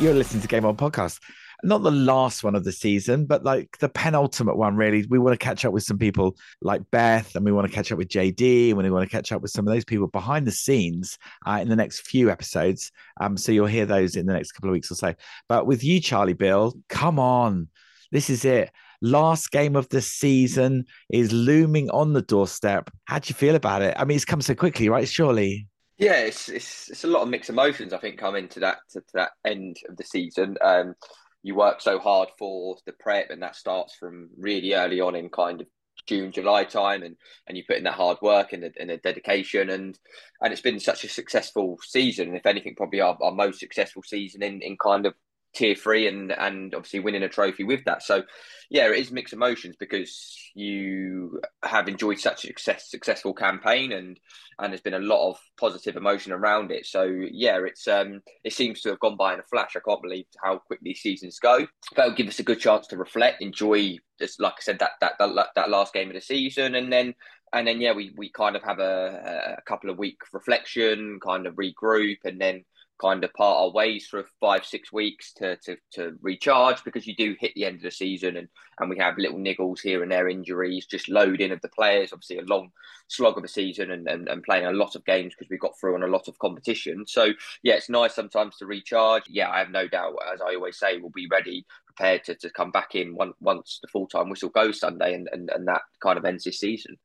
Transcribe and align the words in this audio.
You're 0.00 0.12
listening 0.12 0.42
to 0.42 0.48
Game 0.48 0.64
On 0.64 0.76
Podcast. 0.76 1.20
Not 1.62 1.82
the 1.82 1.90
last 1.90 2.42
one 2.42 2.54
of 2.54 2.64
the 2.64 2.72
season, 2.72 3.26
but 3.26 3.44
like 3.44 3.78
the 3.78 3.88
penultimate 3.88 4.56
one, 4.56 4.76
really. 4.76 5.06
We 5.08 5.18
want 5.18 5.38
to 5.38 5.44
catch 5.44 5.64
up 5.64 5.72
with 5.72 5.84
some 5.84 5.98
people 5.98 6.36
like 6.60 6.82
Beth, 6.90 7.34
and 7.36 7.44
we 7.44 7.52
want 7.52 7.68
to 7.68 7.72
catch 7.72 7.92
up 7.92 7.98
with 7.98 8.08
JD, 8.08 8.70
and 8.70 8.78
we 8.78 8.90
want 8.90 9.08
to 9.08 9.16
catch 9.16 9.30
up 9.30 9.40
with 9.40 9.50
some 9.50 9.66
of 9.66 9.72
those 9.72 9.84
people 9.84 10.08
behind 10.08 10.46
the 10.46 10.52
scenes 10.52 11.16
uh, 11.46 11.58
in 11.62 11.68
the 11.68 11.76
next 11.76 12.06
few 12.06 12.30
episodes. 12.30 12.90
Um, 13.20 13.36
so 13.36 13.52
you'll 13.52 13.66
hear 13.66 13.86
those 13.86 14.16
in 14.16 14.26
the 14.26 14.32
next 14.32 14.52
couple 14.52 14.68
of 14.68 14.72
weeks 14.72 14.90
or 14.90 14.96
so. 14.96 15.14
But 15.48 15.66
with 15.66 15.84
you, 15.84 16.00
Charlie 16.00 16.32
Bill, 16.34 16.74
come 16.88 17.18
on. 17.18 17.68
This 18.10 18.28
is 18.30 18.44
it. 18.44 18.70
Last 19.00 19.50
game 19.52 19.76
of 19.76 19.88
the 19.90 20.02
season 20.02 20.86
is 21.08 21.32
looming 21.32 21.88
on 21.90 22.12
the 22.12 22.22
doorstep. 22.22 22.90
How 23.04 23.20
do 23.20 23.28
you 23.28 23.34
feel 23.34 23.54
about 23.54 23.82
it? 23.82 23.94
I 23.98 24.04
mean, 24.04 24.16
it's 24.16 24.24
come 24.24 24.42
so 24.42 24.54
quickly, 24.54 24.88
right? 24.88 25.08
Surely. 25.08 25.68
Yeah, 25.98 26.20
it's 26.20 26.48
it's, 26.48 26.90
it's 26.90 27.04
a 27.04 27.08
lot 27.08 27.22
of 27.22 27.28
mixed 27.28 27.50
emotions. 27.50 27.92
I 27.92 27.98
think 27.98 28.18
coming 28.18 28.48
to 28.48 28.60
that 28.60 28.78
to, 28.90 29.00
to 29.00 29.12
that 29.14 29.30
end 29.44 29.76
of 29.88 29.96
the 29.96 30.04
season. 30.04 30.56
Um, 30.60 30.94
you 31.42 31.54
work 31.54 31.80
so 31.80 31.98
hard 31.98 32.30
for 32.38 32.76
the 32.86 32.92
prep, 32.92 33.30
and 33.30 33.42
that 33.42 33.54
starts 33.54 33.94
from 33.94 34.30
really 34.36 34.74
early 34.74 35.00
on 35.00 35.14
in 35.14 35.28
kind 35.28 35.60
of 35.60 35.66
June, 36.06 36.32
July 36.32 36.64
time, 36.64 37.02
and 37.02 37.16
and 37.46 37.56
you 37.56 37.64
put 37.66 37.76
in 37.76 37.84
that 37.84 37.94
hard 37.94 38.18
work 38.22 38.52
and 38.52 38.64
the, 38.64 38.72
and 38.80 38.90
the 38.90 38.96
dedication, 38.96 39.70
and 39.70 39.98
and 40.40 40.52
it's 40.52 40.62
been 40.62 40.80
such 40.80 41.04
a 41.04 41.08
successful 41.08 41.78
season. 41.82 42.34
If 42.34 42.46
anything, 42.46 42.74
probably 42.76 43.00
our, 43.00 43.16
our 43.22 43.32
most 43.32 43.60
successful 43.60 44.02
season 44.02 44.42
in 44.42 44.62
in 44.62 44.76
kind 44.76 45.06
of 45.06 45.14
tier 45.54 45.74
three 45.74 46.06
and 46.08 46.32
and 46.32 46.74
obviously 46.74 47.00
winning 47.00 47.22
a 47.22 47.28
trophy 47.28 47.64
with 47.64 47.84
that. 47.84 48.02
So 48.02 48.22
yeah, 48.70 48.88
it 48.88 48.98
is 48.98 49.10
mixed 49.10 49.32
emotions 49.32 49.76
because 49.78 50.36
you 50.54 51.40
have 51.62 51.88
enjoyed 51.88 52.18
such 52.18 52.44
a 52.44 52.48
success, 52.48 52.90
successful 52.90 53.34
campaign 53.34 53.92
and 53.92 54.18
and 54.58 54.72
there's 54.72 54.80
been 54.80 54.94
a 54.94 54.98
lot 55.00 55.30
of 55.30 55.38
positive 55.58 55.96
emotion 55.96 56.32
around 56.32 56.70
it. 56.70 56.86
So 56.86 57.04
yeah, 57.04 57.58
it's 57.64 57.86
um 57.88 58.20
it 58.42 58.52
seems 58.52 58.80
to 58.82 58.90
have 58.90 59.00
gone 59.00 59.16
by 59.16 59.34
in 59.34 59.40
a 59.40 59.44
flash. 59.44 59.76
I 59.76 59.80
can't 59.86 60.02
believe 60.02 60.26
how 60.42 60.58
quickly 60.58 60.94
seasons 60.94 61.38
go. 61.38 61.66
It'll 61.96 62.12
give 62.12 62.28
us 62.28 62.38
a 62.38 62.44
good 62.44 62.60
chance 62.60 62.86
to 62.88 62.96
reflect, 62.96 63.42
enjoy 63.42 63.98
just 64.18 64.40
like 64.40 64.54
I 64.54 64.62
said 64.62 64.78
that 64.78 64.92
that 65.00 65.14
that, 65.18 65.48
that 65.54 65.70
last 65.70 65.92
game 65.92 66.08
of 66.08 66.14
the 66.14 66.20
season, 66.20 66.74
and 66.74 66.92
then 66.92 67.14
and 67.52 67.66
then 67.66 67.80
yeah, 67.80 67.92
we 67.92 68.12
we 68.16 68.30
kind 68.30 68.56
of 68.56 68.62
have 68.62 68.80
a, 68.80 69.56
a 69.58 69.62
couple 69.62 69.90
of 69.90 69.98
week 69.98 70.18
reflection, 70.32 71.18
kind 71.24 71.46
of 71.46 71.54
regroup, 71.54 72.18
and 72.24 72.40
then 72.40 72.64
kind 73.00 73.24
of 73.24 73.32
part 73.34 73.56
our 73.58 73.72
ways 73.72 74.06
for 74.06 74.24
five 74.40 74.64
six 74.64 74.92
weeks 74.92 75.32
to, 75.32 75.56
to 75.56 75.76
to 75.92 76.12
recharge 76.22 76.82
because 76.84 77.06
you 77.06 77.14
do 77.16 77.34
hit 77.40 77.52
the 77.54 77.64
end 77.64 77.76
of 77.76 77.82
the 77.82 77.90
season 77.90 78.36
and 78.36 78.48
and 78.78 78.88
we 78.88 78.96
have 78.98 79.18
little 79.18 79.38
niggles 79.38 79.80
here 79.82 80.02
and 80.02 80.12
there 80.12 80.28
injuries 80.28 80.86
just 80.86 81.08
loading 81.08 81.50
of 81.50 81.60
the 81.60 81.68
players 81.68 82.12
obviously 82.12 82.38
a 82.38 82.42
long 82.42 82.70
slog 83.08 83.36
of 83.36 83.44
a 83.44 83.48
season 83.48 83.90
and, 83.90 84.08
and, 84.08 84.28
and 84.28 84.42
playing 84.42 84.66
a 84.66 84.72
lot 84.72 84.94
of 84.94 85.04
games 85.04 85.34
because 85.36 85.50
we 85.50 85.58
got 85.58 85.72
through 85.78 85.94
on 85.94 86.02
a 86.02 86.06
lot 86.08 86.28
of 86.28 86.38
competition. 86.38 87.04
So 87.06 87.32
yeah 87.62 87.74
it's 87.74 87.90
nice 87.90 88.14
sometimes 88.14 88.56
to 88.58 88.66
recharge. 88.66 89.24
Yeah 89.28 89.50
I 89.50 89.58
have 89.58 89.70
no 89.70 89.88
doubt 89.88 90.14
as 90.32 90.40
I 90.40 90.54
always 90.54 90.78
say 90.78 90.98
we'll 90.98 91.10
be 91.10 91.28
ready 91.30 91.66
prepared 91.86 92.24
to, 92.24 92.34
to 92.36 92.50
come 92.50 92.70
back 92.70 92.94
in 92.94 93.14
once 93.14 93.34
once 93.40 93.80
the 93.82 93.88
full-time 93.88 94.30
whistle 94.30 94.50
goes 94.50 94.78
Sunday 94.78 95.14
and, 95.14 95.28
and 95.32 95.50
and 95.50 95.66
that 95.66 95.82
kind 96.00 96.18
of 96.18 96.24
ends 96.24 96.44
this 96.44 96.60
season. 96.60 96.96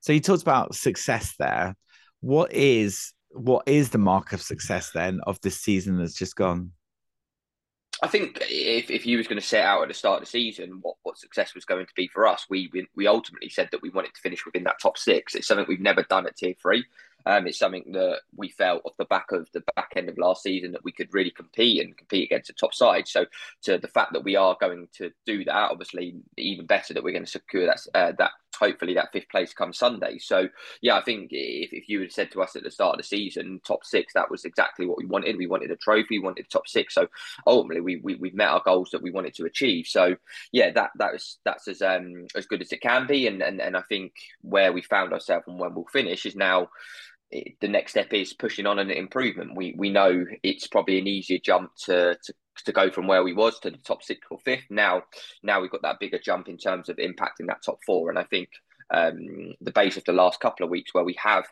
So 0.00 0.12
you 0.12 0.20
talked 0.20 0.42
about 0.42 0.74
success 0.74 1.34
there. 1.38 1.74
What 2.20 2.52
is 2.52 3.12
what 3.30 3.66
is 3.66 3.90
the 3.90 3.98
mark 3.98 4.32
of 4.32 4.42
success 4.42 4.90
then 4.92 5.20
of 5.26 5.40
this 5.40 5.60
season 5.60 5.98
that's 5.98 6.14
just 6.14 6.36
gone? 6.36 6.72
I 8.02 8.08
think 8.08 8.38
if, 8.42 8.90
if 8.90 9.06
you 9.06 9.16
was 9.16 9.26
going 9.26 9.40
to 9.40 9.46
set 9.46 9.64
out 9.64 9.82
at 9.82 9.88
the 9.88 9.94
start 9.94 10.20
of 10.20 10.26
the 10.26 10.30
season 10.30 10.80
what, 10.82 10.96
what 11.02 11.18
success 11.18 11.54
was 11.54 11.64
going 11.64 11.86
to 11.86 11.92
be 11.96 12.08
for 12.08 12.26
us, 12.26 12.44
we, 12.50 12.68
we 12.72 12.86
we 12.94 13.06
ultimately 13.06 13.48
said 13.48 13.68
that 13.72 13.80
we 13.80 13.90
wanted 13.90 14.14
to 14.14 14.20
finish 14.20 14.44
within 14.44 14.64
that 14.64 14.80
top 14.80 14.98
six. 14.98 15.34
It's 15.34 15.46
something 15.46 15.64
we've 15.66 15.80
never 15.80 16.02
done 16.02 16.26
at 16.26 16.36
tier 16.36 16.54
three. 16.60 16.84
Um, 17.24 17.46
it's 17.48 17.58
something 17.58 17.90
that 17.92 18.20
we 18.36 18.50
felt 18.50 18.82
off 18.84 18.96
the 18.98 19.04
back 19.06 19.32
of 19.32 19.48
the 19.52 19.64
back 19.74 19.94
end 19.96 20.08
of 20.08 20.16
last 20.16 20.44
season 20.44 20.70
that 20.72 20.84
we 20.84 20.92
could 20.92 21.12
really 21.12 21.32
compete 21.32 21.82
and 21.82 21.96
compete 21.96 22.30
against 22.30 22.46
the 22.46 22.52
top 22.52 22.72
side. 22.72 23.08
So, 23.08 23.26
to 23.62 23.78
the 23.78 23.88
fact 23.88 24.12
that 24.12 24.22
we 24.22 24.36
are 24.36 24.56
going 24.60 24.86
to 24.98 25.10
do 25.24 25.44
that, 25.44 25.70
obviously, 25.70 26.16
even 26.36 26.66
better 26.66 26.94
that 26.94 27.02
we're 27.02 27.12
going 27.12 27.24
to 27.24 27.30
secure 27.30 27.66
that 27.66 27.80
uh, 27.94 28.12
that 28.18 28.30
hopefully 28.56 28.94
that 28.94 29.12
fifth 29.12 29.28
place 29.30 29.52
comes 29.52 29.78
Sunday. 29.78 30.18
So, 30.18 30.48
yeah, 30.80 30.96
I 30.96 31.02
think 31.02 31.28
if, 31.30 31.72
if 31.72 31.88
you 31.88 32.00
had 32.00 32.12
said 32.12 32.30
to 32.32 32.42
us 32.42 32.56
at 32.56 32.62
the 32.62 32.70
start 32.70 32.94
of 32.94 32.98
the 32.98 33.06
season, 33.06 33.60
top 33.64 33.84
six, 33.84 34.12
that 34.14 34.30
was 34.30 34.44
exactly 34.44 34.86
what 34.86 34.98
we 34.98 35.06
wanted. 35.06 35.36
We 35.36 35.46
wanted 35.46 35.70
a 35.70 35.76
trophy, 35.76 36.18
we 36.18 36.24
wanted 36.24 36.48
top 36.50 36.68
six. 36.68 36.94
So, 36.94 37.08
ultimately, 37.46 37.80
we, 37.80 37.96
we 38.02 38.14
we've 38.16 38.34
met 38.34 38.48
our 38.48 38.62
goals 38.64 38.90
that 38.90 39.02
we 39.02 39.10
wanted 39.10 39.34
to 39.34 39.44
achieve. 39.44 39.86
So, 39.86 40.16
yeah, 40.52 40.70
that 40.72 40.90
that 40.98 41.12
was 41.12 41.38
that's 41.44 41.68
as 41.68 41.82
um 41.82 42.26
as 42.34 42.46
good 42.46 42.62
as 42.62 42.72
it 42.72 42.80
can 42.80 43.06
be. 43.06 43.26
And 43.26 43.42
and 43.42 43.60
and 43.60 43.76
I 43.76 43.82
think 43.88 44.12
where 44.42 44.72
we 44.72 44.82
found 44.82 45.12
ourselves 45.12 45.44
and 45.46 45.58
when 45.58 45.74
we'll 45.74 45.86
finish 45.92 46.26
is 46.26 46.36
now 46.36 46.68
the 47.60 47.68
next 47.68 47.92
step 47.92 48.12
is 48.12 48.32
pushing 48.32 48.66
on 48.66 48.78
an 48.78 48.90
improvement. 48.90 49.56
We 49.56 49.74
we 49.76 49.90
know 49.90 50.24
it's 50.42 50.66
probably 50.66 50.98
an 50.98 51.08
easier 51.08 51.38
jump 51.42 51.72
to, 51.84 52.16
to 52.22 52.34
to 52.64 52.72
go 52.72 52.90
from 52.90 53.06
where 53.06 53.22
we 53.22 53.32
was 53.32 53.58
to 53.60 53.70
the 53.70 53.78
top 53.78 54.02
six 54.02 54.26
or 54.30 54.38
fifth. 54.38 54.64
Now 54.70 55.02
now 55.42 55.60
we've 55.60 55.70
got 55.70 55.82
that 55.82 56.00
bigger 56.00 56.18
jump 56.18 56.48
in 56.48 56.56
terms 56.56 56.88
of 56.88 56.96
impacting 56.96 57.46
that 57.48 57.62
top 57.64 57.78
four. 57.84 58.10
And 58.10 58.18
I 58.18 58.24
think 58.24 58.48
um, 58.90 59.54
the 59.60 59.72
base 59.72 59.96
of 59.96 60.04
the 60.04 60.12
last 60.12 60.40
couple 60.40 60.64
of 60.64 60.70
weeks 60.70 60.94
where 60.94 61.04
we 61.04 61.16
have 61.22 61.46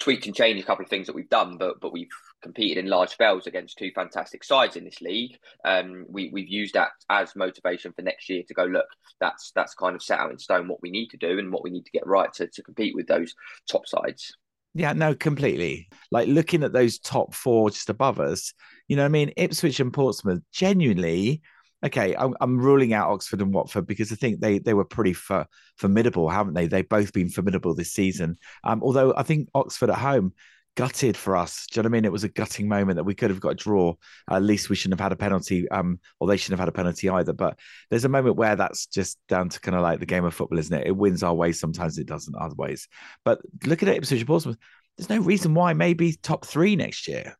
tweaked 0.00 0.26
and 0.26 0.34
changed 0.34 0.62
a 0.62 0.66
couple 0.66 0.82
of 0.82 0.88
things 0.88 1.06
that 1.06 1.14
we've 1.14 1.28
done, 1.28 1.56
but 1.58 1.80
but 1.80 1.92
we've 1.92 2.08
competed 2.42 2.78
in 2.78 2.90
large 2.90 3.10
spells 3.10 3.46
against 3.46 3.78
two 3.78 3.90
fantastic 3.94 4.42
sides 4.42 4.76
in 4.76 4.84
this 4.84 5.00
league. 5.00 5.36
Um, 5.64 6.06
we 6.08 6.30
we've 6.32 6.48
used 6.48 6.74
that 6.74 6.90
as 7.08 7.36
motivation 7.36 7.92
for 7.92 8.02
next 8.02 8.28
year 8.28 8.42
to 8.48 8.54
go 8.54 8.64
look. 8.64 8.88
That's 9.20 9.52
that's 9.54 9.74
kind 9.74 9.94
of 9.94 10.02
set 10.02 10.18
out 10.18 10.32
in 10.32 10.38
stone 10.38 10.68
what 10.68 10.82
we 10.82 10.90
need 10.90 11.08
to 11.10 11.18
do 11.18 11.38
and 11.38 11.52
what 11.52 11.62
we 11.62 11.70
need 11.70 11.84
to 11.84 11.92
get 11.92 12.06
right 12.06 12.32
to 12.34 12.48
to 12.48 12.62
compete 12.62 12.94
with 12.96 13.06
those 13.06 13.34
top 13.68 13.86
sides. 13.86 14.34
Yeah, 14.74 14.92
no, 14.92 15.14
completely. 15.14 15.88
Like 16.10 16.28
looking 16.28 16.62
at 16.62 16.72
those 16.72 16.98
top 16.98 17.34
four 17.34 17.70
just 17.70 17.90
above 17.90 18.20
us, 18.20 18.54
you 18.90 18.96
know, 18.96 19.04
I 19.04 19.08
mean, 19.08 19.32
Ipswich 19.36 19.78
and 19.78 19.92
Portsmouth, 19.92 20.42
genuinely, 20.52 21.42
okay, 21.86 22.16
I'm, 22.16 22.34
I'm, 22.40 22.58
ruling 22.58 22.92
out 22.92 23.08
Oxford 23.08 23.40
and 23.40 23.54
Watford 23.54 23.86
because 23.86 24.10
I 24.10 24.16
think 24.16 24.40
they 24.40 24.58
they 24.58 24.74
were 24.74 24.84
pretty 24.84 25.12
for, 25.12 25.46
formidable, 25.76 26.28
haven't 26.28 26.54
they? 26.54 26.66
They've 26.66 26.88
both 26.88 27.12
been 27.12 27.28
formidable 27.28 27.72
this 27.72 27.92
season. 27.92 28.36
Um, 28.64 28.82
although 28.82 29.14
I 29.16 29.22
think 29.22 29.48
Oxford 29.54 29.90
at 29.90 29.98
home 29.98 30.32
gutted 30.74 31.16
for 31.16 31.36
us. 31.36 31.66
Do 31.70 31.78
you 31.78 31.82
know 31.82 31.86
what 31.86 31.90
I 31.90 31.94
mean? 31.98 32.04
It 32.04 32.10
was 32.10 32.24
a 32.24 32.28
gutting 32.28 32.66
moment 32.66 32.96
that 32.96 33.04
we 33.04 33.14
could 33.14 33.30
have 33.30 33.38
got 33.38 33.50
a 33.50 33.54
draw. 33.54 33.94
At 34.28 34.42
least 34.42 34.70
we 34.70 34.74
shouldn't 34.74 34.98
have 34.98 35.04
had 35.04 35.12
a 35.12 35.16
penalty, 35.16 35.68
um, 35.68 36.00
or 36.18 36.26
they 36.26 36.36
shouldn't 36.36 36.58
have 36.58 36.66
had 36.66 36.74
a 36.74 36.76
penalty 36.76 37.08
either. 37.08 37.32
But 37.32 37.60
there's 37.90 38.04
a 38.04 38.08
moment 38.08 38.34
where 38.34 38.56
that's 38.56 38.86
just 38.86 39.20
down 39.28 39.50
to 39.50 39.60
kind 39.60 39.76
of 39.76 39.82
like 39.82 40.00
the 40.00 40.06
game 40.06 40.24
of 40.24 40.34
football, 40.34 40.58
isn't 40.58 40.76
it? 40.76 40.88
It 40.88 40.96
wins 40.96 41.22
our 41.22 41.34
way 41.34 41.52
sometimes, 41.52 41.96
it 41.96 42.08
doesn't 42.08 42.34
other 42.34 42.56
ways. 42.56 42.88
But 43.24 43.40
look 43.66 43.84
at 43.84 43.88
Ipswich 43.88 44.26
Portsmouth. 44.26 44.58
There's 44.96 45.10
no 45.10 45.20
reason 45.20 45.54
why 45.54 45.74
maybe 45.74 46.14
top 46.14 46.44
three 46.44 46.74
next 46.74 47.06
year. 47.06 47.36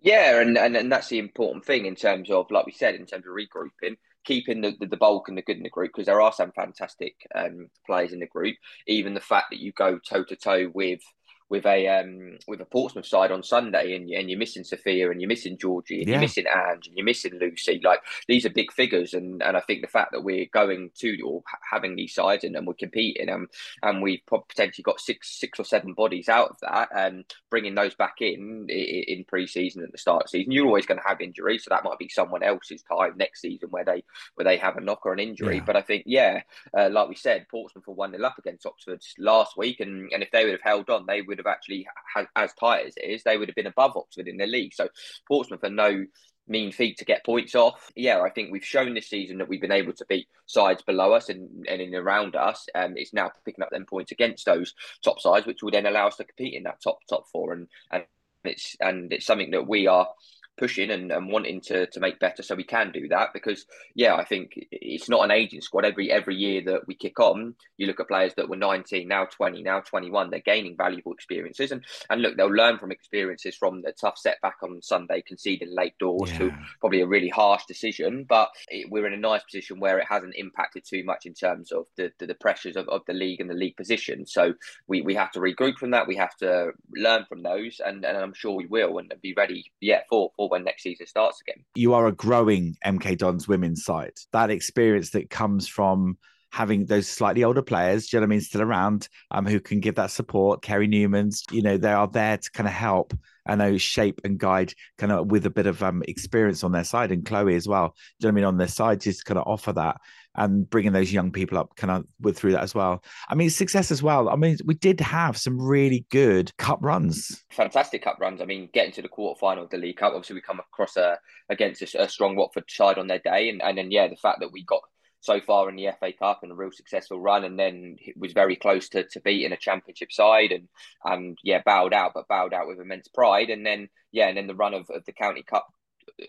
Yeah, 0.00 0.40
and, 0.40 0.56
and 0.58 0.76
and 0.76 0.92
that's 0.92 1.08
the 1.08 1.18
important 1.18 1.64
thing 1.64 1.86
in 1.86 1.94
terms 1.96 2.30
of, 2.30 2.50
like 2.50 2.66
we 2.66 2.72
said, 2.72 2.94
in 2.94 3.06
terms 3.06 3.24
of 3.26 3.32
regrouping 3.32 3.96
keeping 4.26 4.60
the, 4.60 4.74
the, 4.80 4.86
the, 4.86 4.96
bulk 4.96 5.28
and 5.28 5.38
the 5.38 5.42
good 5.42 5.56
in 5.56 5.62
the 5.62 5.70
group 5.70 5.92
because 5.94 6.06
there 6.06 6.20
are 6.20 6.32
some 6.32 6.50
fantastic 6.50 7.14
um, 7.34 7.68
players 7.86 8.12
in 8.12 8.18
the 8.18 8.26
group. 8.26 8.56
Even 8.88 9.14
the 9.14 9.20
fact 9.20 9.46
that 9.50 9.60
you 9.60 9.72
go 9.72 9.98
toe 9.98 10.24
to 10.24 10.36
toe 10.36 10.68
with 10.74 11.00
with 11.48 11.64
a 11.64 11.86
um, 11.88 12.38
with 12.48 12.60
a 12.60 12.64
Portsmouth 12.64 13.06
side 13.06 13.30
on 13.30 13.42
Sunday, 13.42 13.94
and, 13.94 14.10
and 14.10 14.28
you're 14.28 14.38
missing 14.38 14.64
Sophia, 14.64 15.10
and 15.10 15.20
you're 15.20 15.28
missing 15.28 15.56
Georgie, 15.56 16.00
and 16.00 16.08
yeah. 16.08 16.14
you're 16.14 16.20
missing 16.20 16.46
Ange, 16.46 16.88
and 16.88 16.96
you're 16.96 17.04
missing 17.04 17.38
Lucy. 17.40 17.80
Like 17.82 18.00
these 18.26 18.44
are 18.44 18.50
big 18.50 18.72
figures, 18.72 19.14
and, 19.14 19.42
and 19.42 19.56
I 19.56 19.60
think 19.60 19.82
the 19.82 19.88
fact 19.88 20.12
that 20.12 20.24
we're 20.24 20.46
going 20.52 20.90
to 20.98 21.20
or 21.24 21.42
having 21.70 21.94
these 21.94 22.14
sides 22.14 22.44
and, 22.44 22.56
and 22.56 22.66
we're 22.66 22.74
competing, 22.74 23.28
and 23.28 23.46
and 23.82 24.02
we've 24.02 24.22
potentially 24.26 24.82
got 24.82 25.00
six 25.00 25.38
six 25.38 25.60
or 25.60 25.64
seven 25.64 25.92
bodies 25.92 26.28
out 26.28 26.50
of 26.50 26.56
that, 26.62 26.88
and 26.94 27.24
bringing 27.50 27.74
those 27.74 27.94
back 27.94 28.16
in 28.20 28.66
in 28.68 29.24
pre-season 29.24 29.84
at 29.84 29.92
the 29.92 29.98
start 29.98 30.24
of 30.24 30.30
the 30.30 30.38
season, 30.38 30.52
you're 30.52 30.66
always 30.66 30.86
going 30.86 31.00
to 31.00 31.08
have 31.08 31.20
injuries, 31.20 31.64
so 31.64 31.68
that 31.70 31.84
might 31.84 31.98
be 31.98 32.08
someone 32.08 32.42
else's 32.42 32.82
time 32.82 33.14
next 33.16 33.40
season 33.40 33.68
where 33.70 33.84
they 33.84 34.02
where 34.34 34.44
they 34.44 34.56
have 34.56 34.76
a 34.76 34.80
knock 34.80 35.06
or 35.06 35.12
an 35.12 35.20
injury. 35.20 35.56
Yeah. 35.56 35.64
But 35.64 35.76
I 35.76 35.82
think 35.82 36.04
yeah, 36.06 36.40
uh, 36.76 36.88
like 36.90 37.08
we 37.08 37.14
said, 37.14 37.46
Portsmouth 37.48 37.86
were 37.86 37.94
one 37.94 38.10
0 38.10 38.24
up 38.24 38.38
against 38.38 38.66
Oxford 38.66 39.00
last 39.18 39.56
week, 39.56 39.78
and 39.78 40.10
and 40.12 40.22
if 40.22 40.30
they 40.32 40.44
would 40.44 40.52
have 40.52 40.60
held 40.62 40.90
on, 40.90 41.06
they 41.06 41.22
would 41.22 41.35
would 41.36 41.46
have 41.46 41.52
actually 41.52 41.86
had 42.14 42.26
as 42.34 42.52
tight 42.54 42.86
as 42.86 42.96
it 42.96 43.04
is, 43.04 43.22
they 43.22 43.36
would 43.36 43.48
have 43.48 43.56
been 43.56 43.66
above 43.66 43.96
Oxford 43.96 44.28
in 44.28 44.36
the 44.36 44.46
league. 44.46 44.74
So 44.74 44.88
Portsmouth 45.28 45.64
are 45.64 45.70
no 45.70 46.06
mean 46.48 46.72
feat 46.72 46.98
to 46.98 47.04
get 47.04 47.24
points 47.24 47.54
off. 47.54 47.90
Yeah, 47.96 48.20
I 48.20 48.30
think 48.30 48.52
we've 48.52 48.64
shown 48.64 48.94
this 48.94 49.08
season 49.08 49.38
that 49.38 49.48
we've 49.48 49.60
been 49.60 49.72
able 49.72 49.92
to 49.94 50.06
beat 50.08 50.28
sides 50.46 50.82
below 50.82 51.12
us 51.12 51.28
and, 51.28 51.66
and 51.68 51.80
in 51.80 51.94
around 51.94 52.36
us. 52.36 52.66
And 52.74 52.92
um, 52.92 52.96
it's 52.96 53.12
now 53.12 53.30
picking 53.44 53.62
up 53.62 53.70
them 53.70 53.84
points 53.84 54.12
against 54.12 54.46
those 54.46 54.74
top 55.02 55.20
sides, 55.20 55.46
which 55.46 55.62
will 55.62 55.72
then 55.72 55.86
allow 55.86 56.06
us 56.08 56.16
to 56.16 56.24
compete 56.24 56.54
in 56.54 56.62
that 56.64 56.80
top 56.82 56.98
top 57.08 57.24
four. 57.32 57.52
And 57.52 57.68
and 57.90 58.04
it's 58.44 58.76
and 58.80 59.12
it's 59.12 59.26
something 59.26 59.50
that 59.50 59.66
we 59.66 59.86
are 59.86 60.08
pushing 60.56 60.90
and, 60.90 61.12
and 61.12 61.28
wanting 61.28 61.60
to 61.60 61.86
to 61.86 62.00
make 62.00 62.18
better 62.18 62.42
so 62.42 62.54
we 62.54 62.64
can 62.64 62.92
do 62.92 63.08
that 63.08 63.28
because 63.32 63.66
yeah 63.94 64.14
I 64.14 64.24
think 64.24 64.52
it's 64.70 65.08
not 65.08 65.24
an 65.24 65.30
aging 65.30 65.60
squad. 65.60 65.84
Every 65.84 66.10
every 66.10 66.36
year 66.36 66.62
that 66.66 66.86
we 66.86 66.94
kick 66.94 67.20
on 67.20 67.54
you 67.76 67.86
look 67.86 68.00
at 68.00 68.08
players 68.08 68.34
that 68.36 68.48
were 68.48 68.56
19 68.56 69.06
now 69.06 69.24
20 69.24 69.62
now 69.62 69.80
21 69.80 70.30
they're 70.30 70.40
gaining 70.40 70.76
valuable 70.76 71.12
experiences. 71.12 71.72
And 71.72 71.84
and 72.10 72.22
look 72.22 72.36
they'll 72.36 72.48
learn 72.48 72.78
from 72.78 72.92
experiences 72.92 73.56
from 73.56 73.82
the 73.82 73.92
tough 73.92 74.18
setback 74.18 74.56
on 74.62 74.82
Sunday 74.82 75.22
conceding 75.26 75.74
late 75.74 75.98
doors 75.98 76.30
yeah. 76.32 76.38
to 76.38 76.52
probably 76.80 77.00
a 77.00 77.06
really 77.06 77.28
harsh 77.28 77.64
decision. 77.66 78.24
But 78.28 78.50
it, 78.68 78.90
we're 78.90 79.06
in 79.06 79.12
a 79.12 79.18
nice 79.18 79.42
position 79.44 79.80
where 79.80 79.98
it 79.98 80.06
hasn't 80.08 80.34
impacted 80.36 80.84
too 80.84 81.04
much 81.04 81.26
in 81.26 81.34
terms 81.34 81.72
of 81.72 81.86
the 81.96 82.12
the, 82.18 82.26
the 82.26 82.34
pressures 82.34 82.76
of, 82.76 82.88
of 82.88 83.02
the 83.06 83.12
league 83.12 83.40
and 83.40 83.50
the 83.50 83.54
league 83.54 83.76
position. 83.76 84.26
So 84.26 84.54
we, 84.86 85.02
we 85.02 85.14
have 85.14 85.30
to 85.32 85.40
regroup 85.40 85.76
from 85.78 85.90
that. 85.90 86.06
We 86.06 86.16
have 86.16 86.36
to 86.36 86.72
learn 86.94 87.24
from 87.28 87.42
those 87.42 87.80
and, 87.84 88.04
and 88.04 88.16
I'm 88.16 88.34
sure 88.34 88.54
we 88.54 88.66
will 88.66 88.98
and 88.98 89.12
be 89.22 89.34
ready 89.36 89.72
yeah 89.80 90.00
for, 90.08 90.30
for 90.36 90.45
when 90.48 90.64
next 90.64 90.82
season 90.82 91.06
starts 91.06 91.40
again. 91.40 91.64
You 91.74 91.94
are 91.94 92.06
a 92.06 92.12
growing 92.12 92.76
MK 92.84 93.18
Dons 93.18 93.48
women's 93.48 93.84
side. 93.84 94.12
That 94.32 94.50
experience 94.50 95.10
that 95.10 95.30
comes 95.30 95.68
from 95.68 96.18
having 96.52 96.86
those 96.86 97.08
slightly 97.08 97.44
older 97.44 97.62
players, 97.62 98.06
do 98.06 98.16
you 98.16 98.20
know 98.20 98.24
what 98.24 98.28
I 98.28 98.30
mean, 98.30 98.40
still 98.40 98.62
around, 98.62 99.08
um, 99.30 99.44
who 99.46 99.60
can 99.60 99.80
give 99.80 99.96
that 99.96 100.10
support. 100.10 100.62
Kerry 100.62 100.86
Newman's, 100.86 101.44
you 101.50 101.60
know, 101.60 101.76
they 101.76 101.92
are 101.92 102.08
there 102.08 102.38
to 102.38 102.50
kind 102.52 102.66
of 102.66 102.72
help 102.72 103.12
and 103.46 103.58
know 103.58 103.76
shape 103.76 104.20
and 104.24 104.38
guide 104.38 104.74
kind 104.98 105.12
of 105.12 105.30
with 105.30 105.46
a 105.46 105.50
bit 105.50 105.66
of 105.66 105.82
um 105.82 106.02
experience 106.08 106.64
on 106.64 106.72
their 106.72 106.84
side 106.84 107.12
and 107.12 107.24
Chloe 107.24 107.54
as 107.54 107.68
well. 107.68 107.94
Do 108.20 108.26
you 108.26 108.28
know 108.28 108.28
what 108.28 108.32
I 108.32 108.34
mean? 108.34 108.44
On 108.44 108.56
their 108.58 108.68
side, 108.68 109.00
just 109.00 109.24
kind 109.24 109.38
of 109.38 109.46
offer 109.46 109.72
that 109.74 110.00
and 110.36 110.68
bringing 110.68 110.92
those 110.92 111.12
young 111.12 111.32
people 111.32 111.58
up 111.58 111.74
kind 111.76 111.90
of 111.90 112.04
with 112.20 112.38
through 112.38 112.52
that 112.52 112.62
as 112.62 112.74
well. 112.74 113.02
I 113.28 113.34
mean, 113.34 113.50
success 113.50 113.90
as 113.90 114.02
well. 114.02 114.28
I 114.28 114.36
mean, 114.36 114.58
we 114.64 114.74
did 114.74 115.00
have 115.00 115.36
some 115.36 115.60
really 115.60 116.06
good 116.10 116.56
cup 116.56 116.78
runs. 116.82 117.44
Fantastic 117.50 118.02
cup 118.02 118.18
runs. 118.20 118.40
I 118.40 118.44
mean, 118.44 118.68
getting 118.72 118.92
to 118.92 119.02
the 119.02 119.08
quarter 119.08 119.38
final 119.38 119.64
of 119.64 119.70
the 119.70 119.78
League 119.78 119.96
Cup, 119.96 120.12
obviously 120.12 120.34
we 120.34 120.42
come 120.42 120.60
across 120.60 120.96
a 120.96 121.18
against 121.48 121.82
a, 121.82 122.02
a 122.02 122.08
strong 122.08 122.36
Watford 122.36 122.64
side 122.68 122.98
on 122.98 123.06
their 123.06 123.18
day, 123.18 123.48
and 123.48 123.62
and 123.62 123.78
then 123.78 123.90
yeah, 123.90 124.08
the 124.08 124.16
fact 124.16 124.40
that 124.40 124.52
we 124.52 124.64
got 124.64 124.82
so 125.20 125.40
far 125.40 125.68
in 125.68 125.76
the 125.76 125.88
FA 125.98 126.12
Cup 126.12 126.40
and 126.42 126.52
a 126.52 126.54
real 126.54 126.70
successful 126.70 127.20
run, 127.20 127.44
and 127.44 127.58
then 127.58 127.96
was 128.16 128.32
very 128.32 128.56
close 128.56 128.88
to, 128.90 129.04
to 129.08 129.20
beating 129.20 129.52
a 129.52 129.56
Championship 129.56 130.12
side, 130.12 130.52
and 130.52 130.68
and 131.04 131.38
yeah, 131.42 131.62
bowed 131.64 131.92
out, 131.92 132.12
but 132.14 132.28
bowed 132.28 132.54
out 132.54 132.68
with 132.68 132.80
immense 132.80 133.08
pride, 133.08 133.50
and 133.50 133.64
then 133.64 133.88
yeah, 134.12 134.28
and 134.28 134.36
then 134.36 134.46
the 134.46 134.54
run 134.54 134.74
of, 134.74 134.88
of 134.90 135.04
the 135.04 135.12
County 135.12 135.42
Cup 135.42 135.66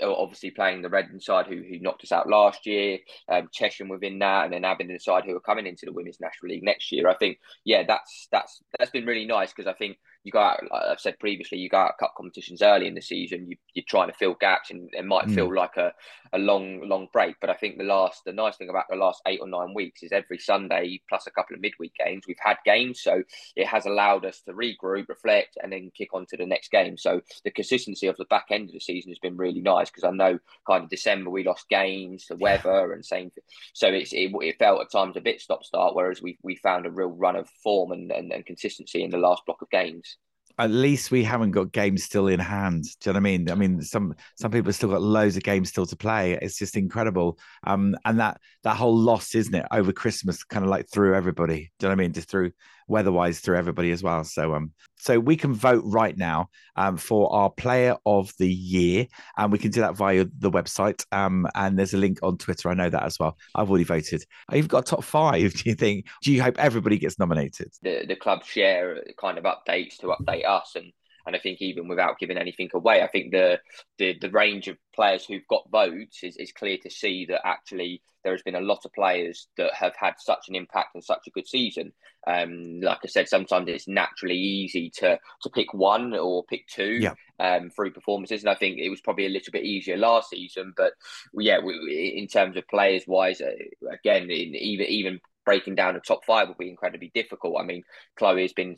obviously 0.02 0.52
playing 0.52 0.82
the 0.82 0.90
Redden 0.90 1.20
side 1.20 1.48
who, 1.48 1.58
who 1.58 1.80
knocked 1.80 2.04
us 2.04 2.12
out 2.12 2.30
last 2.30 2.66
year, 2.66 3.00
um, 3.30 3.50
Chesham 3.54 3.90
within 3.90 4.20
that, 4.20 4.46
and 4.46 4.54
then 4.54 4.66
Abingdon 4.66 5.00
side 5.00 5.24
who 5.26 5.36
are 5.36 5.42
coming 5.42 5.68
into 5.68 5.86
the 5.86 5.94
Women's 5.94 6.20
National 6.20 6.52
League 6.52 6.64
next 6.64 6.92
year. 6.92 7.08
I 7.10 7.16
think, 7.16 7.40
yeah, 7.64 7.84
that's 7.88 8.28
that's 8.32 8.62
that's 8.78 8.92
been 8.92 9.06
really 9.06 9.26
nice 9.26 9.54
because 9.54 9.68
I 9.68 9.74
think 9.78 9.98
you 10.24 10.32
go 10.32 10.40
out, 10.40 10.62
like 10.72 10.84
I've 10.84 11.00
said 11.00 11.20
previously, 11.20 11.58
you 11.58 11.70
go 11.70 11.78
out 11.78 11.98
cup 12.00 12.14
competitions 12.16 12.62
early 12.62 12.88
in 12.88 12.96
the 12.96 13.02
season, 13.02 13.50
you, 13.50 13.58
you're 13.74 13.86
trying 13.88 14.10
to 14.10 14.18
fill 14.18 14.36
gaps 14.40 14.72
and 14.72 14.90
it 14.94 15.06
might 15.06 15.28
mm. 15.28 15.36
feel 15.36 15.54
like 15.54 15.78
a, 15.78 15.94
a 16.34 16.38
long, 16.38 16.88
long 16.88 17.08
break. 17.14 17.36
But 17.40 17.50
I 17.50 17.54
think 17.54 17.78
the 17.78 17.84
last, 17.84 18.24
the 18.26 18.34
nice 18.34 18.58
thing 18.58 18.70
about 18.70 18.86
the 18.90 18.98
last 18.98 19.22
eight 19.28 19.40
or 19.42 19.48
nine 19.48 19.74
weeks 19.74 20.04
is 20.04 20.12
every 20.12 20.38
Sunday 20.38 21.02
plus 21.08 21.28
a 21.28 21.32
couple 21.32 21.56
of 21.56 21.62
midweek 21.62 21.94
games, 22.04 22.24
we've 22.28 22.38
had 22.40 22.58
games. 22.66 23.02
So 23.02 23.24
it 23.56 23.68
has 23.68 23.86
allowed 23.86 24.26
us 24.26 24.42
to 24.42 24.54
regroup, 24.54 25.08
reflect, 25.08 25.58
and 25.62 25.72
then 25.72 25.92
kick 25.96 26.14
on 26.14 26.26
to 26.28 26.38
the 26.38 26.46
next 26.46 26.72
game. 26.72 26.98
So 26.98 27.22
the 27.44 27.52
consistency 27.52 28.08
of 28.08 28.18
the 28.18 28.26
back 28.26 28.48
end 28.52 28.70
of 28.70 28.74
the 28.74 28.80
season 28.80 29.12
has 29.12 29.20
been 29.20 29.38
really 29.38 29.62
nice 29.62 29.90
because 29.90 30.04
I 30.04 30.12
know 30.12 30.40
kind 30.66 30.84
of 30.84 30.90
December 30.90 31.30
we 31.30 31.44
lost 31.44 31.70
games, 31.70 32.26
the 32.28 32.36
weather, 32.36 32.92
and 32.94 33.06
same. 33.06 33.32
So 33.74 33.88
it's, 33.88 34.12
it, 34.14 34.32
it 34.42 34.60
felt 34.60 34.82
at 34.82 34.92
times 34.92 35.16
a 35.16 35.22
bit 35.22 35.42
stop 35.42 35.64
start, 35.64 35.96
whereas 35.96 36.22
we, 36.22 36.38
we 36.44 36.56
found 36.56 36.86
a 36.86 36.92
real 36.92 37.10
run 37.10 37.36
of 37.36 37.50
form 37.64 37.92
and, 37.92 38.12
and, 38.12 38.32
and 38.32 38.46
consistency 38.46 39.04
in 39.04 39.10
the 39.10 39.18
last 39.18 39.46
block 39.46 39.62
of 39.62 39.70
games 39.70 40.17
at 40.60 40.72
least 40.72 41.12
we 41.12 41.24
haven't 41.24 41.52
got 41.52 41.72
games 41.72 42.04
still 42.04 42.28
in 42.28 42.40
hand. 42.40 42.84
Do 43.00 43.10
you 43.10 43.14
know 43.14 43.18
what 43.18 43.20
I 43.20 43.38
mean? 43.38 43.52
I 43.52 43.56
mean, 43.56 43.82
some 43.82 44.16
some 44.36 44.52
people 44.52 44.70
have 44.70 44.76
still 44.76 44.90
got 44.90 45.02
loads 45.02 45.38
of 45.38 45.44
games 45.44 45.70
still 45.70 45.86
to 45.86 45.96
play. 45.96 46.38
It's 46.42 46.58
just 46.58 46.76
incredible. 46.76 47.38
Um, 47.64 47.96
and 48.06 48.20
that 48.20 48.42
that 48.64 48.76
whole 48.76 48.98
loss, 48.98 49.36
isn't 49.36 49.54
it, 49.54 49.66
over 49.72 49.92
Christmas, 49.92 50.44
kind 50.44 50.66
of 50.66 50.72
like 50.72 50.90
through 50.90 51.16
everybody. 51.16 51.72
Do 51.80 51.86
you 51.86 51.90
know 51.90 51.90
what 51.90 52.02
I 52.02 52.04
mean? 52.04 52.14
Just 52.14 52.30
through 52.30 52.52
weather-wise 52.88 53.40
through 53.40 53.58
everybody 53.58 53.92
as 53.92 54.04
well. 54.04 54.24
So 54.24 54.56
um, 54.56 54.72
so 54.98 55.20
we 55.20 55.36
can 55.36 55.54
vote 55.54 55.84
right 55.86 56.18
now 56.18 56.50
um 56.76 56.98
for 56.98 57.32
our 57.34 57.50
player 57.50 57.96
of 58.06 58.32
the 58.40 58.52
year, 58.52 59.08
and 59.38 59.52
we 59.52 59.58
can 59.58 59.72
do 59.72 59.82
that 59.82 59.96
via 59.96 60.26
the 60.40 60.52
website. 60.52 61.04
Um, 61.12 61.48
and 61.56 61.78
there's 61.78 61.94
a 61.94 61.98
link 61.98 62.20
on 62.24 62.38
Twitter. 62.38 62.70
I 62.70 62.74
know 62.74 62.90
that 62.90 63.04
as 63.04 63.18
well. 63.20 63.38
I've 63.56 63.70
already 63.70 63.84
voted. 63.84 64.24
You've 64.52 64.68
got 64.68 64.86
top 64.86 65.04
five. 65.04 65.54
Do 65.58 65.70
you 65.70 65.76
think? 65.76 66.08
Do 66.24 66.32
you 66.32 66.42
hope 66.42 66.58
everybody 66.58 66.98
gets 66.98 67.20
nominated? 67.20 67.72
The 67.82 68.06
the 68.08 68.16
club 68.16 68.44
share 68.46 69.04
kind 69.20 69.38
of 69.38 69.44
updates 69.44 69.98
to 69.98 70.08
update 70.08 70.48
us 70.48 70.76
and 70.76 70.92
and 71.28 71.36
I 71.36 71.40
think 71.40 71.62
even 71.62 71.88
without 71.88 72.18
giving 72.18 72.38
anything 72.38 72.70
away, 72.74 73.04
I 73.04 73.08
think 73.08 73.32
the 73.32 73.60
the, 73.98 74.18
the 74.20 74.32
range 74.32 74.68
of 74.70 74.78
players 74.96 75.26
who've 75.26 75.48
got 75.50 75.70
votes 75.70 76.24
is, 76.24 76.38
is 76.38 76.52
clear 76.54 76.78
to 76.82 76.90
see 76.90 77.26
that 77.26 77.46
actually 77.46 78.02
there 78.24 78.34
has 78.34 78.42
been 78.42 78.56
a 78.56 78.62
lot 78.62 78.80
of 78.86 78.94
players 78.94 79.48
that 79.58 79.74
have 79.74 79.94
had 79.96 80.14
such 80.20 80.50
an 80.50 80.56
impact 80.56 80.96
and 80.96 81.04
such 81.04 81.28
a 81.28 81.32
good 81.32 81.48
season. 81.48 81.94
Um, 82.26 82.82
like 82.82 83.00
I 83.04 83.08
said, 83.08 83.30
sometimes 83.30 83.70
it's 83.70 83.88
naturally 83.88 84.38
easy 84.38 84.90
to 84.98 85.20
to 85.42 85.50
pick 85.50 85.74
one 85.74 86.14
or 86.16 86.46
pick 86.46 86.66
two 86.68 87.00
yeah. 87.02 87.14
um, 87.40 87.70
through 87.70 87.92
performances, 87.92 88.42
and 88.42 88.50
I 88.50 88.56
think 88.56 88.80
it 88.80 88.90
was 88.90 89.02
probably 89.02 89.26
a 89.26 89.30
little 89.30 89.52
bit 89.52 89.66
easier 89.66 89.98
last 89.98 90.30
season. 90.30 90.74
But 90.76 90.94
yeah, 91.34 91.60
we, 91.60 92.16
in 92.18 92.28
terms 92.28 92.58
of 92.58 92.68
players 92.70 93.04
wise, 93.06 93.42
uh, 93.42 93.52
again, 93.92 94.24
in, 94.24 94.56
even 94.56 94.86
even 94.88 95.20
breaking 95.48 95.76
down 95.76 95.94
the 95.94 96.02
top 96.02 96.26
five 96.26 96.50
will 96.50 96.56
be 96.60 96.70
incredibly 96.70 97.10
difficult. 97.16 97.56
I 97.58 97.64
mean, 97.64 97.84
Chloe 98.20 98.42
has 98.42 98.52
been 98.52 98.76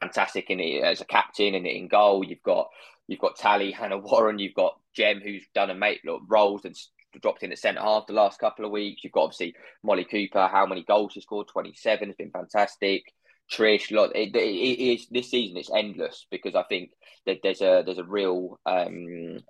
fantastic 0.00 0.50
in 0.50 0.60
it 0.60 0.84
as 0.84 1.00
a 1.00 1.04
captain 1.04 1.56
and 1.56 1.66
in 1.66 1.88
goal. 1.88 2.22
You've 2.24 2.44
got 2.44 2.68
you've 3.08 3.18
got 3.18 3.36
Tally, 3.36 3.72
Hannah 3.72 3.98
Warren, 3.98 4.38
you've 4.38 4.54
got 4.54 4.78
Jem 4.94 5.20
who's 5.20 5.44
done 5.52 5.70
a 5.70 5.74
mate 5.74 6.00
look, 6.04 6.22
roles 6.28 6.64
and 6.64 6.76
dropped 7.20 7.42
in 7.42 7.50
at 7.50 7.58
centre 7.58 7.80
half 7.80 8.06
the 8.06 8.12
last 8.12 8.38
couple 8.38 8.64
of 8.64 8.70
weeks. 8.70 9.02
You've 9.02 9.12
got 9.12 9.24
obviously 9.24 9.56
Molly 9.82 10.04
Cooper, 10.04 10.46
how 10.46 10.64
many 10.64 10.84
goals 10.84 11.12
she 11.12 11.20
scored? 11.20 11.48
Twenty 11.48 11.74
seven 11.74 12.08
has 12.08 12.16
been 12.16 12.30
fantastic. 12.30 13.02
Trish, 13.52 13.90
look, 13.90 14.12
it, 14.14 14.34
it, 14.36 14.38
it 14.38 14.94
is 14.94 15.08
this 15.10 15.28
season. 15.28 15.56
It's 15.56 15.74
endless 15.74 16.26
because 16.30 16.54
I 16.54 16.62
think 16.62 16.90
that 17.26 17.38
there's 17.42 17.62
a 17.62 17.82
there's 17.84 17.98
a 17.98 18.04
real 18.04 18.60
um, 18.64 19.40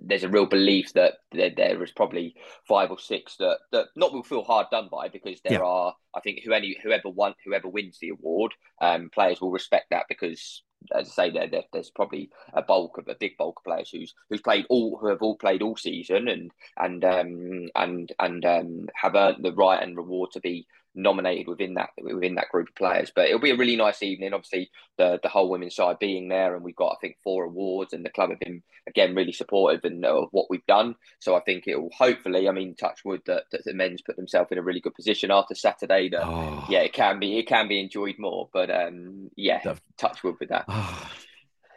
there's 0.00 0.24
a 0.24 0.28
real 0.28 0.46
belief 0.46 0.92
that 0.94 1.14
there, 1.32 1.50
there 1.56 1.82
is 1.82 1.90
probably 1.90 2.34
five 2.66 2.90
or 2.90 2.98
six 2.98 3.36
that, 3.36 3.58
that 3.72 3.86
not 3.96 4.12
will 4.12 4.22
feel 4.22 4.44
hard 4.44 4.66
done 4.70 4.88
by 4.90 5.08
because 5.08 5.40
there 5.42 5.58
yeah. 5.58 5.64
are 5.64 5.94
I 6.14 6.20
think 6.20 6.40
who 6.44 6.52
any 6.52 6.76
whoever 6.82 7.08
won 7.08 7.34
whoever 7.44 7.68
wins 7.68 7.98
the 8.00 8.10
award 8.10 8.52
um, 8.80 9.10
players 9.12 9.40
will 9.40 9.50
respect 9.50 9.86
that 9.90 10.06
because 10.08 10.62
as 10.94 11.08
I 11.08 11.10
say 11.10 11.30
there, 11.30 11.48
there, 11.48 11.64
there's 11.72 11.90
probably 11.90 12.30
a 12.54 12.62
bulk 12.62 12.98
of 12.98 13.08
a 13.08 13.14
big 13.14 13.36
bulk 13.36 13.60
of 13.60 13.64
players 13.64 13.90
who's 13.90 14.14
who's 14.28 14.40
played 14.40 14.66
all 14.70 14.98
who 14.98 15.08
have 15.08 15.22
all 15.22 15.36
played 15.36 15.62
all 15.62 15.76
season 15.76 16.28
and 16.28 16.50
and 16.78 17.04
um, 17.04 17.68
and 17.74 18.12
and 18.18 18.44
um, 18.44 18.86
have 18.94 19.14
earned 19.14 19.44
the 19.44 19.52
right 19.52 19.82
and 19.82 19.96
reward 19.96 20.30
to 20.32 20.40
be 20.40 20.66
nominated 20.94 21.46
within 21.46 21.74
that 21.74 21.90
within 22.02 22.34
that 22.34 22.48
group 22.50 22.68
of 22.68 22.74
players. 22.74 23.12
But 23.14 23.26
it'll 23.26 23.40
be 23.40 23.50
a 23.50 23.56
really 23.56 23.76
nice 23.76 24.02
evening. 24.02 24.32
Obviously, 24.32 24.70
the 24.98 25.20
the 25.22 25.28
whole 25.28 25.48
women's 25.48 25.76
side 25.76 25.98
being 25.98 26.28
there, 26.28 26.54
and 26.54 26.64
we've 26.64 26.76
got 26.76 26.92
I 26.92 27.00
think 27.00 27.16
four 27.22 27.44
awards, 27.44 27.92
and 27.92 28.04
the 28.04 28.10
club 28.10 28.30
have 28.30 28.40
been 28.40 28.62
again 28.88 29.14
really 29.14 29.32
supportive 29.32 29.84
and 29.84 30.04
of 30.04 30.28
what 30.32 30.46
we've 30.50 30.66
done. 30.66 30.94
So 31.20 31.36
I 31.36 31.40
think 31.40 31.64
it 31.66 31.76
will 31.76 31.90
hopefully, 31.96 32.48
I 32.48 32.52
mean, 32.52 32.74
touch 32.74 33.00
wood 33.04 33.22
that, 33.26 33.44
that 33.52 33.64
the 33.64 33.74
men's 33.74 34.02
put 34.02 34.16
themselves 34.16 34.50
in 34.50 34.58
a 34.58 34.62
really 34.62 34.80
good 34.80 34.94
position 34.94 35.30
after 35.30 35.54
Saturday. 35.54 36.08
That 36.08 36.24
oh. 36.24 36.66
yeah, 36.68 36.80
it 36.80 36.92
can 36.92 37.18
be 37.18 37.38
it 37.38 37.46
can 37.46 37.68
be 37.68 37.80
enjoyed 37.80 38.16
more. 38.18 38.48
But 38.52 38.70
um, 38.70 39.30
yeah, 39.36 39.60
the... 39.62 39.78
touch 39.96 40.22
wood 40.24 40.36
with 40.40 40.50
that. 40.50 40.64
Oh. 40.68 41.10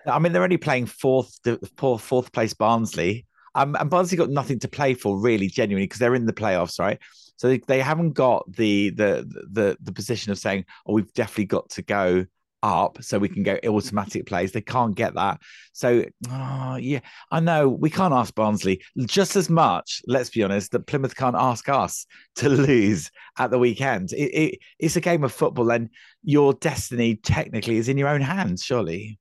I 0.06 0.20
mean, 0.20 0.34
they're 0.34 0.44
only 0.44 0.58
playing 0.58 0.88
fourth, 0.88 1.40
fourth, 1.78 2.02
fourth 2.02 2.34
place 2.34 2.54
Barnsley. 2.54 3.26
Um, 3.56 3.78
and 3.80 3.90
Barnsley 3.90 4.18
got 4.18 4.30
nothing 4.30 4.60
to 4.60 4.68
play 4.68 4.96
for, 4.96 5.18
really, 5.18 5.48
genuinely, 5.48 5.86
because 5.86 6.00
they're 6.00 6.16
in 6.16 6.26
the 6.26 6.34
playoffs, 6.34 6.80
right? 6.80 7.00
So 7.44 7.50
they, 7.50 7.58
they 7.58 7.82
haven't 7.82 8.12
got 8.14 8.50
the 8.50 8.92
the 8.92 9.28
the 9.52 9.78
the 9.82 9.92
position 9.92 10.32
of 10.32 10.40
saying, 10.40 10.64
"Oh, 10.86 10.94
we've 10.94 11.12
definitely 11.12 11.48
got 11.48 11.70
to 11.72 11.82
go 11.82 12.26
up 12.62 13.04
so 13.04 13.20
we 13.20 13.28
can 13.28 13.44
go 13.44 13.60
automatic 13.68 14.26
plays. 14.26 14.54
They 14.54 14.62
can't 14.62 14.96
get 14.96 15.16
that. 15.16 15.42
So, 15.74 16.06
oh, 16.32 16.76
yeah, 16.78 17.02
I 17.32 17.42
know 17.42 17.68
we 17.68 17.90
can't 17.90 18.14
ask 18.14 18.34
Barnsley 18.34 18.82
just 18.98 19.36
as 19.36 19.50
much, 19.50 20.02
let's 20.08 20.30
be 20.30 20.42
honest, 20.42 20.72
that 20.72 20.88
Plymouth 20.88 21.18
can't 21.18 21.36
ask 21.36 21.68
us 21.68 22.06
to 22.38 22.48
lose 22.48 23.12
at 23.38 23.52
the 23.52 23.60
weekend. 23.60 24.14
It, 24.14 24.32
it, 24.32 24.60
it's 24.80 24.96
a 24.96 25.02
game 25.02 25.26
of 25.26 25.34
football, 25.34 25.70
and 25.70 25.90
your 26.24 26.54
destiny 26.54 27.18
technically 27.18 27.76
is 27.76 27.90
in 27.90 27.98
your 27.98 28.08
own 28.08 28.22
hands, 28.22 28.64
surely. 28.64 29.20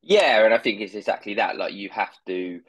Yeah, 0.00 0.44
and 0.44 0.54
I 0.54 0.58
think 0.58 0.80
it's 0.80 0.94
exactly 0.94 1.34
that. 1.34 1.56
Like, 1.56 1.74
you 1.74 1.88
have 1.88 2.14
to. 2.28 2.60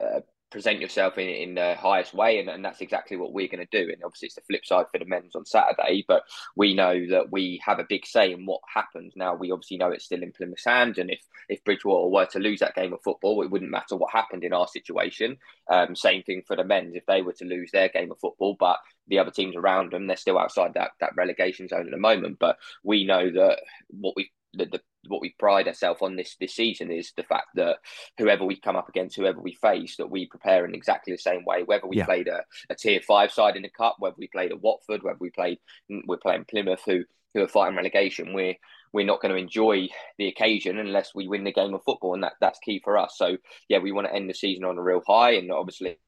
Uh, 0.00 0.20
present 0.54 0.80
yourself 0.80 1.18
in, 1.18 1.28
in 1.28 1.54
the 1.56 1.74
highest 1.74 2.14
way 2.14 2.38
and, 2.38 2.48
and 2.48 2.64
that's 2.64 2.80
exactly 2.80 3.16
what 3.16 3.32
we're 3.32 3.48
going 3.48 3.66
to 3.66 3.84
do. 3.84 3.90
And 3.92 4.04
obviously 4.04 4.26
it's 4.26 4.36
the 4.36 4.42
flip 4.42 4.64
side 4.64 4.86
for 4.92 5.00
the 5.00 5.04
men's 5.04 5.34
on 5.34 5.44
saturday 5.44 6.04
but 6.06 6.22
we 6.54 6.74
know 6.74 6.94
that 7.10 7.32
we 7.32 7.60
have 7.66 7.80
a 7.80 7.86
big 7.88 8.06
say 8.06 8.30
in 8.30 8.46
what 8.46 8.60
happens. 8.72 9.14
Now 9.16 9.34
we 9.34 9.50
obviously 9.50 9.78
know 9.78 9.90
it's 9.90 10.04
still 10.04 10.22
in 10.22 10.30
plymouth's 10.30 10.64
hands 10.64 10.98
and 10.98 11.10
if 11.10 11.18
if 11.48 11.64
bridgewater 11.64 12.08
were 12.08 12.26
to 12.26 12.38
lose 12.38 12.60
that 12.60 12.76
game 12.76 12.92
of 12.92 13.02
football 13.02 13.42
it 13.42 13.50
wouldn't 13.50 13.72
matter 13.72 13.96
what 13.96 14.12
happened 14.12 14.44
in 14.44 14.52
our 14.52 14.68
situation. 14.68 15.38
Um, 15.68 15.96
same 15.96 16.22
thing 16.22 16.44
for 16.46 16.54
the 16.54 16.62
men's. 16.62 16.94
If 16.94 17.04
they 17.06 17.20
were 17.20 17.32
to 17.32 17.44
lose 17.44 17.72
their 17.72 17.88
game 17.88 18.12
of 18.12 18.20
football 18.20 18.56
but 18.56 18.78
the 19.08 19.18
other 19.18 19.32
teams 19.32 19.56
around 19.56 19.90
them 19.90 20.06
they're 20.06 20.16
still 20.16 20.38
outside 20.38 20.74
that 20.74 20.92
that 21.00 21.16
relegation 21.16 21.66
zone 21.66 21.86
at 21.86 21.90
the 21.90 21.96
moment. 21.96 22.38
But 22.38 22.58
we 22.84 23.04
know 23.04 23.28
that 23.28 23.58
what 23.90 24.14
we 24.14 24.30
the, 24.52 24.66
the 24.66 24.80
what 25.08 25.20
we 25.20 25.34
pride 25.38 25.68
ourselves 25.68 26.00
on 26.02 26.16
this 26.16 26.36
this 26.40 26.54
season 26.54 26.90
is 26.90 27.12
the 27.16 27.22
fact 27.22 27.48
that 27.54 27.78
whoever 28.18 28.44
we 28.44 28.56
come 28.56 28.76
up 28.76 28.88
against, 28.88 29.16
whoever 29.16 29.40
we 29.40 29.54
face, 29.54 29.96
that 29.96 30.10
we 30.10 30.26
prepare 30.26 30.64
in 30.64 30.74
exactly 30.74 31.12
the 31.12 31.18
same 31.18 31.44
way. 31.44 31.62
Whether 31.62 31.86
we 31.86 31.98
yeah. 31.98 32.06
played 32.06 32.28
a, 32.28 32.42
a 32.70 32.74
tier 32.74 33.00
five 33.00 33.32
side 33.32 33.56
in 33.56 33.62
the 33.62 33.68
cup, 33.68 33.96
whether 33.98 34.16
we 34.18 34.28
played 34.28 34.52
a 34.52 34.56
Watford, 34.56 35.02
whether 35.02 35.18
we 35.20 35.30
played 35.30 35.58
we're 36.06 36.16
playing 36.16 36.46
Plymouth, 36.48 36.82
who 36.86 37.04
who 37.34 37.42
are 37.42 37.48
fighting 37.48 37.76
relegation, 37.76 38.32
we're 38.32 38.54
we're 38.92 39.04
not 39.04 39.20
going 39.20 39.34
to 39.34 39.40
enjoy 39.40 39.88
the 40.18 40.28
occasion 40.28 40.78
unless 40.78 41.14
we 41.14 41.26
win 41.26 41.44
the 41.44 41.52
game 41.52 41.74
of 41.74 41.82
football, 41.84 42.14
and 42.14 42.22
that 42.22 42.34
that's 42.40 42.60
key 42.60 42.80
for 42.82 42.96
us. 42.96 43.14
So 43.18 43.36
yeah, 43.68 43.78
we 43.78 43.92
want 43.92 44.06
to 44.06 44.14
end 44.14 44.30
the 44.30 44.34
season 44.34 44.64
on 44.64 44.78
a 44.78 44.82
real 44.82 45.02
high, 45.06 45.32
and 45.32 45.50
obviously 45.50 45.98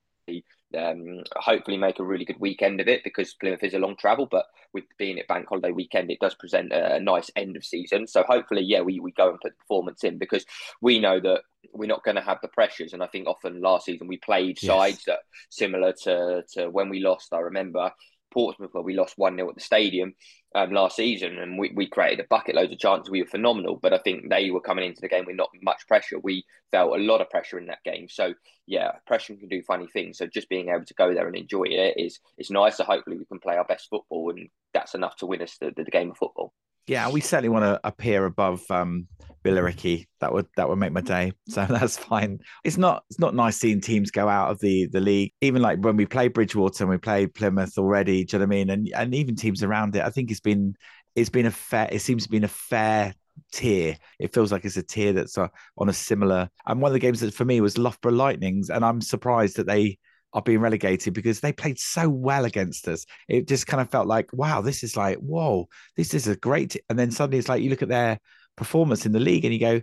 um, 0.76 1.22
hopefully 1.36 1.76
make 1.76 1.98
a 1.98 2.04
really 2.04 2.24
good 2.24 2.40
weekend 2.40 2.80
of 2.80 2.88
it 2.88 3.04
because 3.04 3.34
Plymouth 3.34 3.62
is 3.62 3.74
a 3.74 3.78
long 3.78 3.96
travel, 3.96 4.26
but 4.26 4.46
with 4.72 4.84
being 4.98 5.18
at 5.18 5.28
bank 5.28 5.46
holiday 5.48 5.70
weekend, 5.70 6.10
it 6.10 6.20
does 6.20 6.34
present 6.34 6.72
a, 6.72 6.98
nice 7.00 7.30
end 7.36 7.56
of 7.56 7.64
season. 7.64 8.06
So 8.06 8.24
hopefully, 8.26 8.62
yeah, 8.62 8.80
we, 8.80 9.00
we 9.00 9.12
go 9.12 9.30
and 9.30 9.40
put 9.40 9.52
the 9.52 9.58
performance 9.58 10.04
in 10.04 10.18
because 10.18 10.44
we 10.80 10.98
know 10.98 11.20
that 11.20 11.42
we're 11.72 11.86
not 11.86 12.04
going 12.04 12.16
to 12.16 12.22
have 12.22 12.38
the 12.42 12.48
pressures. 12.48 12.92
And 12.92 13.02
I 13.02 13.06
think 13.06 13.26
often 13.26 13.60
last 13.60 13.86
season 13.86 14.08
we 14.08 14.18
played 14.18 14.58
yes. 14.60 14.72
sides 14.72 15.04
that 15.06 15.20
similar 15.50 15.92
to, 16.04 16.42
to 16.54 16.68
when 16.68 16.88
we 16.88 17.00
lost. 17.00 17.32
I 17.32 17.38
remember 17.38 17.92
Portsmouth 18.32 18.70
where 18.72 18.82
we 18.82 18.94
lost 18.94 19.14
1 19.16 19.36
0 19.36 19.48
at 19.48 19.54
the 19.54 19.60
stadium 19.60 20.14
um, 20.56 20.72
last 20.72 20.96
season 20.96 21.38
and 21.38 21.58
we, 21.58 21.70
we 21.74 21.86
created 21.86 22.24
a 22.24 22.28
bucket 22.28 22.54
loads 22.54 22.72
of 22.72 22.78
chances. 22.78 23.10
We 23.10 23.22
were 23.22 23.28
phenomenal, 23.28 23.76
but 23.76 23.92
I 23.92 23.98
think 23.98 24.30
they 24.30 24.50
were 24.50 24.60
coming 24.60 24.86
into 24.86 25.02
the 25.02 25.08
game 25.08 25.26
with 25.26 25.36
not 25.36 25.50
much 25.62 25.86
pressure. 25.86 26.18
We 26.18 26.44
felt 26.72 26.96
a 26.96 27.02
lot 27.02 27.20
of 27.20 27.28
pressure 27.28 27.58
in 27.58 27.66
that 27.66 27.84
game. 27.84 28.08
So, 28.08 28.32
yeah, 28.66 28.92
pressure 29.06 29.36
can 29.36 29.48
do 29.48 29.62
funny 29.62 29.86
things. 29.86 30.16
So, 30.16 30.26
just 30.26 30.48
being 30.48 30.70
able 30.70 30.86
to 30.86 30.94
go 30.94 31.12
there 31.12 31.26
and 31.26 31.36
enjoy 31.36 31.64
it 31.64 31.98
is, 31.98 32.20
is 32.38 32.50
nice. 32.50 32.78
So, 32.78 32.84
hopefully, 32.84 33.18
we 33.18 33.26
can 33.26 33.38
play 33.38 33.56
our 33.56 33.66
best 33.66 33.90
football 33.90 34.30
and 34.30 34.48
that's 34.72 34.94
enough 34.94 35.16
to 35.16 35.26
win 35.26 35.42
us 35.42 35.58
the, 35.60 35.72
the, 35.76 35.84
game 35.84 36.10
of 36.10 36.16
football. 36.16 36.54
Yeah, 36.86 37.10
we 37.10 37.20
certainly 37.20 37.50
want 37.50 37.64
to 37.64 37.80
appear 37.84 38.24
above 38.24 38.62
um, 38.70 39.08
Billericay. 39.46 40.06
That 40.20 40.32
would 40.32 40.46
that 40.56 40.68
would 40.68 40.76
make 40.78 40.92
my 40.92 41.00
day. 41.00 41.32
So 41.48 41.64
that's 41.66 41.96
fine. 41.96 42.40
It's 42.64 42.76
not 42.76 43.04
it's 43.08 43.20
not 43.20 43.34
nice 43.34 43.56
seeing 43.56 43.80
teams 43.80 44.10
go 44.10 44.28
out 44.28 44.50
of 44.50 44.58
the 44.60 44.86
the 44.86 45.00
league. 45.00 45.32
Even 45.40 45.62
like 45.62 45.78
when 45.78 45.96
we 45.96 46.06
play 46.06 46.28
Bridgewater 46.28 46.84
and 46.84 46.90
we 46.90 46.98
play 46.98 47.26
Plymouth 47.26 47.78
already. 47.78 48.24
Do 48.24 48.36
you 48.36 48.38
know 48.40 48.46
what 48.46 48.54
I 48.54 48.56
mean? 48.56 48.70
And 48.70 48.88
and 48.94 49.14
even 49.14 49.36
teams 49.36 49.62
around 49.62 49.94
it. 49.96 50.02
I 50.02 50.10
think 50.10 50.30
it's 50.30 50.40
been 50.40 50.74
it's 51.14 51.30
been 51.30 51.46
a 51.46 51.50
fair. 51.50 51.88
It 51.92 52.00
seems 52.00 52.24
to 52.24 52.30
be 52.30 52.42
a 52.42 52.48
fair 52.48 53.14
tier. 53.52 53.96
It 54.18 54.34
feels 54.34 54.52
like 54.52 54.64
it's 54.64 54.76
a 54.76 54.82
tier 54.82 55.12
that's 55.12 55.38
uh, 55.38 55.48
on 55.78 55.88
a 55.88 55.92
similar. 55.92 56.48
And 56.66 56.80
one 56.80 56.90
of 56.90 56.94
the 56.94 56.98
games 56.98 57.20
that 57.20 57.34
for 57.34 57.44
me 57.44 57.60
was 57.60 57.78
Loughborough 57.78 58.12
Lightnings, 58.12 58.70
and 58.70 58.84
I'm 58.84 59.00
surprised 59.00 59.56
that 59.56 59.66
they 59.66 59.98
are 60.32 60.42
being 60.42 60.60
relegated 60.60 61.14
because 61.14 61.40
they 61.40 61.52
played 61.52 61.78
so 61.78 62.08
well 62.08 62.44
against 62.44 62.86
us. 62.88 63.06
It 63.28 63.48
just 63.48 63.66
kind 63.66 63.80
of 63.80 63.90
felt 63.90 64.06
like, 64.06 64.30
wow, 64.32 64.60
this 64.60 64.82
is 64.82 64.96
like, 64.96 65.16
whoa, 65.16 65.68
this 65.96 66.12
is 66.12 66.28
a 66.28 66.36
great. 66.36 66.76
And 66.90 66.98
then 66.98 67.10
suddenly 67.10 67.38
it's 67.38 67.48
like 67.48 67.62
you 67.62 67.70
look 67.70 67.82
at 67.82 67.88
their 67.88 68.18
performance 68.56 69.06
in 69.06 69.12
the 69.12 69.20
league 69.20 69.44
and 69.44 69.54
you 69.54 69.60
go, 69.60 69.82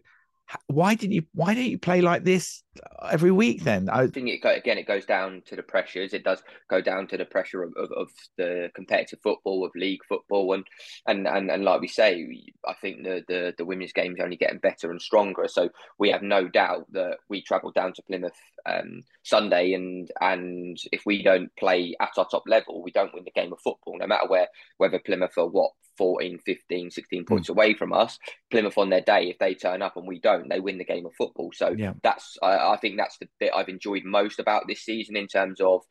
why 0.67 0.95
didn't 0.95 1.13
you 1.13 1.23
why 1.33 1.53
don't 1.53 1.65
you 1.65 1.79
play 1.79 2.01
like 2.01 2.23
this 2.23 2.63
every 3.09 3.31
week 3.31 3.63
then? 3.63 3.89
I 3.89 4.07
think 4.07 4.29
it 4.29 4.45
again 4.45 4.77
it 4.77 4.87
goes 4.87 5.05
down 5.05 5.41
to 5.47 5.55
the 5.55 5.63
pressures. 5.63 6.13
It 6.13 6.23
does 6.23 6.43
go 6.69 6.81
down 6.81 7.07
to 7.07 7.17
the 7.17 7.25
pressure 7.25 7.63
of, 7.63 7.73
of, 7.75 7.91
of, 7.91 8.09
the 8.37 8.69
competitive 8.75 9.19
football 9.23 9.65
of 9.65 9.71
league 9.75 10.01
football. 10.07 10.53
And 10.53 10.65
and 11.07 11.27
and, 11.27 11.49
and 11.49 11.63
like 11.63 11.81
we 11.81 11.87
say 11.87 12.27
i 12.67 12.73
think 12.81 13.03
the, 13.03 13.23
the 13.27 13.53
the 13.57 13.65
women's 13.65 13.91
is 13.95 14.15
only 14.21 14.37
getting 14.37 14.59
better 14.59 14.91
and 14.91 15.01
stronger. 15.01 15.47
So 15.47 15.69
we 15.97 16.09
have 16.11 16.21
no 16.21 16.47
doubt 16.47 16.91
that 16.91 17.17
we 17.29 17.41
travel 17.41 17.71
down 17.71 17.93
to 17.93 18.03
plymouth 18.03 18.37
um, 18.65 19.03
sunday. 19.23 19.73
And 19.73 20.09
and 20.21 20.77
if 20.91 21.03
we 21.05 21.23
don't 21.23 21.55
play 21.57 21.95
at 21.99 22.11
our 22.17 22.27
top 22.29 22.43
level 22.47 22.83
we 22.83 22.91
don't 22.91 23.13
win 23.13 23.23
the 23.23 23.31
game 23.31 23.53
of 23.53 23.59
football 23.61 23.97
no 23.97 24.07
matter 24.07 24.27
where 24.27 24.47
whether 24.77 24.99
plymouth 24.99 25.37
or 25.37 25.49
what 25.49 25.71
14, 25.97 26.39
15, 26.45 26.91
16 26.91 27.25
points 27.25 27.47
mm. 27.47 27.51
away 27.51 27.73
from 27.73 27.93
us. 27.93 28.19
Plymouth 28.51 28.77
on 28.77 28.89
their 28.89 29.01
day, 29.01 29.29
if 29.29 29.39
they 29.39 29.53
turn 29.53 29.81
up 29.81 29.97
and 29.97 30.07
we 30.07 30.19
don't, 30.19 30.49
they 30.49 30.59
win 30.59 30.77
the 30.77 30.85
game 30.85 31.05
of 31.05 31.13
football. 31.15 31.51
So 31.53 31.73
yeah. 31.77 31.93
that's 32.03 32.37
I, 32.41 32.73
I 32.73 32.77
think 32.77 32.97
that's 32.97 33.17
the 33.17 33.27
bit 33.39 33.51
I've 33.55 33.69
enjoyed 33.69 34.03
most 34.05 34.39
about 34.39 34.67
this 34.67 34.81
season 34.81 35.15
in 35.15 35.27
terms 35.27 35.59
of 35.61 35.81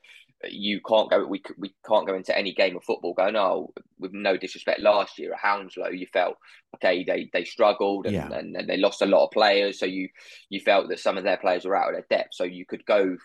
you 0.50 0.80
can't 0.80 1.10
go 1.10 1.24
we 1.26 1.42
we 1.56 1.72
can't 1.86 2.06
go 2.06 2.14
into 2.14 2.36
any 2.36 2.52
game 2.52 2.76
of 2.76 2.84
football 2.84 3.14
going 3.14 3.36
oh 3.36 3.72
with 3.98 4.12
no 4.12 4.36
disrespect 4.36 4.80
last 4.80 5.18
year 5.18 5.32
at 5.32 5.38
Hounslow 5.38 5.90
you 5.90 6.06
felt 6.12 6.36
okay 6.74 7.04
they 7.04 7.30
they 7.32 7.44
struggled 7.44 8.06
and, 8.06 8.14
yeah. 8.14 8.30
and, 8.32 8.56
and, 8.56 8.68
they 8.68 8.76
lost 8.76 9.02
a 9.02 9.06
lot 9.06 9.24
of 9.24 9.30
players 9.30 9.78
so 9.78 9.86
you 9.86 10.08
you 10.48 10.60
felt 10.60 10.88
that 10.88 10.98
some 10.98 11.16
of 11.16 11.24
their 11.24 11.36
players 11.36 11.64
were 11.64 11.76
out 11.76 11.90
of 11.90 11.94
their 11.94 12.18
depth 12.18 12.34
so 12.34 12.44
you 12.44 12.66
could 12.66 12.84
go 12.86 13.16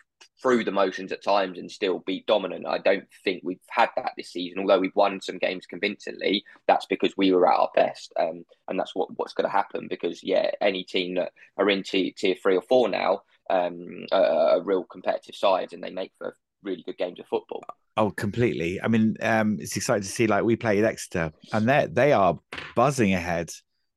through 0.41 0.63
the 0.63 0.71
motions 0.71 1.11
at 1.11 1.23
times 1.23 1.57
and 1.57 1.71
still 1.71 1.99
be 1.99 2.23
dominant 2.27 2.65
I 2.67 2.77
don't 2.77 3.07
think 3.23 3.41
we've 3.43 3.59
had 3.69 3.89
that 3.95 4.11
this 4.17 4.31
season 4.31 4.59
although 4.59 4.79
we've 4.79 4.95
won 4.95 5.21
some 5.21 5.37
games 5.37 5.65
convincingly 5.65 6.43
that's 6.67 6.85
because 6.85 7.13
we 7.17 7.31
were 7.31 7.47
at 7.47 7.59
our 7.59 7.69
best 7.75 8.13
um, 8.19 8.43
and 8.67 8.79
that's 8.79 8.95
what 8.95 9.09
what's 9.17 9.33
going 9.33 9.49
to 9.49 9.55
happen 9.55 9.87
because 9.89 10.23
yeah 10.23 10.51
any 10.61 10.83
team 10.83 11.15
that 11.15 11.31
are 11.57 11.69
in 11.69 11.83
tier, 11.83 12.11
tier 12.15 12.35
three 12.41 12.55
or 12.55 12.61
four 12.61 12.87
now 12.87 13.21
um, 13.49 14.05
are, 14.11 14.25
are 14.25 14.61
real 14.61 14.83
competitive 14.83 15.35
sides 15.35 15.73
and 15.73 15.83
they 15.83 15.89
make 15.89 16.11
for 16.17 16.35
really 16.63 16.83
good 16.83 16.97
games 16.97 17.19
of 17.19 17.27
football. 17.27 17.63
Oh, 17.95 18.11
completely. 18.11 18.79
I 18.81 18.87
mean, 18.87 19.15
um, 19.21 19.57
it's 19.59 19.75
exciting 19.75 20.03
to 20.03 20.09
see 20.09 20.27
like 20.27 20.43
we 20.43 20.55
played 20.55 20.83
Exeter 20.83 21.31
and 21.51 21.67
they 21.67 21.87
they 21.89 22.11
are 22.13 22.37
buzzing 22.75 23.13
ahead. 23.13 23.47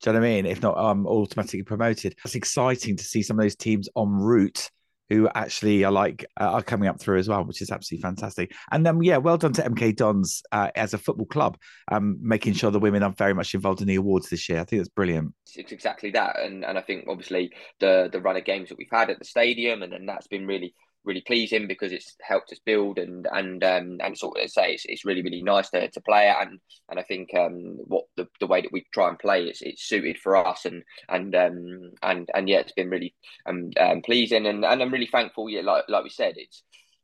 Do 0.03 0.11
you 0.11 0.15
know 0.15 0.21
what 0.21 0.27
I 0.27 0.31
mean? 0.31 0.47
If 0.47 0.62
not 0.62 0.79
um, 0.79 1.07
automatically 1.07 1.62
promoted. 1.62 2.17
It's 2.25 2.35
exciting 2.35 2.97
to 2.97 3.05
see 3.05 3.23
some 3.23 3.39
of 3.39 3.45
those 3.45 3.57
teams 3.57 3.89
en 3.99 4.09
route 4.09 4.71
who 5.11 5.29
actually 5.35 5.85
are 5.85 5.93
like 5.93 6.25
uh, 6.40 6.52
are 6.52 6.62
coming 6.62 6.88
up 6.88 7.00
through 7.00 7.19
as 7.19 7.29
well, 7.29 7.45
which 7.45 7.61
is 7.61 7.71
absolutely 7.71 8.02
fantastic. 8.02 8.55
And 8.71 8.87
then 8.87 9.02
yeah, 9.02 9.19
well 9.19 9.37
done 9.37 9.52
to 9.55 9.62
MK 9.62 9.97
Dons 9.97 10.43
uh, 10.52 10.71
as 10.75 10.95
a 10.95 10.99
football 10.99 11.26
club, 11.26 11.59
um, 11.90 12.17
making 12.23 12.55
sure 12.55 12.71
the 12.71 12.79
women 12.79 13.02
are 13.02 13.12
very 13.12 13.35
much 13.35 13.55
involved 13.55 13.83
in 13.83 13.88
the 13.88 13.97
awards 13.97 14.31
this 14.31 14.49
year. 14.49 14.61
I 14.61 14.64
think 14.64 14.81
that's 14.81 14.88
brilliant. 14.88 15.35
It's 15.57 15.73
exactly 15.73 16.12
that, 16.12 16.38
and 16.38 16.64
and 16.64 16.79
I 16.79 16.81
think 16.81 17.07
obviously 17.09 17.50
the 17.81 18.09
the 18.11 18.21
run 18.21 18.37
of 18.37 18.45
games 18.45 18.69
that 18.69 18.79
we've 18.79 18.88
had 18.90 19.11
at 19.11 19.19
the 19.19 19.25
stadium, 19.25 19.83
and 19.83 19.93
then 19.93 20.07
that's 20.07 20.29
been 20.29 20.47
really 20.47 20.75
really 21.04 21.23
pleasing 21.26 21.66
because 21.66 21.92
it's 21.92 22.16
helped 22.23 22.52
us 22.52 22.61
build 22.64 22.99
and 22.99 23.26
and 23.33 23.64
um, 23.64 23.99
and 24.00 24.16
sort 24.16 24.38
of 24.38 24.50
say 24.50 24.73
it's, 24.73 24.85
it's 24.87 25.04
really 25.04 25.23
really 25.23 25.42
nice 25.42 25.71
to, 25.71 25.88
to 25.90 26.00
play 26.02 26.28
it. 26.28 26.37
And 26.40 26.61
and 26.88 26.99
I 26.99 27.02
think 27.02 27.30
um, 27.35 27.78
what 27.87 28.04
the, 28.16 28.28
the 28.40 28.47
way 28.47 28.61
that 28.61 28.73
we 28.73 28.85
try 28.92 29.09
and 29.09 29.19
play 29.19 29.45
is 29.45 29.62
it's 29.62 29.88
suited 29.88 30.19
for 30.19 30.37
us. 30.37 30.64
And 30.64 30.83
and 31.09 31.35
um, 31.35 31.92
and 32.02 32.28
and 32.35 32.49
yeah 32.49 32.59
it's 32.59 32.73
been 32.73 32.90
really 32.90 33.14
um, 33.47 33.71
um 33.78 34.02
pleasing. 34.02 34.47
And, 34.47 34.64
and 34.64 34.83
I'm 34.83 34.92
really 34.92 35.09
thankful. 35.11 35.49
Yeah 35.49 35.62
like 35.62 35.85
like 35.88 36.04
we 36.04 36.11
said 36.11 36.35
it's 36.37 36.62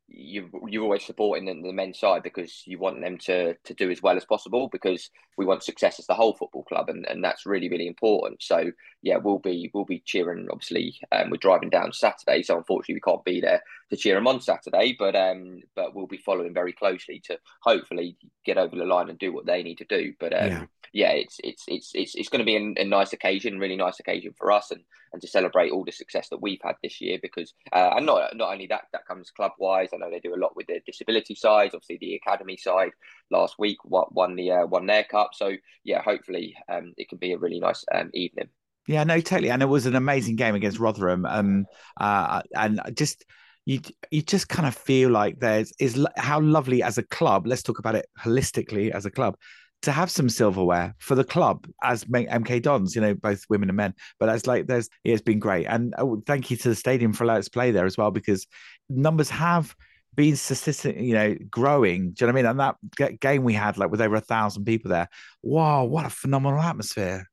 you 0.08 0.48
you're 0.68 0.84
always 0.84 1.04
supporting 1.04 1.46
the, 1.46 1.66
the 1.66 1.72
men's 1.72 1.98
side 1.98 2.22
because 2.22 2.62
you 2.64 2.78
want 2.78 3.00
them 3.00 3.18
to 3.18 3.54
to 3.64 3.75
do 3.75 3.90
as 3.90 4.02
well 4.02 4.16
as 4.16 4.25
possible 4.25 4.68
because 4.70 5.10
we 5.36 5.44
want 5.44 5.64
success 5.64 5.98
as 5.98 6.06
the 6.06 6.14
whole 6.14 6.34
football 6.34 6.62
club 6.62 6.88
and, 6.88 7.04
and 7.06 7.25
that's 7.25 7.44
really 7.44 7.68
really 7.68 7.88
important 7.88 8.40
so 8.40 8.70
yeah 9.02 9.16
we'll 9.16 9.40
be 9.40 9.68
we'll 9.75 9.84
be 9.84 10.02
cheering 10.06 10.46
obviously 10.50 10.96
um, 11.10 11.28
we're 11.30 11.36
driving 11.36 11.68
down 11.68 11.92
Saturday 11.92 12.42
so 12.42 12.56
unfortunately 12.56 12.94
we 12.94 13.00
can't 13.00 13.25
be 13.25 13.40
there 13.40 13.60
to 13.90 13.96
cheer 13.96 14.14
them 14.14 14.28
on 14.28 14.40
Saturday 14.40 14.94
but 14.96 15.16
um 15.16 15.60
but 15.75 15.94
we'll 15.94 16.06
be 16.06 16.16
following 16.18 16.54
very 16.54 16.72
closely 16.72 17.20
to 17.25 17.36
hopefully 17.62 18.16
get 18.44 18.58
over 18.58 18.76
the 18.76 18.84
line 18.84 19.08
and 19.08 19.18
do 19.18 19.32
what 19.32 19.46
they 19.46 19.62
need 19.62 19.78
to 19.78 19.86
do 19.86 20.12
but 20.20 20.32
um, 20.32 20.48
yeah. 20.48 20.64
yeah 20.92 21.10
it's 21.10 21.38
it's 21.42 21.64
it's 21.66 21.90
it's, 21.94 22.14
it's 22.14 22.28
going 22.28 22.38
to 22.38 22.44
be 22.44 22.56
a, 22.56 22.82
a 22.82 22.84
nice 22.84 23.12
occasion 23.12 23.58
really 23.58 23.76
nice 23.76 23.98
occasion 23.98 24.32
for 24.38 24.52
us 24.52 24.70
and 24.70 24.82
and 25.12 25.22
to 25.22 25.28
celebrate 25.28 25.70
all 25.70 25.84
the 25.84 25.92
success 25.92 26.28
that 26.28 26.42
we've 26.42 26.60
had 26.62 26.76
this 26.82 27.00
year 27.00 27.18
because 27.20 27.54
uh, 27.72 27.94
and 27.96 28.06
not 28.06 28.36
not 28.36 28.52
only 28.52 28.66
that 28.66 28.84
that 28.92 29.06
comes 29.06 29.30
club 29.30 29.52
wise 29.58 29.88
I 29.96 29.98
know 30.04 30.10
they 30.10 30.20
do 30.20 30.34
a 30.34 30.42
lot 30.42 30.56
with 30.56 30.66
the 30.66 30.80
disability 30.86 31.34
side 31.34 31.70
obviously 31.74 31.98
the 32.00 32.14
academy 32.14 32.56
side 32.56 32.92
last 33.30 33.56
week 33.58 33.78
won 33.84 34.36
the 34.36 34.50
uh, 34.50 34.66
won 34.66 34.86
their 34.86 35.04
cup. 35.04 35.30
So 35.34 35.52
yeah 35.84 36.02
hopefully 36.02 36.54
um, 36.72 36.92
it 36.96 37.08
can 37.08 37.18
be 37.18 37.32
a 37.32 37.38
really 37.38 37.60
nice 37.60 37.84
um, 37.94 38.10
evening. 38.14 38.48
Yeah 38.86 39.04
no 39.04 39.20
totally. 39.20 39.50
And 39.50 39.62
it 39.62 39.66
was 39.66 39.86
an 39.86 39.96
amazing 39.96 40.36
game 40.36 40.54
against 40.54 40.78
Rotherham. 40.78 41.26
Um 41.26 41.66
uh, 41.98 42.42
and 42.54 42.80
just 42.94 43.24
you 43.66 43.80
you 44.10 44.22
just 44.22 44.48
kind 44.48 44.66
of 44.66 44.74
feel 44.74 45.10
like 45.10 45.40
there's 45.40 45.72
is 45.78 46.06
how 46.16 46.40
lovely 46.40 46.82
as 46.82 46.98
a 46.98 47.02
club 47.02 47.46
let's 47.46 47.62
talk 47.62 47.78
about 47.78 47.96
it 47.96 48.06
holistically 48.18 48.90
as 48.90 49.04
a 49.04 49.10
club 49.10 49.36
to 49.83 49.92
have 49.92 50.11
some 50.11 50.28
silverware 50.28 50.95
for 50.99 51.14
the 51.14 51.25
club 51.25 51.66
as 51.83 52.04
MK 52.04 52.62
Dons, 52.62 52.95
you 52.95 53.00
know, 53.00 53.14
both 53.14 53.45
women 53.49 53.68
and 53.68 53.76
men. 53.76 53.95
But 54.18 54.26
that's 54.26 54.47
like 54.47 54.66
there's 54.66 54.88
it's 55.04 55.23
been 55.23 55.38
great, 55.38 55.66
and 55.66 55.95
oh, 55.99 56.23
thank 56.26 56.50
you 56.50 56.56
to 56.59 56.68
the 56.71 56.75
stadium 56.75 57.12
for 57.12 57.25
allowing 57.25 57.40
us 57.40 57.47
to 57.47 57.50
play 57.50 57.71
there 57.71 57.87
as 57.87 57.97
well 57.97 58.11
because 58.11 58.47
numbers 58.88 59.30
have 59.30 59.75
been 60.14 60.35
statistic, 60.35 60.99
you 60.99 61.14
know, 61.14 61.37
growing. 61.50 62.11
Do 62.12 62.25
you 62.25 62.26
know 62.26 62.33
what 62.33 62.38
I 62.38 62.42
mean? 62.42 62.50
And 62.50 62.76
that 62.99 63.21
game 63.21 63.45
we 63.45 63.52
had 63.52 63.78
like 63.78 63.90
with 63.90 64.00
over 64.00 64.16
a 64.16 64.21
thousand 64.21 64.64
people 64.64 64.90
there. 64.90 65.09
Wow, 65.42 65.85
what 65.85 66.06
a 66.06 66.11
phenomenal 66.11 66.61
atmosphere! 66.61 67.26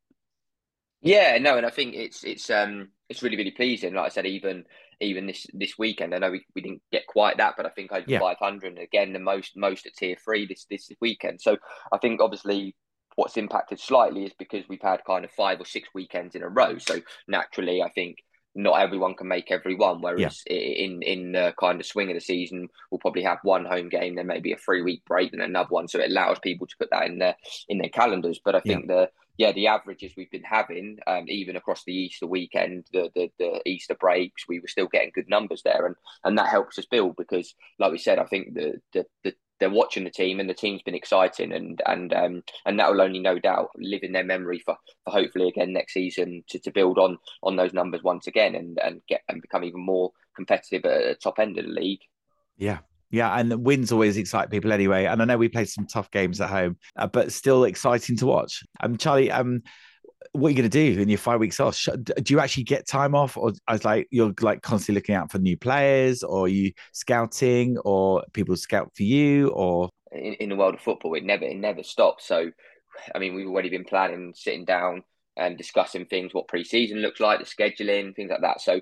Yeah, 1.01 1.37
no, 1.39 1.57
and 1.57 1.65
I 1.65 1.69
think 1.69 1.95
it's 1.95 2.23
it's 2.23 2.49
um 2.49 2.89
it's 3.09 3.23
really 3.23 3.37
really 3.37 3.51
pleasing. 3.51 3.93
Like 3.93 4.05
I 4.05 4.09
said, 4.09 4.25
even 4.25 4.65
even 5.01 5.27
this 5.27 5.45
this 5.53 5.77
weekend. 5.77 6.13
I 6.13 6.19
know 6.19 6.31
we, 6.31 6.45
we 6.55 6.61
didn't 6.61 6.81
get 6.91 7.07
quite 7.07 7.37
that, 7.37 7.55
but 7.57 7.65
I 7.65 7.69
think 7.69 7.91
over 7.91 8.05
yeah. 8.07 8.19
500 8.19 8.77
again 8.79 9.13
the 9.13 9.19
most 9.19 9.55
most 9.55 9.85
at 9.85 9.93
tier 9.93 10.17
three 10.23 10.45
this 10.45 10.65
this 10.69 10.89
weekend. 11.01 11.41
So 11.41 11.57
I 11.91 11.97
think 11.97 12.21
obviously 12.21 12.75
what's 13.15 13.37
impacted 13.37 13.79
slightly 13.79 14.25
is 14.25 14.33
because 14.37 14.63
we've 14.67 14.81
had 14.81 15.03
kind 15.05 15.25
of 15.25 15.31
five 15.31 15.59
or 15.59 15.65
six 15.65 15.89
weekends 15.93 16.35
in 16.35 16.43
a 16.43 16.49
row. 16.49 16.77
So 16.77 16.99
naturally, 17.27 17.81
I 17.81 17.89
think 17.89 18.17
not 18.55 18.79
everyone 18.79 19.15
can 19.15 19.27
make 19.27 19.51
every 19.51 19.75
one. 19.75 20.01
Whereas 20.01 20.41
yeah. 20.47 20.55
in 20.55 21.01
in 21.01 21.31
the 21.31 21.53
kind 21.59 21.79
of 21.79 21.85
swing 21.85 22.09
of 22.09 22.15
the 22.15 22.21
season, 22.21 22.67
we'll 22.91 22.99
probably 22.99 23.23
have 23.23 23.39
one 23.43 23.65
home 23.65 23.89
game, 23.89 24.15
then 24.15 24.27
maybe 24.27 24.51
a 24.51 24.57
three 24.57 24.81
week 24.81 25.03
break, 25.05 25.33
and 25.33 25.41
another 25.41 25.69
one. 25.69 25.87
So 25.87 25.99
it 25.99 26.11
allows 26.11 26.39
people 26.39 26.67
to 26.67 26.75
put 26.77 26.89
that 26.91 27.05
in 27.05 27.19
their 27.19 27.35
in 27.67 27.79
their 27.79 27.89
calendars. 27.89 28.39
But 28.43 28.55
I 28.55 28.59
think 28.59 28.85
yeah. 28.87 28.95
the 28.95 29.09
yeah, 29.37 29.51
the 29.51 29.67
averages 29.67 30.13
we've 30.15 30.31
been 30.31 30.43
having, 30.43 30.99
um, 31.07 31.25
even 31.27 31.55
across 31.55 31.83
the 31.83 31.93
Easter 31.93 32.27
weekend, 32.27 32.85
the, 32.93 33.09
the 33.15 33.29
the 33.39 33.61
Easter 33.65 33.95
breaks, 33.95 34.47
we 34.47 34.59
were 34.59 34.67
still 34.67 34.87
getting 34.87 35.11
good 35.13 35.29
numbers 35.29 35.61
there, 35.63 35.85
and 35.85 35.95
and 36.23 36.37
that 36.37 36.49
helps 36.49 36.77
us 36.77 36.85
build 36.85 37.15
because, 37.15 37.55
like 37.79 37.91
we 37.91 37.97
said, 37.97 38.19
I 38.19 38.25
think 38.25 38.53
the 38.53 38.79
the, 38.93 39.05
the 39.23 39.33
they're 39.59 39.69
watching 39.69 40.03
the 40.03 40.09
team 40.09 40.39
and 40.39 40.49
the 40.49 40.53
team's 40.53 40.81
been 40.81 40.95
exciting 40.95 41.53
and 41.53 41.81
and 41.85 42.13
um 42.13 42.43
and 42.65 42.77
that 42.77 42.91
will 42.91 43.01
only 43.01 43.19
no 43.19 43.39
doubt 43.39 43.69
live 43.77 44.03
in 44.03 44.11
their 44.11 44.23
memory 44.23 44.59
for, 44.59 44.75
for 45.05 45.11
hopefully 45.11 45.47
again 45.47 45.71
next 45.71 45.93
season 45.93 46.43
to, 46.49 46.59
to 46.59 46.71
build 46.71 46.97
on 46.97 47.17
on 47.43 47.55
those 47.55 47.71
numbers 47.71 48.03
once 48.03 48.27
again 48.27 48.55
and 48.55 48.77
and 48.83 49.01
get 49.07 49.21
and 49.29 49.41
become 49.41 49.63
even 49.63 49.79
more 49.79 50.11
competitive 50.35 50.83
at 50.85 51.03
the 51.03 51.15
top 51.15 51.39
end 51.39 51.57
of 51.57 51.65
the 51.65 51.71
league. 51.71 52.01
Yeah, 52.57 52.79
Yeah, 53.13 53.31
and 53.37 53.51
the 53.51 53.59
wins 53.59 53.91
always 53.91 54.17
excite 54.17 54.49
people 54.49 54.73
anyway. 54.73 55.05
And 55.05 55.21
I 55.21 55.25
know 55.25 55.37
we 55.37 55.47
played 55.47 55.69
some 55.69 55.85
tough 55.85 56.09
games 56.09 56.41
at 56.41 56.49
home, 56.49 56.77
uh, 56.95 57.05
but 57.05 57.31
still 57.31 57.63
exciting 57.63 58.17
to 58.17 58.25
watch. 58.25 58.63
Um, 58.79 58.97
Charlie, 58.97 59.29
um, 59.29 59.61
what 60.31 60.47
are 60.47 60.49
you 60.49 60.57
going 60.57 60.69
to 60.69 60.93
do 60.95 60.99
in 60.99 61.09
your 61.09 61.19
five 61.19 61.39
weeks 61.39 61.59
off? 61.59 61.79
Do 62.03 62.33
you 62.33 62.39
actually 62.39 62.63
get 62.63 62.87
time 62.87 63.13
off, 63.13 63.37
or 63.37 63.53
as 63.67 63.85
like 63.85 64.07
you're 64.09 64.33
like 64.41 64.63
constantly 64.63 64.99
looking 64.99 65.13
out 65.13 65.31
for 65.31 65.37
new 65.37 65.55
players, 65.55 66.23
or 66.23 66.47
you 66.47 66.71
scouting, 66.91 67.77
or 67.85 68.23
people 68.33 68.55
scout 68.55 68.91
for 68.97 69.03
you, 69.03 69.49
or 69.49 69.91
in, 70.11 70.33
in 70.33 70.49
the 70.49 70.55
world 70.55 70.73
of 70.73 70.81
football, 70.81 71.13
it 71.13 71.23
never 71.23 71.45
it 71.45 71.57
never 71.57 71.83
stops. 71.83 72.25
So, 72.25 72.49
I 73.13 73.19
mean, 73.19 73.35
we've 73.35 73.47
already 73.47 73.69
been 73.69 73.85
planning, 73.85 74.33
sitting 74.35 74.65
down 74.65 75.03
and 75.35 75.57
discussing 75.57 76.05
things, 76.05 76.33
what 76.33 76.47
pre-season 76.47 76.99
looks 76.99 77.19
like, 77.19 77.39
the 77.39 77.45
scheduling, 77.45 78.15
things 78.15 78.29
like 78.29 78.41
that. 78.41 78.61
So 78.61 78.81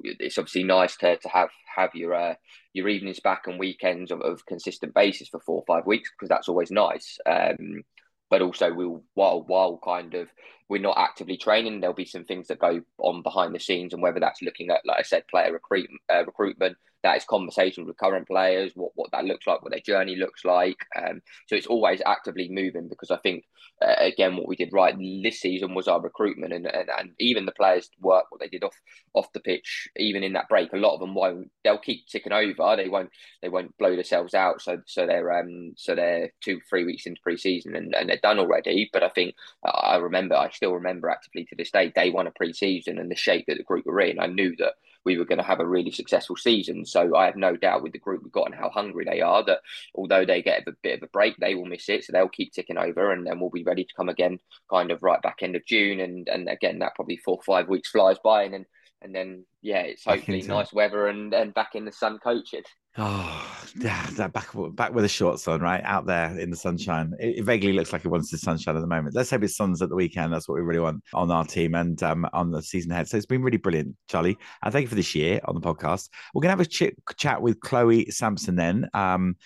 it's 0.00 0.38
obviously 0.38 0.64
nice 0.64 0.96
to, 0.98 1.16
to 1.16 1.28
have 1.28 1.50
have 1.74 1.94
your 1.94 2.14
uh, 2.14 2.34
your 2.72 2.88
evenings 2.88 3.20
back 3.20 3.46
and 3.46 3.58
weekends 3.58 4.10
of, 4.10 4.20
of 4.20 4.44
consistent 4.46 4.94
basis 4.94 5.28
for 5.28 5.40
four 5.40 5.56
or 5.56 5.64
five 5.66 5.86
weeks 5.86 6.10
because 6.10 6.28
that's 6.28 6.48
always 6.48 6.70
nice. 6.70 7.18
Um, 7.26 7.82
but 8.30 8.42
also 8.42 8.72
we'll 8.72 9.02
while 9.14 9.42
while 9.46 9.80
kind 9.82 10.14
of 10.14 10.28
we're 10.68 10.80
not 10.80 10.98
actively 10.98 11.36
training, 11.36 11.80
there'll 11.80 11.94
be 11.94 12.04
some 12.04 12.24
things 12.24 12.48
that 12.48 12.58
go 12.58 12.80
on 12.98 13.22
behind 13.22 13.54
the 13.54 13.60
scenes, 13.60 13.92
and 13.92 14.02
whether 14.02 14.20
that's 14.20 14.42
looking 14.42 14.70
at, 14.70 14.80
like 14.84 14.98
I 14.98 15.02
said, 15.02 15.26
player 15.28 15.52
recruit 15.52 15.88
uh, 16.12 16.24
recruitment, 16.24 16.76
that 17.02 17.16
is 17.16 17.24
conversations 17.24 17.86
with 17.86 17.96
current 17.96 18.26
players, 18.26 18.72
what 18.74 18.92
what 18.94 19.10
that 19.12 19.24
looks 19.24 19.46
like, 19.46 19.62
what 19.62 19.70
their 19.70 19.80
journey 19.80 20.16
looks 20.16 20.44
like. 20.44 20.76
Um, 20.96 21.22
so 21.46 21.54
it's 21.54 21.66
always 21.66 22.02
actively 22.04 22.48
moving 22.50 22.88
because 22.88 23.10
I 23.10 23.18
think 23.18 23.44
uh, 23.80 23.94
again 23.98 24.36
what 24.36 24.48
we 24.48 24.56
did 24.56 24.72
right 24.72 24.96
this 25.22 25.40
season 25.40 25.74
was 25.74 25.86
our 25.86 26.00
recruitment 26.00 26.52
and, 26.52 26.66
and 26.66 26.88
and 26.88 27.10
even 27.20 27.46
the 27.46 27.52
players 27.52 27.88
work 28.00 28.24
what 28.30 28.40
they 28.40 28.48
did 28.48 28.64
off 28.64 28.74
off 29.14 29.32
the 29.32 29.40
pitch, 29.40 29.88
even 29.96 30.24
in 30.24 30.32
that 30.32 30.48
break. 30.48 30.72
A 30.72 30.76
lot 30.76 30.94
of 30.94 31.00
them 31.00 31.14
won't. 31.14 31.50
They'll 31.62 31.78
keep 31.78 32.06
ticking 32.08 32.32
over. 32.32 32.76
They 32.76 32.88
won't. 32.88 33.10
They 33.42 33.48
won't 33.48 33.76
blow 33.78 33.94
themselves 33.94 34.34
out. 34.34 34.60
So 34.60 34.80
so 34.86 35.06
they're 35.06 35.38
um 35.38 35.74
so 35.76 35.94
they're 35.94 36.32
two 36.42 36.60
three 36.68 36.84
weeks 36.84 37.06
into 37.06 37.20
pre-season 37.22 37.76
and, 37.76 37.94
and 37.94 38.08
they're 38.08 38.18
done 38.22 38.40
already. 38.40 38.90
But 38.92 39.04
I 39.04 39.08
think 39.08 39.34
I 39.64 39.96
remember 39.96 40.34
I 40.34 40.48
still 40.58 40.74
remember 40.74 41.08
actively 41.08 41.44
to 41.46 41.54
this 41.56 41.70
day 41.70 41.90
day 41.94 42.10
one 42.10 42.26
of 42.26 42.34
pre-season 42.34 42.98
and 42.98 43.10
the 43.10 43.16
shape 43.16 43.46
that 43.46 43.56
the 43.56 43.62
group 43.62 43.86
were 43.86 44.00
in. 44.00 44.18
I 44.18 44.26
knew 44.26 44.54
that 44.58 44.74
we 45.04 45.16
were 45.16 45.24
going 45.24 45.38
to 45.38 45.44
have 45.44 45.60
a 45.60 45.66
really 45.66 45.92
successful 45.92 46.36
season. 46.36 46.84
So 46.84 47.16
I 47.16 47.26
have 47.26 47.36
no 47.36 47.56
doubt 47.56 47.82
with 47.82 47.92
the 47.92 47.98
group 47.98 48.22
we've 48.22 48.32
got 48.32 48.46
and 48.46 48.54
how 48.54 48.68
hungry 48.68 49.04
they 49.04 49.20
are 49.20 49.44
that 49.44 49.60
although 49.94 50.24
they 50.24 50.42
get 50.42 50.66
a 50.66 50.72
bit 50.82 50.98
of 50.98 51.02
a 51.04 51.12
break, 51.12 51.36
they 51.36 51.54
will 51.54 51.64
miss 51.64 51.88
it. 51.88 52.04
So 52.04 52.12
they'll 52.12 52.28
keep 52.28 52.52
ticking 52.52 52.76
over 52.76 53.12
and 53.12 53.26
then 53.26 53.38
we'll 53.38 53.50
be 53.50 53.62
ready 53.62 53.84
to 53.84 53.94
come 53.94 54.08
again 54.08 54.38
kind 54.70 54.90
of 54.90 55.02
right 55.02 55.22
back 55.22 55.38
end 55.42 55.56
of 55.56 55.64
June. 55.64 56.00
And 56.00 56.28
and 56.28 56.48
again, 56.48 56.80
that 56.80 56.96
probably 56.96 57.16
four 57.16 57.36
or 57.36 57.42
five 57.42 57.68
weeks 57.68 57.90
flies 57.90 58.18
by 58.22 58.42
and 58.42 58.52
then 58.52 58.66
and 59.02 59.14
then 59.14 59.44
yeah, 59.62 59.80
it's 59.80 60.04
hopefully 60.04 60.42
nice 60.42 60.72
weather 60.72 61.06
and, 61.08 61.32
and 61.32 61.54
back 61.54 61.74
in 61.74 61.84
the 61.84 61.92
sun 61.92 62.18
coaching. 62.22 62.62
Oh, 63.00 63.46
yeah, 63.76 64.06
that 64.12 64.32
back 64.32 64.48
back 64.72 64.92
with 64.92 65.04
the 65.04 65.08
shorts 65.08 65.46
on, 65.46 65.60
right 65.60 65.82
out 65.84 66.06
there 66.06 66.36
in 66.36 66.50
the 66.50 66.56
sunshine. 66.56 67.12
It, 67.20 67.38
it, 67.38 67.44
vaguely 67.44 67.72
looks 67.72 67.92
like 67.92 68.04
it 68.04 68.08
wants 68.08 68.30
the 68.30 68.38
sunshine 68.38 68.76
at 68.76 68.80
the 68.80 68.88
moment. 68.88 69.14
Let's 69.14 69.30
hope 69.30 69.44
it 69.44 69.50
suns 69.50 69.80
at 69.82 69.88
the 69.88 69.94
weekend. 69.94 70.32
That's 70.32 70.48
what 70.48 70.56
we 70.56 70.62
really 70.62 70.80
want 70.80 71.04
on 71.14 71.30
our 71.30 71.44
team 71.44 71.76
and 71.76 72.02
um, 72.02 72.26
on 72.32 72.50
the 72.50 72.60
season 72.60 72.90
ahead. 72.90 73.08
So 73.08 73.16
it's 73.16 73.26
been 73.26 73.42
really 73.42 73.56
brilliant, 73.56 73.94
Charlie. 74.08 74.36
And 74.64 74.72
thank 74.72 74.82
you 74.82 74.88
for 74.88 74.96
this 74.96 75.14
year 75.14 75.40
on 75.44 75.54
the 75.54 75.60
podcast. 75.60 76.08
We're 76.34 76.42
gonna 76.42 76.52
have 76.52 76.60
a 76.60 76.66
ch- 76.66 76.94
chat 77.16 77.40
with 77.40 77.60
Chloe 77.60 78.10
Sampson 78.10 78.56
then. 78.56 78.88
Um, 78.94 79.36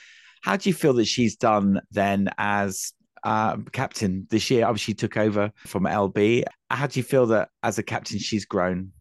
how 0.41 0.57
do 0.57 0.71
you 0.71 0.75
feel 0.75 0.95
that 0.95 1.05
she's 1.05 1.37
done 1.37 1.81
then 1.91 2.31
as 2.39 2.95
uh, 3.23 3.59
captain 3.73 4.27
this 4.31 4.51
year? 4.51 4.65
Obviously, 4.65 4.95
took 4.95 5.19
over 5.19 5.53
from 5.67 5.85
LB. 5.85 6.45
How 6.71 6.87
do 6.87 6.99
you 6.99 7.05
feel 7.05 7.27
that 7.27 7.51
as 7.63 7.79
a 7.79 7.83
captain 7.83 8.19
she's 8.19 8.47
grown? 8.47 8.93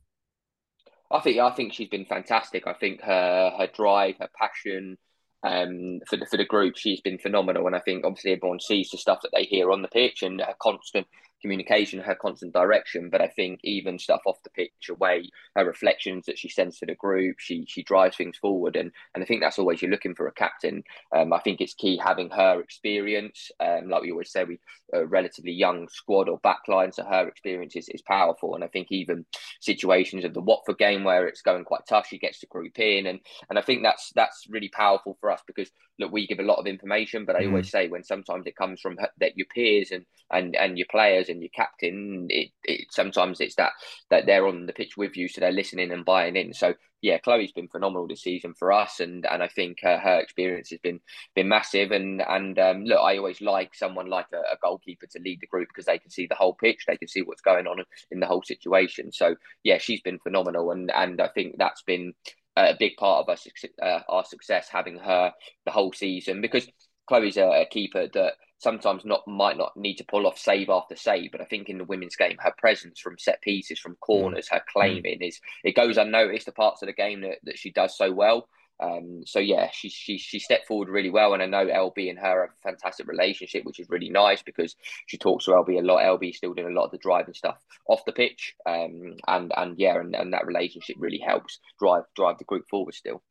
I 1.12 1.20
think 1.20 1.40
I 1.40 1.52
think 1.52 1.74
she's 1.74 1.90
been 1.90 2.06
fantastic. 2.06 2.68
I 2.68 2.74
think 2.74 3.02
her 3.02 3.52
her 3.58 3.68
drive, 3.68 4.16
her 4.20 4.30
passion 4.38 4.98
um, 5.44 6.00
for 6.08 6.18
the 6.18 6.26
for 6.26 6.38
the 6.38 6.46
group, 6.46 6.78
she's 6.78 7.02
been 7.02 7.18
phenomenal. 7.18 7.68
And 7.68 7.76
I 7.76 7.80
think 7.80 8.06
obviously 8.06 8.32
everyone 8.34 8.60
sees 8.60 8.90
the 8.90 8.98
stuff 8.98 9.20
that 9.24 9.32
they 9.34 9.44
hear 9.44 9.72
on 9.72 9.82
the 9.82 9.88
pitch 9.88 10.24
and 10.24 10.40
her 10.42 10.56
constant 10.62 11.08
communication, 11.42 12.00
her 12.00 12.16
constant 12.16 12.54
direction. 12.54 13.10
But 13.10 13.22
I 13.22 13.28
think 13.28 13.60
even 13.64 14.00
stuff 14.00 14.22
off 14.26 14.44
the 14.44 14.50
pitch 14.50 14.90
away, 14.90 15.30
her 15.56 15.66
reflections 15.66 16.26
that 16.26 16.38
she 16.38 16.50
sends 16.50 16.80
to 16.80 16.86
the 16.86 16.96
group, 16.96 17.38
she 17.40 17.66
she 17.68 17.84
drives 17.84 18.18
things 18.18 18.38
forward, 18.38 18.76
and 18.76 18.92
and 19.14 19.24
I 19.24 19.28
think 19.28 19.42
that's 19.42 19.60
always 19.60 19.82
you're 19.82 19.92
looking 19.92 20.16
for 20.16 20.28
a 20.28 20.34
captain. 20.34 20.84
Um, 21.16 21.34
I 21.34 21.40
think 21.40 21.62
it's 21.62 21.74
key 21.74 21.98
having 21.98 22.30
her 22.30 22.60
experience. 22.62 23.52
Um, 23.60 23.90
like 23.90 24.04
we 24.04 24.12
always 24.12 24.32
say, 24.32 24.44
we 24.44 24.60
a 24.94 25.06
relatively 25.06 25.52
young 25.52 25.88
squad 25.90 26.28
or 26.28 26.40
backline, 26.42 26.94
so 26.94 27.04
her 27.04 27.28
experience 27.28 27.76
is, 27.76 27.88
is 27.90 28.02
powerful. 28.02 28.56
And 28.56 28.64
I 28.64 28.68
think 28.68 28.88
even 28.92 29.26
situations 29.60 30.26
of 30.26 30.34
the 30.34 30.42
Watford 30.42 30.78
game 30.78 31.04
where 31.04 31.28
it's 31.28 31.42
going 31.42 31.64
quite 31.64 31.82
tough, 31.88 32.08
she 32.08 32.18
gets 32.18 32.40
to 32.40 32.48
group 32.48 32.78
in, 32.80 33.08
and 33.08 33.20
and 33.50 33.58
I 33.58 33.62
think 33.62 33.84
that's 33.84 34.12
that's 34.16 34.46
really 34.50 34.70
powerful 34.70 35.18
for 35.20 35.32
us 35.32 35.42
because 35.48 35.72
look, 36.00 36.12
we 36.12 36.28
give 36.28 36.40
a 36.40 36.44
lot 36.44 36.60
of 36.60 36.68
information, 36.68 37.26
but 37.26 37.36
I 37.36 37.44
mm. 37.44 37.48
always 37.48 37.70
say 37.70 37.88
when 37.88 38.04
sometimes 38.04 38.48
it 38.48 38.56
comes 38.56 38.82
from 38.82 38.98
that 39.20 39.38
your 39.38 39.48
peers 39.54 39.92
and 39.92 40.06
and 40.32 40.56
and 40.56 40.78
your 40.78 40.88
players 40.90 41.30
and 41.32 41.42
your 41.42 41.50
captain, 41.50 42.28
it, 42.30 42.50
it 42.64 42.88
sometimes 42.92 43.42
it's 43.42 43.56
that 43.56 43.72
that 44.10 44.26
they're 44.26 44.48
on 44.48 44.68
the 44.68 44.74
pitch 44.74 44.98
with 44.98 45.18
you, 45.18 45.28
so 45.28 45.42
they're 45.42 45.52
listening 45.52 45.92
and 45.92 46.06
buying 46.06 46.36
in. 46.36 46.54
So 46.54 46.76
yeah, 47.02 47.18
Chloe's 47.18 47.52
been 47.52 47.68
phenomenal 47.68 48.08
this 48.08 48.22
season 48.22 48.54
for 48.54 48.72
us, 48.72 49.00
and 49.00 49.26
and 49.26 49.42
I 49.42 49.48
think 49.48 49.84
uh, 49.84 49.98
her 49.98 50.20
experience 50.20 50.70
has 50.70 50.80
been 50.80 51.00
been 51.36 51.48
massive. 51.48 51.92
And 51.92 52.22
and 52.22 52.60
um, 52.60 52.86
look, 52.86 53.00
I 53.00 53.18
always 53.18 53.42
like 53.42 53.74
someone 53.74 54.08
like 54.08 54.28
a, 54.34 54.38
a, 54.38 54.58
goalkeeper 54.62 55.08
to 55.08 55.20
lead 55.20 55.40
the 55.42 55.48
group 55.48 55.70
because 55.70 55.86
they 55.86 55.98
can 55.98 56.12
see 56.12 56.28
the 56.28 56.36
whole 56.36 56.54
pitch, 56.54 56.86
they 56.88 56.98
can 56.98 57.08
see 57.08 57.24
what's 57.24 57.42
going 57.42 57.66
on 57.66 57.84
in 58.12 58.20
the 58.20 58.28
whole 58.28 58.44
situation. 58.44 59.12
So 59.12 59.36
yeah, 59.64 59.80
she's 59.80 60.02
been 60.02 60.20
phenomenal, 60.20 60.72
and 60.72 60.92
and 60.92 61.20
I 61.20 61.30
think 61.30 61.56
that's 61.58 61.82
been 61.82 62.14
a 62.56 62.76
big 62.78 62.98
part 62.98 63.28
of 63.28 63.30
our, 63.30 63.88
uh, 63.88 64.02
our 64.10 64.26
success 64.26 64.68
having 64.70 64.98
her 64.98 65.32
the 65.66 65.72
whole 65.72 65.94
season 65.94 66.42
because 66.42 66.68
Chloe's 67.08 67.38
a, 67.38 67.46
a 67.46 67.66
keeper 67.66 68.08
that 68.14 68.34
sometimes 68.62 69.04
not 69.04 69.28
might 69.28 69.58
not 69.58 69.76
need 69.76 69.96
to 69.96 70.04
pull 70.04 70.28
off 70.28 70.38
save 70.38 70.70
after 70.70 70.96
save, 70.96 71.32
but 71.32 71.42
I 71.42 71.46
think 71.46 71.68
in 71.68 71.80
the 71.80 71.84
women's 71.84 72.16
game, 72.16 72.38
her 72.40 72.54
presence 72.58 73.00
from 73.00 73.18
set 73.18 73.42
pieces, 73.42 73.80
from 73.80 73.96
corners, 73.96 74.50
her 74.50 74.60
mm. 74.60 74.72
claiming 74.72 75.22
is 75.22 75.40
it 75.64 75.76
goes 75.76 75.98
unnoticed. 75.98 76.46
The 76.46 76.52
parts 76.52 76.82
of 76.82 76.88
the 76.88 76.94
game 76.94 77.22
that, 77.22 77.40
that 77.44 77.58
she 77.58 77.72
does 77.72 77.98
so 77.98 78.12
well. 78.12 78.48
Um, 78.80 79.24
so 79.26 79.40
yeah, 79.40 79.70
she, 79.72 79.90
she 79.90 80.18
she 80.18 80.40
stepped 80.40 80.68
forward 80.68 80.90
really 80.90 81.12
well, 81.12 81.34
and 81.34 81.44
I 81.44 81.46
know 81.46 81.66
LB 81.66 82.10
and 82.10 82.20
her 82.20 82.42
have 82.42 82.50
a 82.50 82.70
fantastic 82.70 83.08
relationship, 83.08 83.64
which 83.64 83.80
is 83.80 83.90
really 83.90 84.10
nice 84.10 84.42
because 84.42 84.76
she 85.06 85.18
talks 85.18 85.46
to 85.46 85.52
LB 85.52 85.80
a 85.80 85.82
lot. 85.82 86.02
LB 86.02 86.34
still 86.34 86.54
doing 86.54 86.72
a 86.72 86.80
lot 86.80 86.86
of 86.86 86.92
the 86.92 86.98
driving 86.98 87.36
stuff 87.36 87.60
off 87.88 88.06
the 88.06 88.12
pitch, 88.12 88.56
um, 88.66 89.16
and 89.28 89.52
and 89.56 89.78
yeah, 89.78 90.00
and, 90.00 90.16
and 90.16 90.34
that 90.34 90.48
relationship 90.48 90.96
really 91.00 91.20
helps 91.20 91.60
drive 91.80 92.04
drive 92.16 92.40
the 92.40 92.44
group 92.44 92.68
forward 92.70 92.96
still. 92.96 93.22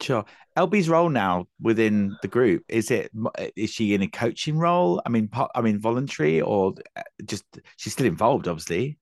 Sure. 0.00 0.24
LB's 0.56 0.88
role 0.88 1.08
now 1.08 1.46
within 1.60 2.16
the 2.22 2.28
group 2.28 2.64
is 2.68 2.90
it 2.90 3.10
is 3.56 3.70
she 3.70 3.94
in 3.94 4.02
a 4.02 4.08
coaching 4.08 4.58
role? 4.58 5.00
I 5.04 5.08
mean, 5.08 5.28
I 5.54 5.60
mean, 5.60 5.78
voluntary 5.78 6.40
or 6.40 6.74
uh, 6.96 7.02
just 7.24 7.44
she's 7.76 7.92
still 7.92 8.06
involved, 8.06 8.48
obviously. 8.48 8.98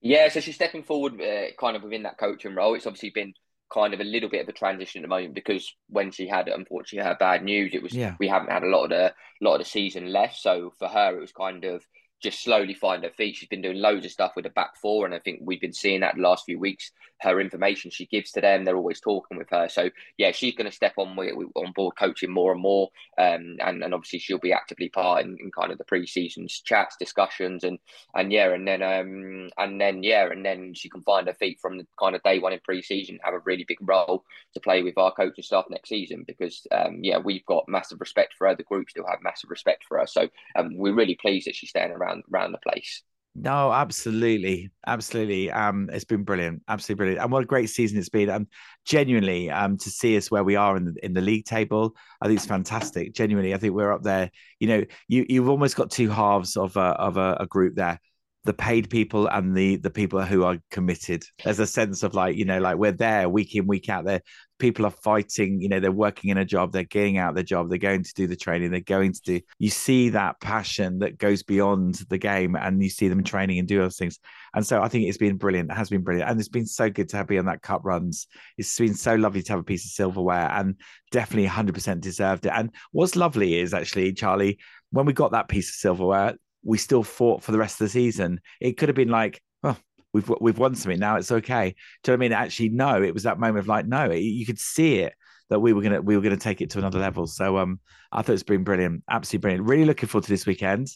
Yeah, 0.00 0.28
so 0.28 0.40
she's 0.40 0.56
stepping 0.56 0.82
forward, 0.82 1.18
uh, 1.20 1.46
kind 1.58 1.76
of 1.76 1.82
within 1.82 2.02
that 2.02 2.18
coaching 2.18 2.54
role. 2.54 2.74
It's 2.74 2.86
obviously 2.86 3.10
been 3.10 3.32
kind 3.72 3.94
of 3.94 4.00
a 4.00 4.04
little 4.04 4.28
bit 4.28 4.42
of 4.42 4.48
a 4.48 4.52
transition 4.52 5.00
at 5.00 5.02
the 5.02 5.08
moment 5.08 5.34
because 5.34 5.74
when 5.88 6.10
she 6.10 6.28
had 6.28 6.48
unfortunately 6.48 7.08
her 7.08 7.16
bad 7.18 7.42
news, 7.42 7.72
it 7.74 7.82
was 7.82 7.92
yeah. 7.94 8.14
we 8.18 8.28
haven't 8.28 8.50
had 8.50 8.62
a 8.62 8.68
lot 8.68 8.84
of 8.84 8.90
the 8.90 9.14
lot 9.40 9.54
of 9.54 9.60
the 9.60 9.64
season 9.64 10.12
left. 10.12 10.36
So 10.36 10.72
for 10.78 10.88
her, 10.88 11.16
it 11.16 11.20
was 11.20 11.32
kind 11.32 11.64
of 11.64 11.84
just 12.24 12.42
slowly 12.42 12.74
find 12.74 13.04
her 13.04 13.10
feet. 13.10 13.36
She's 13.36 13.48
been 13.48 13.62
doing 13.62 13.76
loads 13.80 14.06
of 14.06 14.10
stuff 14.10 14.32
with 14.34 14.44
the 14.44 14.50
back 14.50 14.76
four, 14.76 15.04
and 15.04 15.14
I 15.14 15.18
think 15.18 15.40
we've 15.42 15.60
been 15.60 15.74
seeing 15.74 16.00
that 16.00 16.16
the 16.16 16.22
last 16.22 16.46
few 16.46 16.58
weeks. 16.58 16.90
Her 17.20 17.40
information 17.40 17.90
she 17.90 18.06
gives 18.06 18.32
to 18.32 18.40
them, 18.40 18.64
they're 18.64 18.76
always 18.76 19.00
talking 19.00 19.38
with 19.38 19.48
her. 19.50 19.68
So 19.68 19.88
yeah, 20.18 20.32
she's 20.32 20.54
going 20.54 20.68
to 20.68 20.74
step 20.74 20.94
on 20.96 21.16
on 21.16 21.72
board 21.72 21.94
coaching 21.98 22.30
more 22.30 22.52
and 22.52 22.60
more, 22.60 22.88
um, 23.18 23.56
and 23.60 23.84
and 23.84 23.94
obviously 23.94 24.18
she'll 24.18 24.38
be 24.38 24.52
actively 24.52 24.88
part 24.88 25.24
in, 25.24 25.36
in 25.40 25.50
kind 25.52 25.70
of 25.70 25.78
the 25.78 25.84
pre-season 25.84 26.48
chats, 26.48 26.96
discussions, 26.98 27.62
and 27.62 27.78
and 28.14 28.32
yeah, 28.32 28.52
and 28.52 28.66
then 28.66 28.82
um 28.82 29.50
and 29.58 29.80
then 29.80 30.02
yeah, 30.02 30.30
and 30.30 30.44
then 30.44 30.74
she 30.74 30.88
can 30.88 31.02
find 31.02 31.26
her 31.26 31.34
feet 31.34 31.58
from 31.60 31.78
the 31.78 31.86
kind 32.00 32.16
of 32.16 32.22
day 32.22 32.38
one 32.38 32.52
in 32.52 32.60
pre-season, 32.64 33.18
have 33.22 33.34
a 33.34 33.38
really 33.40 33.64
big 33.66 33.78
role 33.82 34.24
to 34.54 34.60
play 34.60 34.82
with 34.82 34.96
our 34.98 35.12
coaching 35.12 35.44
staff 35.44 35.64
next 35.70 35.88
season 35.88 36.24
because 36.26 36.66
um 36.72 36.98
yeah, 37.02 37.18
we've 37.18 37.46
got 37.46 37.68
massive 37.68 38.00
respect 38.00 38.34
for 38.36 38.48
her. 38.48 38.56
The 38.56 38.64
group 38.64 38.90
still 38.90 39.06
have 39.08 39.20
massive 39.22 39.50
respect 39.50 39.84
for 39.86 39.98
her, 39.98 40.06
so 40.06 40.28
um, 40.56 40.76
we're 40.76 40.94
really 40.94 41.16
pleased 41.20 41.46
that 41.46 41.56
she's 41.56 41.70
staying 41.70 41.90
around 41.90 42.13
around 42.14 42.24
around 42.32 42.52
the 42.52 42.58
place. 42.58 43.02
No, 43.36 43.72
absolutely, 43.72 44.70
absolutely. 44.86 45.50
Um, 45.50 45.90
it's 45.92 46.04
been 46.04 46.22
brilliant, 46.22 46.62
absolutely 46.68 46.98
brilliant, 46.98 47.22
and 47.22 47.32
what 47.32 47.42
a 47.42 47.46
great 47.46 47.68
season 47.68 47.98
it's 47.98 48.08
been. 48.08 48.30
Um, 48.30 48.46
genuinely, 48.84 49.50
um, 49.50 49.76
to 49.78 49.90
see 49.90 50.16
us 50.16 50.30
where 50.30 50.44
we 50.44 50.54
are 50.54 50.76
in 50.76 50.84
the 50.84 50.94
in 51.04 51.14
the 51.14 51.20
league 51.20 51.44
table, 51.44 51.96
I 52.20 52.26
think 52.26 52.38
it's 52.38 52.46
fantastic. 52.46 53.12
Genuinely, 53.12 53.52
I 53.52 53.58
think 53.58 53.74
we're 53.74 53.92
up 53.92 54.04
there. 54.04 54.30
You 54.60 54.68
know, 54.68 54.84
you 55.08 55.26
you've 55.28 55.48
almost 55.48 55.74
got 55.74 55.90
two 55.90 56.10
halves 56.10 56.56
of 56.56 56.76
a 56.76 56.80
of 56.80 57.16
a, 57.16 57.36
a 57.40 57.46
group 57.46 57.74
there. 57.74 57.98
The 58.44 58.52
paid 58.52 58.90
people 58.90 59.26
and 59.26 59.56
the 59.56 59.76
the 59.76 59.90
people 59.90 60.22
who 60.22 60.44
are 60.44 60.58
committed. 60.70 61.24
There's 61.42 61.60
a 61.60 61.66
sense 61.66 62.02
of 62.02 62.14
like, 62.14 62.36
you 62.36 62.44
know, 62.44 62.58
like 62.58 62.76
we're 62.76 62.92
there 62.92 63.28
week 63.28 63.54
in, 63.54 63.66
week 63.66 63.88
out 63.88 64.04
there. 64.04 64.20
People 64.58 64.86
are 64.86 64.90
fighting, 64.90 65.60
you 65.60 65.68
know, 65.68 65.80
they're 65.80 65.90
working 65.90 66.30
in 66.30 66.38
a 66.38 66.44
job, 66.44 66.72
they're 66.72 66.84
getting 66.84 67.18
out 67.18 67.34
the 67.34 67.42
job, 67.42 67.68
they're 67.68 67.78
going 67.78 68.04
to 68.04 68.14
do 68.14 68.26
the 68.26 68.36
training, 68.36 68.70
they're 68.70 68.80
going 68.80 69.12
to 69.12 69.20
do 69.22 69.40
you 69.58 69.70
see 69.70 70.10
that 70.10 70.40
passion 70.40 71.00
that 71.00 71.18
goes 71.18 71.42
beyond 71.42 71.96
the 72.08 72.18
game 72.18 72.54
and 72.54 72.82
you 72.82 72.88
see 72.88 73.08
them 73.08 73.24
training 73.24 73.58
and 73.58 73.66
do 73.66 73.78
those 73.78 73.96
things. 73.96 74.18
And 74.54 74.64
so 74.64 74.80
I 74.80 74.88
think 74.88 75.08
it's 75.08 75.18
been 75.18 75.36
brilliant. 75.36 75.70
It 75.70 75.74
has 75.74 75.90
been 75.90 76.02
brilliant. 76.02 76.30
And 76.30 76.38
it's 76.38 76.48
been 76.48 76.66
so 76.66 76.88
good 76.88 77.08
to 77.10 77.16
have 77.16 77.26
be 77.26 77.38
on 77.38 77.46
that 77.46 77.62
cup 77.62 77.82
runs. 77.84 78.26
It's 78.56 78.78
been 78.78 78.94
so 78.94 79.14
lovely 79.14 79.42
to 79.42 79.52
have 79.52 79.60
a 79.60 79.64
piece 79.64 79.84
of 79.84 79.90
silverware 79.90 80.50
and 80.50 80.76
definitely 81.10 81.48
100% 81.48 82.00
deserved 82.00 82.46
it. 82.46 82.52
And 82.54 82.70
what's 82.92 83.16
lovely 83.16 83.58
is 83.58 83.74
actually, 83.74 84.12
Charlie, 84.12 84.58
when 84.90 85.06
we 85.06 85.12
got 85.12 85.32
that 85.32 85.48
piece 85.48 85.70
of 85.70 85.74
silverware, 85.74 86.34
we 86.64 86.78
still 86.78 87.02
fought 87.02 87.42
for 87.42 87.52
the 87.52 87.58
rest 87.58 87.80
of 87.80 87.86
the 87.86 87.90
season. 87.90 88.40
It 88.60 88.76
could 88.76 88.88
have 88.88 88.96
been 88.96 89.08
like, 89.08 89.40
oh, 89.62 89.76
we've 90.12 90.30
we've 90.40 90.58
won 90.58 90.74
something 90.74 90.98
now. 90.98 91.16
It's 91.16 91.32
okay. 91.32 91.74
Do 92.02 92.12
you 92.12 92.16
know 92.16 92.20
what 92.20 92.24
I 92.24 92.28
mean? 92.28 92.32
Actually, 92.32 92.68
no. 92.70 93.02
It 93.02 93.14
was 93.14 93.24
that 93.24 93.38
moment 93.38 93.58
of 93.58 93.68
like, 93.68 93.86
no. 93.86 94.10
You 94.10 94.46
could 94.46 94.58
see 94.58 94.98
it 95.00 95.14
that 95.50 95.60
we 95.60 95.72
were 95.72 95.82
gonna 95.82 96.00
we 96.00 96.16
were 96.16 96.22
gonna 96.22 96.36
take 96.36 96.60
it 96.60 96.70
to 96.70 96.78
another 96.78 96.98
level. 96.98 97.26
So 97.26 97.58
um, 97.58 97.80
I 98.10 98.22
thought 98.22 98.32
it's 98.32 98.42
been 98.42 98.64
brilliant, 98.64 99.02
absolutely 99.10 99.42
brilliant. 99.42 99.68
Really 99.68 99.84
looking 99.84 100.08
forward 100.08 100.24
to 100.24 100.30
this 100.30 100.46
weekend. 100.46 100.88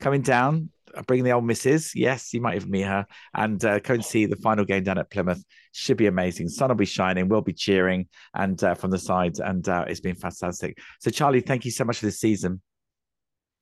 Coming 0.00 0.22
down, 0.22 0.70
bringing 1.06 1.24
the 1.24 1.30
old 1.30 1.44
missus. 1.44 1.94
Yes, 1.94 2.34
you 2.34 2.40
might 2.40 2.56
even 2.56 2.70
meet 2.70 2.82
her 2.82 3.06
and 3.34 3.64
uh, 3.64 3.78
go 3.78 3.94
and 3.94 4.04
see 4.04 4.26
the 4.26 4.36
final 4.36 4.64
game 4.64 4.82
down 4.82 4.98
at 4.98 5.10
Plymouth. 5.10 5.44
Should 5.72 5.96
be 5.96 6.06
amazing. 6.06 6.48
Sun 6.48 6.68
will 6.68 6.74
be 6.74 6.84
shining. 6.84 7.28
We'll 7.28 7.40
be 7.40 7.52
cheering 7.52 8.08
and 8.34 8.62
uh, 8.64 8.74
from 8.74 8.90
the 8.90 8.98
sides, 8.98 9.38
and 9.38 9.68
uh, 9.68 9.84
it's 9.86 10.00
been 10.00 10.16
fantastic. 10.16 10.78
So, 10.98 11.10
Charlie, 11.10 11.40
thank 11.40 11.64
you 11.64 11.70
so 11.70 11.84
much 11.84 11.98
for 11.98 12.06
this 12.06 12.18
season. 12.18 12.60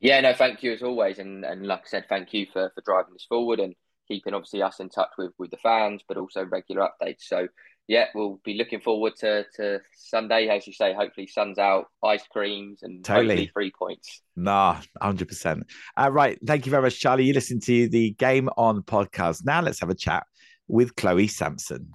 Yeah, 0.00 0.20
no, 0.20 0.32
thank 0.32 0.62
you 0.62 0.72
as 0.72 0.82
always, 0.82 1.18
and 1.18 1.44
and 1.44 1.66
like 1.66 1.80
I 1.80 1.88
said, 1.88 2.06
thank 2.08 2.32
you 2.32 2.46
for 2.52 2.70
for 2.74 2.82
driving 2.84 3.12
this 3.12 3.26
forward 3.28 3.60
and 3.60 3.74
keeping 4.08 4.34
obviously 4.34 4.62
us 4.62 4.80
in 4.80 4.88
touch 4.88 5.10
with 5.18 5.32
with 5.38 5.50
the 5.50 5.58
fans, 5.58 6.02
but 6.08 6.16
also 6.16 6.44
regular 6.44 6.88
updates. 6.88 7.20
So 7.22 7.48
yeah, 7.86 8.06
we'll 8.14 8.40
be 8.44 8.54
looking 8.54 8.80
forward 8.80 9.14
to 9.18 9.44
to 9.56 9.80
Sunday, 9.94 10.48
as 10.48 10.66
you 10.66 10.72
say. 10.72 10.94
Hopefully, 10.94 11.26
sun's 11.26 11.58
out, 11.58 11.86
ice 12.04 12.24
creams, 12.30 12.82
and 12.82 13.04
totally 13.04 13.50
three 13.52 13.72
points. 13.76 14.22
Nah, 14.36 14.80
hundred 15.02 15.28
percent. 15.28 15.64
Uh, 15.96 16.10
right, 16.10 16.38
thank 16.46 16.66
you 16.66 16.70
very 16.70 16.82
much, 16.82 16.98
Charlie. 16.98 17.24
You 17.24 17.34
listen 17.34 17.60
to 17.60 17.88
the 17.88 18.12
Game 18.12 18.48
On 18.56 18.82
podcast. 18.82 19.44
Now 19.44 19.60
let's 19.60 19.80
have 19.80 19.90
a 19.90 19.94
chat 19.94 20.24
with 20.66 20.96
Chloe 20.96 21.28
Sampson. 21.28 21.92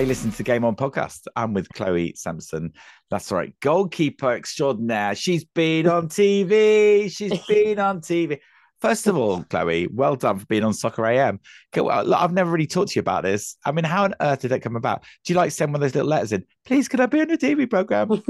I 0.00 0.04
listen 0.04 0.30
to 0.30 0.38
the 0.38 0.44
Game 0.44 0.64
On 0.64 0.74
podcast. 0.74 1.26
I'm 1.36 1.52
with 1.52 1.68
Chloe 1.74 2.14
Sampson. 2.16 2.72
That's 3.10 3.30
right. 3.30 3.52
Goalkeeper 3.60 4.32
extraordinaire. 4.32 5.14
She's 5.14 5.44
been 5.44 5.86
on 5.86 6.08
TV. 6.08 7.14
She's 7.14 7.38
been 7.46 7.78
on 7.78 8.00
TV. 8.00 8.38
First 8.80 9.06
of 9.08 9.18
all, 9.18 9.44
Chloe, 9.50 9.88
well 9.92 10.16
done 10.16 10.38
for 10.38 10.46
being 10.46 10.64
on 10.64 10.72
Soccer 10.72 11.04
AM. 11.04 11.38
I've 11.76 12.32
never 12.32 12.50
really 12.50 12.66
talked 12.66 12.92
to 12.92 12.96
you 12.96 13.00
about 13.00 13.24
this. 13.24 13.58
I 13.62 13.72
mean, 13.72 13.84
how 13.84 14.04
on 14.04 14.14
earth 14.22 14.40
did 14.40 14.52
that 14.52 14.62
come 14.62 14.74
about? 14.74 15.04
Do 15.26 15.34
you 15.34 15.36
like 15.36 15.50
send 15.50 15.70
one 15.70 15.82
of 15.82 15.82
those 15.82 15.94
little 15.94 16.08
letters 16.08 16.32
in? 16.32 16.46
Please, 16.64 16.88
could 16.88 17.00
I 17.00 17.04
be 17.04 17.20
on 17.20 17.30
a 17.30 17.36
TV 17.36 17.68
program? 17.68 18.22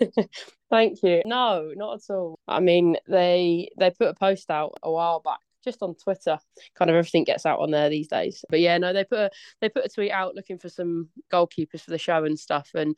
Thank 0.70 1.02
you. 1.02 1.20
No, 1.26 1.70
not 1.76 1.96
at 1.96 2.14
all. 2.14 2.38
I 2.48 2.60
mean, 2.60 2.96
they 3.06 3.68
they 3.78 3.90
put 3.90 4.08
a 4.08 4.14
post 4.14 4.50
out 4.50 4.78
a 4.82 4.90
while 4.90 5.20
back 5.20 5.40
just 5.64 5.82
on 5.82 5.94
Twitter. 5.94 6.38
Kind 6.74 6.90
of 6.90 6.96
everything 6.96 7.24
gets 7.24 7.46
out 7.46 7.60
on 7.60 7.70
there 7.70 7.88
these 7.88 8.08
days. 8.08 8.44
But 8.48 8.60
yeah, 8.60 8.78
no, 8.78 8.92
they 8.92 9.04
put 9.04 9.18
a, 9.18 9.30
they 9.60 9.68
put 9.68 9.84
a 9.84 9.88
tweet 9.88 10.10
out 10.10 10.34
looking 10.34 10.58
for 10.58 10.68
some 10.68 11.08
goalkeepers 11.32 11.82
for 11.82 11.90
the 11.90 11.98
show 11.98 12.24
and 12.24 12.38
stuff. 12.38 12.70
And 12.74 12.96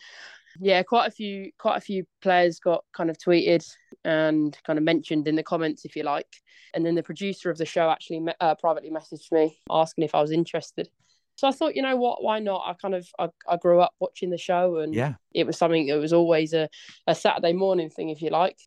yeah, 0.58 0.82
quite 0.82 1.06
a 1.06 1.10
few 1.10 1.50
quite 1.58 1.76
a 1.76 1.80
few 1.80 2.04
players 2.22 2.58
got 2.58 2.84
kind 2.92 3.10
of 3.10 3.18
tweeted 3.18 3.64
and 4.04 4.56
kind 4.66 4.78
of 4.78 4.84
mentioned 4.84 5.28
in 5.28 5.36
the 5.36 5.42
comments, 5.42 5.84
if 5.84 5.96
you 5.96 6.02
like. 6.02 6.28
And 6.74 6.84
then 6.84 6.94
the 6.94 7.02
producer 7.02 7.50
of 7.50 7.58
the 7.58 7.66
show 7.66 7.90
actually 7.90 8.24
uh, 8.40 8.54
privately 8.56 8.90
messaged 8.90 9.32
me 9.32 9.58
asking 9.70 10.04
if 10.04 10.14
I 10.14 10.20
was 10.20 10.30
interested. 10.30 10.88
So 11.36 11.48
I 11.48 11.52
thought, 11.52 11.74
you 11.74 11.80
know 11.80 11.96
what, 11.96 12.22
why 12.22 12.38
not? 12.38 12.62
I 12.66 12.74
kind 12.74 12.94
of 12.94 13.08
I, 13.18 13.28
I 13.48 13.56
grew 13.56 13.80
up 13.80 13.94
watching 13.98 14.30
the 14.30 14.38
show 14.38 14.76
and 14.76 14.94
yeah, 14.94 15.14
it 15.32 15.46
was 15.46 15.56
something 15.56 15.86
that 15.86 15.98
was 15.98 16.12
always 16.12 16.52
a, 16.52 16.68
a 17.06 17.14
Saturday 17.14 17.54
morning 17.54 17.88
thing, 17.88 18.10
if 18.10 18.20
you 18.20 18.30
like. 18.30 18.58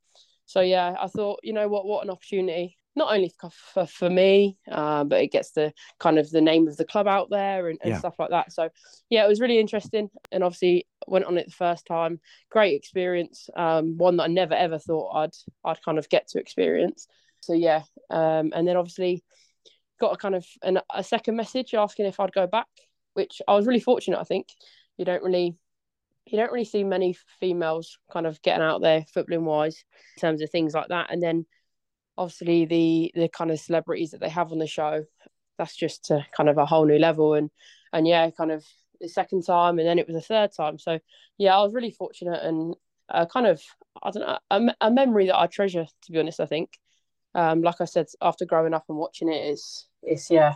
So 0.46 0.62
yeah, 0.62 0.96
I 1.00 1.08
thought, 1.08 1.40
you 1.44 1.54
know 1.54 1.68
what, 1.68 1.86
what 1.86 2.04
an 2.04 2.10
opportunity 2.10 2.78
not 2.96 3.14
only 3.14 3.32
for, 3.74 3.86
for 3.88 4.10
me, 4.10 4.58
uh, 4.72 5.04
but 5.04 5.22
it 5.22 5.32
gets 5.32 5.52
the 5.52 5.74
kind 6.00 6.20
of 6.20 6.30
the 6.30 6.42
name 6.42 6.68
of 6.68 6.78
the 6.78 6.86
club 6.86 7.08
out 7.08 7.30
there 7.30 7.70
and, 7.70 7.80
and 7.82 7.94
yeah. 7.94 8.00
stuff 8.00 8.20
like 8.20 8.30
that. 8.30 8.52
So, 8.52 8.70
yeah, 9.10 9.26
it 9.26 9.28
was 9.28 9.42
really 9.42 9.60
interesting. 9.60 10.10
And 10.32 10.44
obviously, 10.44 10.88
went 11.08 11.26
on 11.26 11.38
it 11.38 11.48
the 11.48 11.52
first 11.52 11.86
time. 11.86 12.20
Great 12.52 12.76
experience. 12.76 13.50
Um, 13.56 13.98
one 13.98 14.18
that 14.18 14.24
I 14.24 14.28
never 14.28 14.54
ever 14.54 14.78
thought 14.78 15.16
I'd 15.16 15.36
I'd 15.66 15.84
kind 15.84 15.98
of 15.98 16.10
get 16.10 16.28
to 16.30 16.40
experience. 16.40 17.08
So 17.42 17.54
yeah, 17.54 17.84
um, 18.10 18.52
and 18.56 18.68
then 18.68 18.78
obviously 18.78 19.24
got 20.00 20.14
a 20.14 20.18
kind 20.18 20.36
of 20.36 20.46
an, 20.62 20.80
a 20.94 21.04
second 21.04 21.36
message 21.36 21.74
asking 21.74 22.06
if 22.06 22.20
I'd 22.20 22.32
go 22.34 22.48
back, 22.48 22.68
which 23.14 23.42
I 23.48 23.56
was 23.56 23.68
really 23.68 23.80
fortunate. 23.80 24.20
I 24.20 24.24
think 24.24 24.48
you 24.98 25.06
don't 25.06 25.24
really 25.24 25.58
you 26.26 26.38
don't 26.38 26.52
really 26.52 26.66
see 26.66 26.84
many 26.84 27.18
females 27.40 27.98
kind 28.12 28.26
of 28.26 28.42
getting 28.42 28.64
out 28.64 28.82
there 28.82 29.06
footballing 29.16 29.44
wise 29.44 29.84
in 30.16 30.22
terms 30.22 30.42
of 30.42 30.50
things 30.50 30.74
like 30.74 30.88
that. 30.88 31.12
And 31.12 31.22
then 31.22 31.46
obviously 32.18 32.66
the 32.66 33.12
the 33.16 33.28
kind 33.28 33.52
of 33.52 33.60
celebrities 33.60 34.12
that 34.12 34.22
they 34.22 34.30
have 34.30 34.52
on 34.52 34.60
the 34.60 34.68
show 34.68 35.04
that's 35.58 35.76
just 35.76 36.06
to 36.06 36.26
kind 36.36 36.50
of 36.50 36.58
a 36.58 36.66
whole 36.66 36.86
new 36.86 37.00
level. 37.00 37.34
And 37.34 37.50
and 37.92 38.08
yeah 38.08 38.30
kind 38.32 38.52
of 38.52 38.66
the 39.00 39.08
second 39.08 39.44
time 39.46 39.80
and 39.80 39.88
then 39.88 40.00
it 40.00 40.08
was 40.08 40.16
a 40.16 40.22
third 40.22 40.52
time. 40.56 40.80
So 40.80 41.00
yeah 41.38 41.58
i 41.58 41.64
was 41.64 41.74
really 41.74 41.92
fortunate 41.92 42.44
and 42.44 42.76
uh, 43.10 43.26
kind 43.26 43.48
of 43.48 43.62
i 44.02 44.12
don't 44.12 44.22
know 44.22 44.38
a, 44.50 44.88
a, 44.88 44.92
memory 44.92 45.26
that 45.28 45.38
i 45.38 45.48
treasure 45.48 45.86
to 46.04 46.12
be 46.12 46.20
honest 46.20 46.40
i 46.40 46.46
think. 46.46 46.70
Um 47.36 47.62
like 47.62 47.82
i 47.82 47.86
said 47.86 48.08
after 48.22 48.46
growing 48.46 48.74
up 48.74 48.86
and 48.90 48.98
watching 48.98 49.32
it 49.32 49.52
is 49.52 49.88
it's 50.04 50.30
yeah 50.30 50.56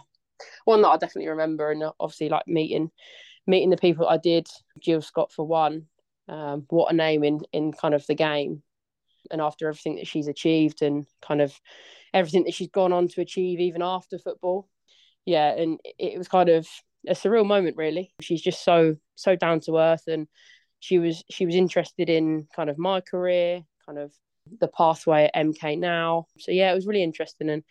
one 0.65 0.82
that 0.82 0.89
i 0.89 0.98
definitely 0.98 1.30
remember. 1.30 1.72
And 1.72 1.84
obviously 2.00 2.30
like 2.30 2.48
meeting 2.48 2.91
meeting 3.46 3.70
the 3.70 3.78
people 3.78 4.08
i 4.08 4.17
did 4.17 4.48
jill 4.80 5.02
scott 5.02 5.32
for 5.32 5.46
one 5.46 5.88
um, 6.30 6.65
what 6.70 6.91
a 6.91 6.96
name 6.96 7.24
in 7.24 7.41
in 7.54 7.72
kind 7.72 7.93
of 7.93 8.06
the 8.06 8.15
game 8.15 8.62
and 9.32 9.42
after 9.42 9.68
everything 9.68 9.96
that 9.96 10.08
she's 10.08 10.28
achieved 10.28 10.82
and 10.82 11.06
kind 11.22 11.42
of 11.42 11.60
everything 12.13 12.44
that 12.46 12.54
she's 12.54 12.70
gone 12.70 12.94
on 12.94 13.08
to 13.08 13.22
achieve 13.22 13.60
even 13.60 13.82
after 13.82 14.18
football. 14.18 14.68
Yeah 15.26 15.50
and 15.52 15.80
it 16.00 16.18
was 16.18 16.28
kind 16.28 16.50
of 16.50 16.68
a 17.08 17.13
surreal 17.13 17.46
moment 17.46 17.78
really. 17.78 18.12
She's 18.22 18.42
just 18.42 18.63
so 18.63 18.96
so 19.16 19.36
down 19.36 19.60
to 19.62 19.78
earth 19.78 20.04
and 20.08 20.28
she 20.80 21.00
was 21.00 21.24
she 21.30 21.46
was 21.46 21.56
interested 21.56 22.10
in 22.10 22.48
kind 22.56 22.70
of 22.70 22.78
my 22.78 23.02
career 23.02 23.62
kind 23.86 23.98
of 23.98 24.13
the 24.60 24.68
pathway 24.68 25.30
at 25.34 25.46
mk 25.46 25.78
now. 25.80 26.26
So 26.40 26.52
yeah 26.52 26.72
it 26.72 26.76
was 26.76 26.88
really 26.88 27.04
interesting 27.04 27.50
and 27.50 27.63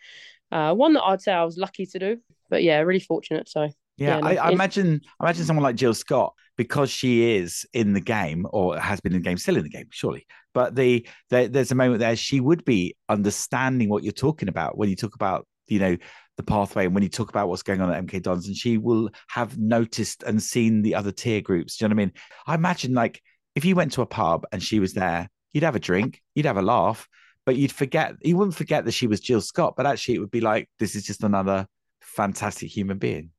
uh, 0.51 0.73
one 0.73 0.93
that 0.93 1.03
i'd 1.03 1.21
say 1.21 1.33
i 1.33 1.43
was 1.43 1.57
lucky 1.57 1.85
to 1.87 1.99
do. 1.99 2.17
But 2.49 2.63
yeah 2.63 2.79
really 2.79 2.99
fortunate 2.99 3.49
so 3.49 3.69
yeah, 3.97 4.19
yeah 4.19 4.25
I, 4.25 4.35
I 4.35 4.51
imagine 4.51 5.01
I 5.19 5.25
imagine 5.25 5.45
someone 5.45 5.63
like 5.63 5.75
Jill 5.75 5.93
Scott 5.93 6.33
because 6.57 6.89
she 6.89 7.35
is 7.35 7.65
in 7.73 7.93
the 7.93 8.01
game 8.01 8.45
or 8.49 8.79
has 8.79 8.99
been 8.99 9.13
in 9.13 9.21
the 9.21 9.23
game, 9.23 9.37
still 9.37 9.57
in 9.57 9.63
the 9.63 9.69
game, 9.69 9.87
surely. 9.91 10.25
But 10.53 10.75
the, 10.75 11.07
the 11.29 11.47
there's 11.47 11.71
a 11.71 11.75
moment 11.75 11.99
there 11.99 12.15
she 12.15 12.39
would 12.39 12.65
be 12.65 12.95
understanding 13.09 13.89
what 13.89 14.03
you're 14.03 14.11
talking 14.11 14.49
about 14.49 14.77
when 14.77 14.89
you 14.89 14.95
talk 14.95 15.15
about 15.15 15.47
you 15.67 15.79
know 15.79 15.97
the 16.37 16.43
pathway 16.43 16.85
and 16.85 16.93
when 16.93 17.03
you 17.03 17.09
talk 17.09 17.29
about 17.29 17.49
what's 17.49 17.63
going 17.63 17.81
on 17.81 17.91
at 17.91 18.05
MK 18.05 18.21
Dons, 18.21 18.47
and 18.47 18.55
she 18.55 18.77
will 18.77 19.09
have 19.27 19.57
noticed 19.57 20.23
and 20.23 20.41
seen 20.41 20.81
the 20.81 20.95
other 20.95 21.11
tier 21.11 21.41
groups. 21.41 21.77
Do 21.77 21.85
you 21.85 21.89
know 21.89 21.95
what 21.95 22.01
I 22.01 22.05
mean? 22.05 22.13
I 22.45 22.55
imagine 22.55 22.93
like 22.93 23.21
if 23.55 23.65
you 23.65 23.75
went 23.75 23.91
to 23.93 24.01
a 24.01 24.07
pub 24.07 24.45
and 24.51 24.61
she 24.61 24.79
was 24.79 24.93
there, 24.93 25.29
you'd 25.53 25.63
have 25.63 25.75
a 25.75 25.79
drink, 25.79 26.21
you'd 26.35 26.45
have 26.45 26.57
a 26.57 26.61
laugh, 26.61 27.07
but 27.45 27.55
you'd 27.55 27.71
forget 27.71 28.13
you 28.21 28.37
wouldn't 28.37 28.55
forget 28.55 28.85
that 28.85 28.93
she 28.93 29.07
was 29.07 29.19
Jill 29.19 29.41
Scott, 29.41 29.73
but 29.75 29.85
actually 29.85 30.15
it 30.15 30.19
would 30.19 30.31
be 30.31 30.41
like 30.41 30.69
this 30.79 30.95
is 30.95 31.03
just 31.03 31.23
another 31.23 31.67
fantastic 32.01 32.75
human 32.75 32.97
being. 32.97 33.31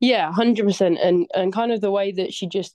Yeah, 0.00 0.32
hundred 0.32 0.66
percent, 0.66 0.98
and 1.02 1.26
and 1.34 1.52
kind 1.52 1.72
of 1.72 1.80
the 1.80 1.90
way 1.90 2.12
that 2.12 2.32
she 2.32 2.46
just 2.46 2.74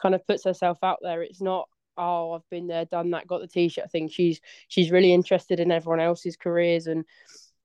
kind 0.00 0.14
of 0.14 0.26
puts 0.26 0.44
herself 0.44 0.78
out 0.82 0.98
there. 1.02 1.22
It's 1.22 1.40
not 1.40 1.68
oh 1.96 2.32
I've 2.32 2.48
been 2.50 2.68
there, 2.68 2.84
done 2.84 3.10
that, 3.10 3.26
got 3.26 3.40
the 3.40 3.48
t-shirt 3.48 3.90
thing. 3.90 4.08
She's 4.08 4.40
she's 4.68 4.90
really 4.90 5.12
interested 5.12 5.60
in 5.60 5.70
everyone 5.72 6.00
else's 6.00 6.36
careers 6.36 6.86
and 6.86 7.04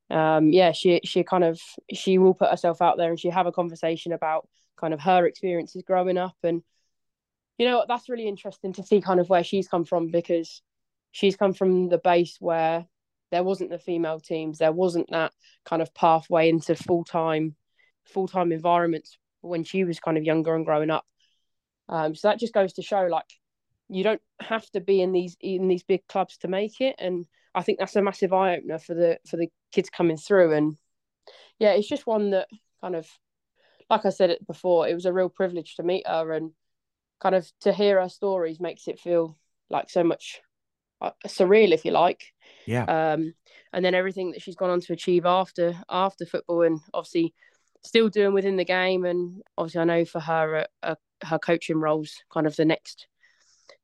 um 0.09 0.51
yeah 0.51 0.71
she 0.73 0.99
she 1.05 1.23
kind 1.23 1.43
of 1.43 1.59
she 1.93 2.17
will 2.17 2.33
put 2.33 2.49
herself 2.49 2.81
out 2.81 2.97
there 2.97 3.09
and 3.09 3.19
she 3.19 3.29
have 3.29 3.47
a 3.47 3.51
conversation 3.53 4.11
about 4.11 4.47
kind 4.77 4.93
of 4.93 4.99
her 4.99 5.25
experiences 5.25 5.81
growing 5.87 6.17
up 6.17 6.35
and 6.43 6.61
you 7.57 7.65
know 7.65 7.85
that's 7.87 8.09
really 8.09 8.27
interesting 8.27 8.73
to 8.73 8.83
see 8.83 8.99
kind 8.99 9.19
of 9.19 9.29
where 9.29 9.43
she's 9.43 9.67
come 9.67 9.85
from 9.85 10.09
because 10.11 10.61
she's 11.11 11.37
come 11.37 11.53
from 11.53 11.87
the 11.87 11.97
base 11.97 12.35
where 12.39 12.85
there 13.31 13.43
wasn't 13.43 13.69
the 13.69 13.79
female 13.79 14.19
teams 14.19 14.57
there 14.57 14.73
wasn't 14.73 15.09
that 15.09 15.31
kind 15.65 15.81
of 15.81 15.93
pathway 15.93 16.49
into 16.49 16.75
full-time 16.75 17.55
full 18.05 18.27
time 18.27 18.51
environments 18.51 19.17
when 19.41 19.63
she 19.63 19.83
was 19.83 19.99
kind 19.99 20.17
of 20.17 20.23
younger 20.23 20.55
and 20.55 20.65
growing 20.65 20.89
up. 20.89 21.05
Um, 21.89 22.15
so 22.15 22.29
that 22.29 22.39
just 22.39 22.53
goes 22.53 22.73
to 22.73 22.81
show 22.81 23.07
like 23.09 23.25
you 23.89 24.03
don't 24.03 24.21
have 24.39 24.69
to 24.71 24.79
be 24.79 25.01
in 25.01 25.11
these 25.11 25.35
in 25.39 25.67
these 25.67 25.83
big 25.83 26.07
clubs 26.07 26.37
to 26.37 26.47
make 26.47 26.81
it, 26.81 26.95
and 26.97 27.25
I 27.53 27.61
think 27.61 27.79
that's 27.79 27.95
a 27.95 28.01
massive 28.01 28.33
eye 28.33 28.57
opener 28.57 28.79
for 28.79 28.93
the 28.93 29.19
for 29.29 29.37
the 29.37 29.47
kids 29.71 29.89
coming 29.89 30.17
through. 30.17 30.53
And 30.53 30.77
yeah, 31.59 31.71
it's 31.71 31.87
just 31.87 32.07
one 32.07 32.31
that 32.31 32.47
kind 32.81 32.95
of, 32.95 33.07
like 33.89 34.05
I 34.05 34.09
said 34.09 34.29
it 34.29 34.45
before, 34.47 34.87
it 34.87 34.93
was 34.93 35.05
a 35.05 35.13
real 35.13 35.29
privilege 35.29 35.75
to 35.75 35.83
meet 35.83 36.07
her 36.07 36.31
and 36.33 36.51
kind 37.19 37.35
of 37.35 37.49
to 37.61 37.71
hear 37.71 38.01
her 38.01 38.09
stories 38.09 38.59
makes 38.59 38.87
it 38.87 38.99
feel 38.99 39.37
like 39.69 39.89
so 39.89 40.03
much 40.03 40.41
uh, 41.01 41.11
surreal, 41.27 41.71
if 41.71 41.85
you 41.85 41.91
like. 41.91 42.23
Yeah. 42.65 42.85
Um, 42.85 43.33
and 43.71 43.83
then 43.83 43.95
everything 43.95 44.31
that 44.31 44.41
she's 44.41 44.55
gone 44.55 44.69
on 44.69 44.81
to 44.81 44.93
achieve 44.93 45.25
after 45.25 45.75
after 45.89 46.25
football, 46.25 46.63
and 46.63 46.79
obviously 46.93 47.33
still 47.83 48.09
doing 48.09 48.33
within 48.33 48.57
the 48.57 48.65
game. 48.65 49.05
And 49.05 49.41
obviously, 49.57 49.81
I 49.81 49.85
know 49.85 50.05
for 50.05 50.19
her, 50.19 50.57
uh, 50.57 50.65
uh, 50.83 50.95
her 51.23 51.39
coaching 51.39 51.77
roles 51.77 52.13
kind 52.31 52.47
of 52.47 52.55
the 52.55 52.65
next 52.65 53.07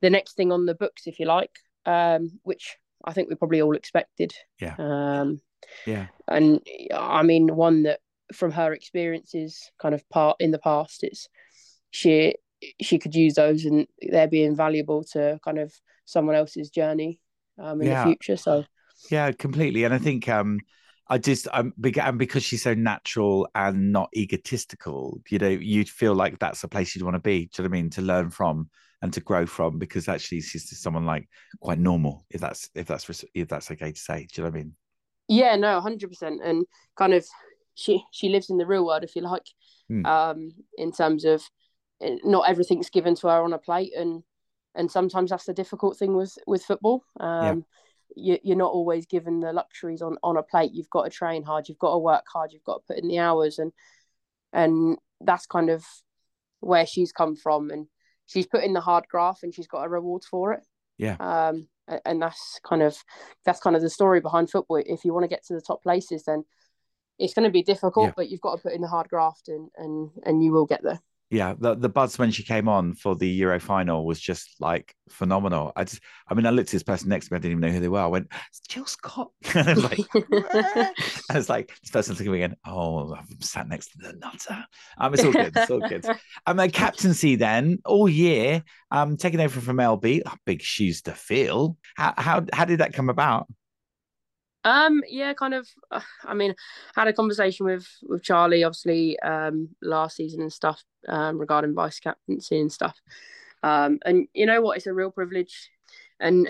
the 0.01 0.09
next 0.09 0.33
thing 0.35 0.51
on 0.51 0.65
the 0.65 0.75
books, 0.75 1.07
if 1.07 1.19
you 1.19 1.25
like, 1.25 1.51
um, 1.85 2.39
which 2.43 2.77
I 3.03 3.13
think 3.13 3.29
we 3.29 3.35
probably 3.35 3.61
all 3.61 3.75
expected. 3.75 4.33
Yeah. 4.59 4.75
Um, 4.77 5.41
yeah. 5.85 6.07
And 6.27 6.61
I 6.93 7.23
mean, 7.23 7.55
one 7.55 7.83
that 7.83 7.99
from 8.33 8.51
her 8.51 8.73
experiences, 8.73 9.71
kind 9.81 9.95
of 9.95 10.07
part 10.09 10.37
in 10.39 10.51
the 10.51 10.59
past, 10.59 11.03
it's 11.03 11.27
she 11.91 12.35
she 12.81 12.99
could 12.99 13.15
use 13.15 13.35
those 13.35 13.65
and 13.65 13.87
they're 14.01 14.27
being 14.27 14.55
valuable 14.55 15.03
to 15.03 15.39
kind 15.43 15.59
of 15.59 15.73
someone 16.05 16.35
else's 16.35 16.69
journey 16.69 17.19
um, 17.57 17.81
in 17.81 17.87
yeah. 17.87 18.03
the 18.03 18.09
future. 18.09 18.37
So 18.37 18.65
yeah, 19.09 19.31
completely. 19.31 19.83
And 19.83 19.93
I 19.93 19.97
think 19.97 20.27
um, 20.27 20.59
I 21.09 21.17
just 21.17 21.47
um 21.51 21.73
and 21.83 22.19
because 22.19 22.43
she's 22.43 22.63
so 22.63 22.73
natural 22.73 23.47
and 23.55 23.91
not 23.91 24.09
egotistical, 24.15 25.19
you 25.29 25.39
know, 25.39 25.47
you'd 25.47 25.89
feel 25.89 26.13
like 26.13 26.37
that's 26.39 26.63
a 26.63 26.67
place 26.67 26.95
you'd 26.95 27.03
want 27.03 27.15
to 27.15 27.19
be. 27.19 27.45
Do 27.45 27.63
you 27.63 27.63
know 27.63 27.71
what 27.71 27.77
I 27.77 27.81
mean? 27.81 27.89
To 27.91 28.01
learn 28.01 28.29
from 28.29 28.69
and 29.01 29.11
to 29.13 29.21
grow 29.21 29.45
from, 29.45 29.79
because 29.79 30.07
actually 30.07 30.41
she's 30.41 30.69
just 30.69 30.83
someone 30.83 31.05
like 31.05 31.27
quite 31.61 31.79
normal, 31.79 32.25
if 32.29 32.41
that's 32.41 32.69
if 32.75 32.85
that's 32.87 33.25
if 33.33 33.47
that's 33.47 33.71
okay 33.71 33.91
to 33.91 33.99
say. 33.99 34.27
Do 34.31 34.41
you 34.41 34.43
know 34.43 34.51
what 34.51 34.59
I 34.59 34.63
mean? 34.63 34.75
Yeah, 35.27 35.55
no, 35.55 35.79
hundred 35.81 36.09
percent, 36.09 36.41
and 36.43 36.65
kind 36.95 37.13
of 37.13 37.25
she 37.73 38.03
she 38.11 38.29
lives 38.29 38.49
in 38.49 38.57
the 38.57 38.67
real 38.67 38.85
world, 38.85 39.03
if 39.03 39.15
you 39.15 39.23
like, 39.23 39.45
mm. 39.91 40.05
um, 40.05 40.51
in 40.77 40.91
terms 40.91 41.25
of 41.25 41.41
eh, 42.01 42.17
not 42.23 42.49
everything's 42.49 42.89
given 42.89 43.15
to 43.15 43.29
her 43.29 43.43
on 43.43 43.53
a 43.53 43.57
plate, 43.57 43.93
and 43.95 44.21
and 44.75 44.91
sometimes 44.91 45.31
that's 45.31 45.45
the 45.45 45.53
difficult 45.53 45.97
thing 45.97 46.15
with 46.15 46.37
with 46.45 46.63
football. 46.63 47.03
Um, 47.19 47.59
yeah 47.59 47.63
you, 48.15 48.37
you're 48.43 48.57
not 48.57 48.71
always 48.71 49.05
given 49.05 49.39
the 49.39 49.53
luxuries 49.53 50.01
on 50.01 50.17
on 50.23 50.37
a 50.37 50.43
plate. 50.43 50.71
You've 50.73 50.89
got 50.89 51.03
to 51.03 51.09
train 51.09 51.43
hard. 51.43 51.67
You've 51.67 51.79
got 51.79 51.91
to 51.91 51.97
work 51.97 52.25
hard. 52.31 52.51
You've 52.51 52.63
got 52.63 52.81
to 52.81 52.93
put 52.93 53.01
in 53.01 53.07
the 53.07 53.19
hours, 53.19 53.59
and 53.59 53.71
and 54.53 54.97
that's 55.21 55.45
kind 55.45 55.69
of 55.69 55.85
where 56.59 56.85
she's 56.85 57.11
come 57.11 57.35
from. 57.35 57.69
And 57.69 57.87
she's 58.25 58.47
put 58.47 58.63
in 58.63 58.73
the 58.73 58.81
hard 58.81 59.07
graft, 59.09 59.43
and 59.43 59.53
she's 59.53 59.67
got 59.67 59.85
a 59.85 59.89
reward 59.89 60.23
for 60.23 60.53
it. 60.53 60.63
Yeah. 60.97 61.15
Um, 61.19 61.67
and 62.05 62.21
that's 62.21 62.59
kind 62.63 62.83
of 62.83 62.95
that's 63.45 63.59
kind 63.59 63.75
of 63.75 63.81
the 63.81 63.89
story 63.89 64.21
behind 64.21 64.49
football. 64.49 64.77
If 64.85 65.05
you 65.05 65.13
want 65.13 65.23
to 65.23 65.29
get 65.29 65.45
to 65.47 65.53
the 65.53 65.61
top 65.61 65.81
places, 65.81 66.23
then 66.25 66.43
it's 67.17 67.33
going 67.33 67.45
to 67.45 67.51
be 67.51 67.63
difficult, 67.63 68.07
yeah. 68.07 68.13
but 68.15 68.29
you've 68.29 68.41
got 68.41 68.55
to 68.55 68.61
put 68.61 68.73
in 68.73 68.81
the 68.81 68.87
hard 68.87 69.09
graft, 69.09 69.47
and 69.47 69.69
and 69.77 70.11
and 70.23 70.43
you 70.43 70.51
will 70.51 70.65
get 70.65 70.83
there 70.83 71.01
yeah, 71.31 71.53
the 71.59 71.75
the 71.75 71.89
buzz 71.89 72.17
when 72.17 72.31
she 72.31 72.43
came 72.43 72.67
on 72.67 72.95
for 72.95 73.15
the 73.15 73.27
Euro 73.27 73.59
final 73.59 74.03
was 74.03 74.19
just 74.19 74.55
like 74.59 74.95
phenomenal. 75.09 75.71
I 75.75 75.83
just, 75.83 76.01
I 76.27 76.33
mean, 76.33 76.47
I 76.47 76.49
looked 76.49 76.69
at 76.69 76.71
this 76.71 76.83
person 76.83 77.09
next 77.09 77.27
to 77.27 77.33
me, 77.33 77.37
I 77.37 77.39
didn't 77.39 77.51
even 77.51 77.61
know 77.61 77.73
who 77.73 77.79
they 77.79 77.87
were. 77.87 77.99
I 77.99 78.07
went, 78.07 78.31
"It's 78.49 78.61
Jill 78.61 78.87
Scott." 78.87 79.29
I 79.55 79.73
was 79.73 79.83
like, 79.83 80.07
I 81.29 81.33
was 81.35 81.47
like, 81.47 81.71
this 81.81 81.91
person's 81.91 82.19
looking 82.19 82.33
again. 82.33 82.55
Oh, 82.65 83.13
I'm 83.13 83.41
sat 83.41 83.67
next 83.67 83.89
to 83.89 83.97
the 83.99 84.13
nutter. 84.13 84.65
Um, 84.97 85.13
it's 85.13 85.23
all 85.23 85.31
good. 85.31 85.55
It's 85.55 85.71
all 85.71 85.79
good. 85.79 86.05
Um, 86.47 86.57
then 86.57 86.71
captaincy 86.71 87.35
then 87.35 87.79
all 87.85 88.09
year, 88.09 88.63
um, 88.91 89.17
taking 89.17 89.39
over 89.39 89.59
from 89.59 89.77
LB. 89.77 90.21
Oh, 90.25 90.33
big 90.45 90.61
shoes 90.61 91.03
to 91.03 91.11
fill. 91.11 91.77
How 91.95 92.13
how 92.17 92.45
how 92.53 92.65
did 92.65 92.79
that 92.79 92.93
come 92.93 93.09
about? 93.09 93.47
Um, 94.69 95.01
yeah, 95.07 95.33
kind 95.33 95.53
of. 95.53 95.67
Uh, 95.89 96.01
I 96.23 96.33
mean, 96.33 96.53
had 96.95 97.07
a 97.07 97.13
conversation 97.13 97.65
with 97.65 97.87
with 98.03 98.21
Charlie, 98.21 98.63
obviously, 98.63 99.19
um, 99.19 99.69
last 99.81 100.17
season 100.17 100.41
and 100.41 100.53
stuff, 100.53 100.83
um, 101.07 101.39
regarding 101.39 101.73
vice 101.73 101.99
captaincy 101.99 102.59
and 102.59 102.71
stuff. 102.71 102.95
Um, 103.63 103.99
and 104.05 104.27
you 104.33 104.45
know 104.45 104.61
what? 104.61 104.77
It's 104.77 104.87
a 104.87 104.93
real 104.93 105.11
privilege, 105.11 105.71
and 106.19 106.47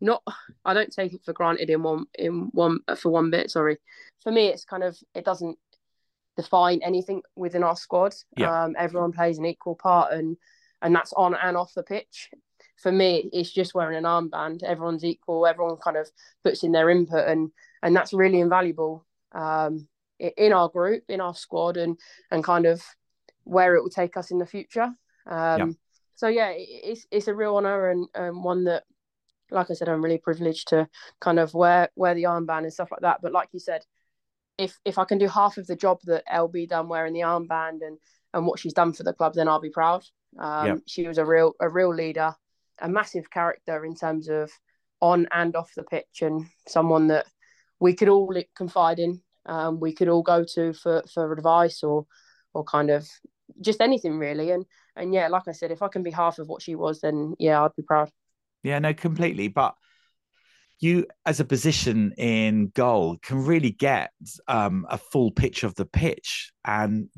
not. 0.00 0.22
I 0.64 0.72
don't 0.72 0.92
take 0.92 1.12
it 1.12 1.24
for 1.24 1.34
granted 1.34 1.68
in 1.68 1.82
one 1.82 2.06
in 2.18 2.48
one 2.52 2.80
for 2.96 3.10
one 3.10 3.30
bit. 3.30 3.50
Sorry, 3.50 3.76
for 4.22 4.32
me, 4.32 4.46
it's 4.46 4.64
kind 4.64 4.82
of 4.82 4.98
it 5.14 5.24
doesn't 5.26 5.58
define 6.36 6.80
anything 6.82 7.22
within 7.36 7.62
our 7.62 7.76
squad. 7.76 8.14
Yeah. 8.36 8.64
Um, 8.64 8.76
everyone 8.78 9.12
plays 9.12 9.38
an 9.38 9.44
equal 9.44 9.74
part, 9.74 10.12
and 10.14 10.38
and 10.80 10.94
that's 10.94 11.12
on 11.12 11.34
and 11.34 11.56
off 11.56 11.74
the 11.74 11.82
pitch 11.82 12.30
for 12.78 12.92
me, 12.92 13.28
it's 13.32 13.50
just 13.50 13.74
wearing 13.74 13.96
an 13.96 14.04
armband. 14.04 14.62
Everyone's 14.62 15.04
equal. 15.04 15.46
Everyone 15.46 15.76
kind 15.76 15.96
of 15.96 16.08
puts 16.44 16.62
in 16.62 16.72
their 16.72 16.90
input, 16.90 17.28
and 17.28 17.50
and 17.82 17.94
that's 17.94 18.12
really 18.12 18.40
invaluable 18.40 19.04
um, 19.32 19.88
in 20.18 20.52
our 20.52 20.68
group, 20.68 21.04
in 21.08 21.20
our 21.20 21.34
squad, 21.34 21.76
and 21.76 21.98
and 22.30 22.44
kind 22.44 22.66
of 22.66 22.82
where 23.44 23.74
it 23.74 23.82
will 23.82 23.90
take 23.90 24.16
us 24.16 24.30
in 24.30 24.38
the 24.38 24.46
future. 24.46 24.94
Um, 25.26 25.58
yeah. 25.58 25.66
So 26.14 26.28
yeah, 26.28 26.52
it's 26.56 27.06
it's 27.10 27.28
a 27.28 27.34
real 27.34 27.56
honour 27.56 27.90
and, 27.90 28.42
one 28.42 28.64
that, 28.64 28.84
like 29.50 29.70
I 29.70 29.74
said, 29.74 29.88
I'm 29.88 30.02
really 30.02 30.18
privileged 30.18 30.68
to 30.68 30.88
kind 31.20 31.38
of 31.38 31.54
wear 31.54 31.88
wear 31.96 32.14
the 32.14 32.24
armband 32.24 32.62
and 32.62 32.72
stuff 32.72 32.90
like 32.90 33.00
that. 33.00 33.20
But 33.22 33.32
like 33.32 33.48
you 33.52 33.60
said, 33.60 33.82
if 34.56 34.78
if 34.84 34.98
I 34.98 35.04
can 35.04 35.18
do 35.18 35.28
half 35.28 35.58
of 35.58 35.66
the 35.66 35.76
job 35.76 35.98
that 36.04 36.24
LB 36.32 36.68
done 36.68 36.88
wearing 36.88 37.12
the 37.12 37.20
armband 37.20 37.80
and 37.82 37.98
and 38.34 38.46
what 38.46 38.60
she's 38.60 38.72
done 38.72 38.92
for 38.92 39.02
the 39.02 39.12
club, 39.12 39.34
then 39.34 39.48
I'll 39.48 39.60
be 39.60 39.70
proud. 39.70 40.04
Um, 40.38 40.66
yeah. 40.66 40.74
She 40.86 41.08
was 41.08 41.18
a 41.18 41.24
real 41.24 41.54
a 41.60 41.68
real 41.68 41.94
leader 41.94 42.34
a 42.80 42.88
massive 42.88 43.30
character 43.30 43.84
in 43.84 43.94
terms 43.94 44.28
of 44.28 44.50
on 45.00 45.26
and 45.32 45.54
off 45.56 45.72
the 45.74 45.84
pitch, 45.84 46.22
and 46.22 46.46
someone 46.66 47.08
that 47.08 47.26
we 47.80 47.94
could 47.94 48.08
all 48.08 48.34
confide 48.56 48.98
in. 48.98 49.20
Um, 49.46 49.80
we 49.80 49.94
could 49.94 50.08
all 50.08 50.22
go 50.22 50.44
to 50.54 50.72
for 50.72 51.02
for 51.12 51.32
advice 51.32 51.82
or 51.82 52.06
or 52.52 52.64
kind 52.64 52.90
of 52.90 53.08
just 53.60 53.80
anything 53.80 54.18
really. 54.18 54.50
And 54.50 54.64
and 54.96 55.14
yeah, 55.14 55.28
like 55.28 55.48
I 55.48 55.52
said, 55.52 55.70
if 55.70 55.82
I 55.82 55.88
can 55.88 56.02
be 56.02 56.10
half 56.10 56.38
of 56.38 56.48
what 56.48 56.62
she 56.62 56.74
was, 56.74 57.00
then 57.00 57.34
yeah, 57.38 57.62
I'd 57.62 57.76
be 57.76 57.82
proud. 57.82 58.10
Yeah, 58.62 58.78
no, 58.80 58.92
completely. 58.92 59.48
But 59.48 59.74
you, 60.80 61.06
as 61.26 61.40
a 61.40 61.44
position 61.44 62.12
in 62.18 62.68
goal, 62.74 63.16
can 63.22 63.44
really 63.44 63.70
get 63.70 64.10
um, 64.46 64.86
a 64.88 64.98
full 64.98 65.30
pitch 65.30 65.64
of 65.64 65.74
the 65.74 65.86
pitch, 65.86 66.52
and 66.64 67.08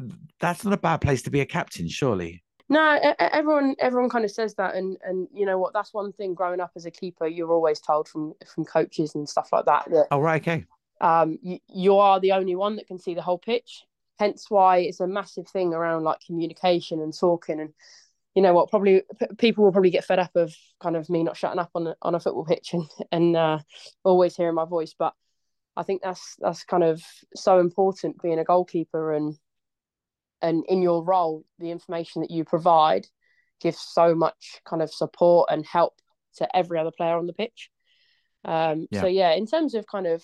that's 0.41 0.65
not 0.65 0.73
a 0.73 0.79
bad 0.79 1.01
place 1.01 1.23
to 1.23 1.31
be 1.31 1.41
a 1.41 1.47
captain, 1.47 1.89
surely. 1.89 2.43
No, 2.71 3.15
everyone 3.19 3.75
everyone 3.81 4.09
kind 4.09 4.25
of 4.25 4.31
says 4.31 4.55
that, 4.55 4.77
and 4.77 4.97
and 5.03 5.27
you 5.35 5.45
know 5.45 5.59
what? 5.59 5.73
That's 5.73 5.93
one 5.93 6.13
thing. 6.13 6.35
Growing 6.35 6.61
up 6.61 6.71
as 6.77 6.87
a 6.87 6.91
keeper, 6.91 7.27
you're 7.27 7.53
always 7.53 7.81
told 7.81 8.09
from 8.09 8.35
from 8.47 8.65
coaches 8.65 9.17
and 9.17 9.29
stuff 9.29 9.49
like 9.53 9.65
that 9.65 9.91
that 9.91 10.07
oh 10.13 10.21
right, 10.21 10.41
okay, 10.41 10.65
um, 11.01 11.37
you, 11.43 11.59
you 11.67 11.97
are 11.97 12.21
the 12.21 12.31
only 12.33 12.55
one 12.55 12.77
that 12.77 12.87
can 12.87 13.01
see 13.01 13.15
the 13.15 13.23
whole 13.23 13.39
pitch. 13.39 13.83
Hence 14.21 14.47
why 14.51 14.79
it's 14.79 15.01
a 15.01 15.09
massive 15.09 15.49
thing 15.49 15.75
around 15.75 16.05
like 16.05 16.21
communication 16.25 17.01
and 17.01 17.13
talking 17.13 17.59
and 17.59 17.73
you 18.35 18.43
know 18.43 18.55
what 18.55 18.71
probably 18.71 19.03
people 19.39 19.65
will 19.65 19.73
probably 19.73 19.91
get 19.91 20.05
fed 20.05 20.21
up 20.21 20.37
of 20.37 20.55
kind 20.81 20.95
of 20.95 21.11
me 21.11 21.25
not 21.25 21.37
shutting 21.37 21.59
up 21.59 21.71
on 21.75 21.89
a, 21.89 21.97
on 22.03 22.15
a 22.15 22.21
football 22.21 22.45
pitch 22.45 22.71
and 22.73 22.89
and 23.11 23.37
uh, 23.37 23.59
always 24.05 24.37
hearing 24.37 24.55
my 24.55 24.65
voice 24.65 24.95
but 24.97 25.15
i 25.77 25.83
think 25.83 26.03
that's 26.03 26.37
that's 26.39 26.65
kind 26.65 26.85
of 26.85 27.03
so 27.35 27.59
important 27.59 28.23
being 28.23 28.39
a 28.39 28.45
goalkeeper 28.45 29.15
and 29.15 29.37
and 30.43 30.65
in 30.69 30.83
your 30.83 31.03
role 31.05 31.45
the 31.59 31.71
information 31.71 32.23
that 32.23 32.31
you 32.31 32.45
provide 32.45 33.07
gives 33.61 33.79
so 33.79 34.15
much 34.15 34.61
kind 34.65 34.83
of 34.83 34.93
support 34.93 35.49
and 35.51 35.67
help 35.67 35.95
to 36.37 36.57
every 36.57 36.79
other 36.79 36.93
player 36.97 37.17
on 37.17 37.27
the 37.27 37.33
pitch. 37.33 37.71
Um, 38.45 38.87
yeah. 38.91 39.01
so 39.03 39.07
yeah 39.07 39.33
in 39.33 39.47
terms 39.47 39.75
of 39.75 39.87
kind 39.87 40.07
of 40.07 40.23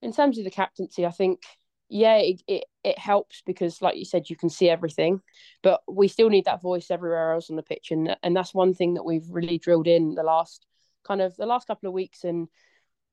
in 0.00 0.10
terms 0.10 0.38
of 0.38 0.44
the 0.44 0.50
captaincy 0.50 1.04
i 1.04 1.10
think 1.10 1.42
yeah 1.90 2.16
it, 2.16 2.40
it, 2.48 2.64
it 2.82 2.98
helps 2.98 3.42
because 3.44 3.82
like 3.82 3.96
you 3.96 4.06
said 4.06 4.30
you 4.30 4.36
can 4.36 4.48
see 4.48 4.70
everything 4.70 5.20
but 5.62 5.82
we 5.86 6.08
still 6.08 6.30
need 6.30 6.44
that 6.46 6.62
voice 6.62 6.90
everywhere 6.90 7.32
else 7.32 7.50
on 7.50 7.56
the 7.56 7.62
pitch. 7.62 7.90
And 7.90 8.16
and 8.22 8.36
that's 8.36 8.54
one 8.54 8.74
thing 8.74 8.94
that 8.94 9.04
we've 9.04 9.28
really 9.28 9.58
drilled 9.58 9.86
in 9.86 10.14
the 10.14 10.22
last 10.22 10.66
kind 11.06 11.20
of 11.20 11.36
the 11.36 11.46
last 11.46 11.66
couple 11.66 11.88
of 11.88 11.92
weeks 11.92 12.24
and 12.24 12.48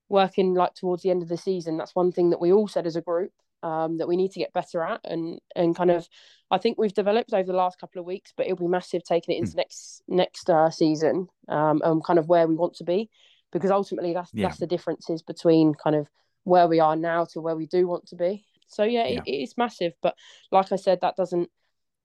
working 0.08 0.54
like 0.54 0.76
towards 0.76 1.04
the 1.04 1.10
end 1.10 1.24
of 1.24 1.30
the 1.30 1.38
season. 1.38 1.78
That's 1.78 1.96
one 1.96 2.12
thing 2.12 2.30
that 2.30 2.42
we 2.42 2.52
all 2.52 2.68
said 2.68 2.86
as 2.86 2.96
a 2.96 3.02
group 3.02 3.32
um, 3.64 3.98
that 3.98 4.08
we 4.08 4.16
need 4.16 4.32
to 4.32 4.40
get 4.40 4.54
better 4.54 4.84
at 4.84 5.02
and 5.06 5.40
and 5.56 5.76
kind 5.76 5.92
of 5.92 6.08
I 6.52 6.58
think 6.58 6.78
we've 6.78 6.94
developed 6.94 7.34
over 7.34 7.52
the 7.52 7.58
last 7.58 7.80
couple 7.80 8.00
of 8.00 8.06
weeks, 8.06 8.34
but 8.36 8.46
it'll 8.46 8.58
be 8.58 8.68
massive 8.68 9.04
taking 9.04 9.36
it 9.36 9.40
into 9.40 9.54
mm. 9.54 9.58
next 9.58 10.04
next 10.08 10.50
uh, 10.50 10.70
season 10.70 11.28
um, 11.48 11.82
and 11.84 12.04
kind 12.04 12.20
of 12.20 12.28
where 12.28 12.48
we 12.48 12.56
want 12.56 12.76
to 12.76 12.84
be 12.84 13.10
because 13.52 13.72
ultimately 13.72 14.14
that's 14.14 14.32
yeah. 14.34 14.48
that's 14.48 14.60
the 14.60 14.68
differences 14.68 15.22
between 15.22 15.74
kind 15.74 15.96
of 15.96 16.08
where 16.44 16.68
we 16.68 16.80
are 16.80 16.96
now 16.96 17.26
to 17.26 17.42
where 17.42 17.56
we 17.56 17.66
do 17.66 17.88
want 17.88 18.06
to 18.08 18.16
be. 18.16 18.46
So 18.68 18.84
yeah, 18.84 19.08
yeah. 19.08 19.22
It, 19.26 19.32
it's 19.32 19.58
massive, 19.58 19.94
but 20.02 20.16
like 20.52 20.72
I 20.72 20.76
said, 20.76 21.00
that 21.02 21.16
doesn't 21.16 21.50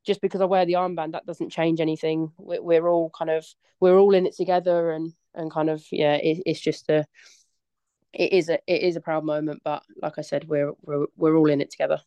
just 0.07 0.21
because 0.21 0.41
I 0.41 0.47
wear 0.47 0.65
the 0.65 0.75
armband 0.75 1.13
that 1.13 1.27
doesn't 1.27 1.51
change 1.51 1.81
anything. 1.81 2.33
We're, 2.39 2.63
we're 2.63 2.89
all 2.89 3.11
kind 3.11 3.31
of 3.31 3.47
we're 3.81 3.99
all 3.99 4.15
in 4.15 4.27
it 4.27 4.37
together 4.37 4.93
and 4.93 5.13
and 5.35 5.51
kind 5.51 5.71
of 5.71 5.85
yeah, 5.91 6.15
it, 6.15 6.43
it's 6.47 6.61
just 6.61 6.89
a 6.89 7.05
it 8.13 8.33
is 8.33 8.49
a 8.49 8.59
it 8.67 8.83
is 8.83 8.97
a 8.97 9.01
proud 9.01 9.25
moment, 9.25 9.63
but 9.65 9.83
like 10.03 10.19
I 10.19 10.23
said, 10.23 10.49
we're 10.49 10.73
we're 10.83 11.07
we're 11.17 11.37
all 11.37 11.51
in 11.51 11.61
it 11.61 11.71
together. 11.71 12.01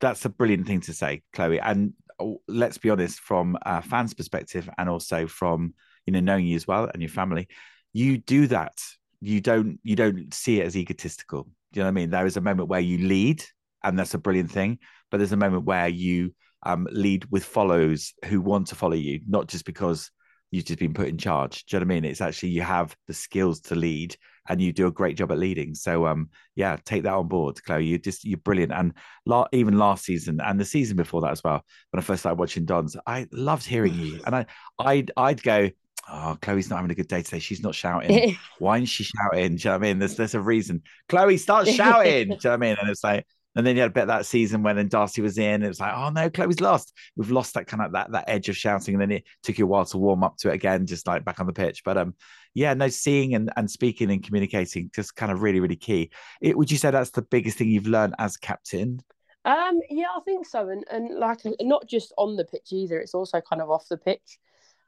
That's 0.00 0.24
a 0.24 0.28
brilliant 0.28 0.66
thing 0.66 0.80
to 0.82 0.92
say, 0.92 1.22
Chloe. 1.32 1.60
And 1.60 1.94
oh, 2.18 2.40
let's 2.48 2.78
be 2.78 2.90
honest, 2.90 3.20
from 3.20 3.56
a 3.62 3.82
fan's 3.82 4.14
perspective, 4.14 4.68
and 4.78 4.88
also 4.88 5.26
from 5.26 5.74
you 6.06 6.12
know 6.12 6.20
knowing 6.20 6.46
you 6.46 6.56
as 6.56 6.66
well 6.66 6.90
and 6.92 7.02
your 7.02 7.10
family, 7.10 7.48
you 7.92 8.18
do 8.18 8.46
that. 8.48 8.80
You 9.20 9.40
don't 9.40 9.78
you 9.82 9.96
don't 9.96 10.32
see 10.32 10.60
it 10.60 10.66
as 10.66 10.76
egotistical. 10.76 11.44
Do 11.72 11.80
you 11.80 11.82
know 11.82 11.86
what 11.86 11.92
I 11.92 11.92
mean? 11.92 12.10
There 12.10 12.26
is 12.26 12.36
a 12.36 12.42
moment 12.42 12.68
where 12.68 12.80
you 12.80 13.06
lead, 13.06 13.44
and 13.82 13.98
that's 13.98 14.14
a 14.14 14.18
brilliant 14.18 14.50
thing. 14.50 14.78
But 15.10 15.18
there's 15.18 15.32
a 15.32 15.36
moment 15.36 15.64
where 15.64 15.88
you 15.88 16.34
um, 16.64 16.86
lead 16.90 17.26
with 17.30 17.44
follows 17.44 18.14
who 18.26 18.40
want 18.40 18.68
to 18.68 18.74
follow 18.74 18.96
you, 18.96 19.20
not 19.28 19.48
just 19.48 19.64
because 19.64 20.10
you've 20.50 20.64
just 20.64 20.78
been 20.78 20.94
put 20.94 21.08
in 21.08 21.18
charge. 21.18 21.64
Do 21.66 21.76
you 21.76 21.80
know 21.80 21.86
what 21.86 21.92
I 21.92 22.00
mean? 22.00 22.04
It's 22.04 22.20
actually 22.20 22.50
you 22.50 22.62
have 22.62 22.96
the 23.06 23.14
skills 23.14 23.60
to 23.62 23.74
lead 23.74 24.16
and 24.48 24.60
you 24.60 24.72
do 24.72 24.86
a 24.86 24.92
great 24.92 25.16
job 25.16 25.32
at 25.32 25.38
leading. 25.38 25.74
So 25.74 26.06
um 26.06 26.30
yeah, 26.54 26.76
take 26.84 27.04
that 27.04 27.14
on 27.14 27.28
board, 27.28 27.62
Chloe. 27.64 27.84
You 27.86 27.98
just 27.98 28.24
you're 28.24 28.38
brilliant. 28.38 28.72
And 28.72 28.94
la- 29.26 29.48
even 29.52 29.78
last 29.78 30.04
season 30.04 30.40
and 30.40 30.58
the 30.58 30.64
season 30.64 30.96
before 30.96 31.20
that 31.22 31.32
as 31.32 31.42
well, 31.42 31.62
when 31.90 32.00
I 32.00 32.02
first 32.02 32.20
started 32.20 32.38
watching 32.38 32.64
Dons, 32.64 32.96
I 33.06 33.26
loved 33.32 33.66
hearing 33.66 33.94
you. 33.94 34.20
And 34.26 34.34
I 34.34 34.46
I'd 34.78 35.10
I'd 35.16 35.42
go, 35.42 35.70
Oh, 36.06 36.36
Chloe's 36.42 36.68
not 36.68 36.76
having 36.76 36.90
a 36.90 36.94
good 36.94 37.08
day 37.08 37.22
today. 37.22 37.38
She's 37.38 37.62
not 37.62 37.74
shouting. 37.74 38.36
Why 38.58 38.76
isn't 38.76 38.86
she 38.86 39.04
shouting? 39.04 39.56
Do 39.56 39.62
you 39.62 39.64
know 39.64 39.70
what 39.70 39.76
I 39.76 39.78
mean? 39.78 39.98
There's 39.98 40.16
there's 40.16 40.34
a 40.34 40.40
reason. 40.40 40.82
Chloe, 41.08 41.38
start 41.38 41.66
shouting. 41.66 42.28
Do 42.28 42.34
you 42.34 42.38
know 42.44 42.50
what 42.50 42.52
I 42.52 42.56
mean? 42.56 42.76
And 42.78 42.90
it's 42.90 43.02
like, 43.02 43.26
and 43.56 43.66
then 43.66 43.76
you 43.76 43.82
had 43.82 43.90
a 43.90 43.94
bit 43.94 44.08
that 44.08 44.26
season 44.26 44.62
when 44.62 44.76
then 44.76 44.88
Darcy 44.88 45.22
was 45.22 45.38
in. 45.38 45.62
It 45.62 45.68
was 45.68 45.80
like, 45.80 45.94
oh 45.94 46.10
no, 46.10 46.28
Chloe's 46.28 46.60
lost. 46.60 46.92
We've 47.16 47.30
lost 47.30 47.54
that 47.54 47.66
kind 47.66 47.82
of 47.82 47.92
that 47.92 48.12
that 48.12 48.24
edge 48.28 48.48
of 48.48 48.56
shouting, 48.56 48.94
and 48.94 49.02
then 49.02 49.12
it 49.12 49.24
took 49.42 49.58
you 49.58 49.64
a 49.64 49.68
while 49.68 49.84
to 49.86 49.98
warm 49.98 50.24
up 50.24 50.36
to 50.38 50.50
it 50.50 50.54
again, 50.54 50.86
just 50.86 51.06
like 51.06 51.24
back 51.24 51.40
on 51.40 51.46
the 51.46 51.52
pitch. 51.52 51.84
But 51.84 51.96
um, 51.96 52.14
yeah, 52.54 52.72
no, 52.74 52.88
seeing 52.88 53.34
and, 53.34 53.52
and 53.56 53.70
speaking 53.70 54.10
and 54.10 54.24
communicating 54.24 54.90
just 54.94 55.16
kind 55.16 55.30
of 55.32 55.42
really 55.42 55.60
really 55.60 55.76
key. 55.76 56.10
It, 56.40 56.56
would 56.56 56.70
you 56.70 56.78
say 56.78 56.90
that's 56.90 57.10
the 57.10 57.22
biggest 57.22 57.58
thing 57.58 57.70
you've 57.70 57.86
learned 57.86 58.14
as 58.18 58.36
captain? 58.36 59.00
Um, 59.44 59.80
yeah, 59.90 60.06
I 60.16 60.20
think 60.24 60.46
so, 60.46 60.68
and 60.68 60.84
and 60.90 61.18
like 61.18 61.40
not 61.60 61.86
just 61.86 62.14
on 62.16 62.36
the 62.36 62.44
pitch 62.44 62.68
either. 62.72 62.98
It's 62.98 63.14
also 63.14 63.40
kind 63.40 63.60
of 63.60 63.70
off 63.70 63.88
the 63.88 63.98
pitch. 63.98 64.38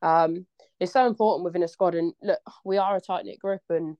Um, 0.00 0.46
it's 0.80 0.92
so 0.92 1.06
important 1.06 1.44
within 1.44 1.62
a 1.62 1.68
squad, 1.68 1.94
and 1.94 2.14
look, 2.22 2.40
we 2.64 2.78
are 2.78 2.96
a 2.96 3.00
tight 3.00 3.24
knit 3.24 3.38
group, 3.38 3.62
and 3.68 3.96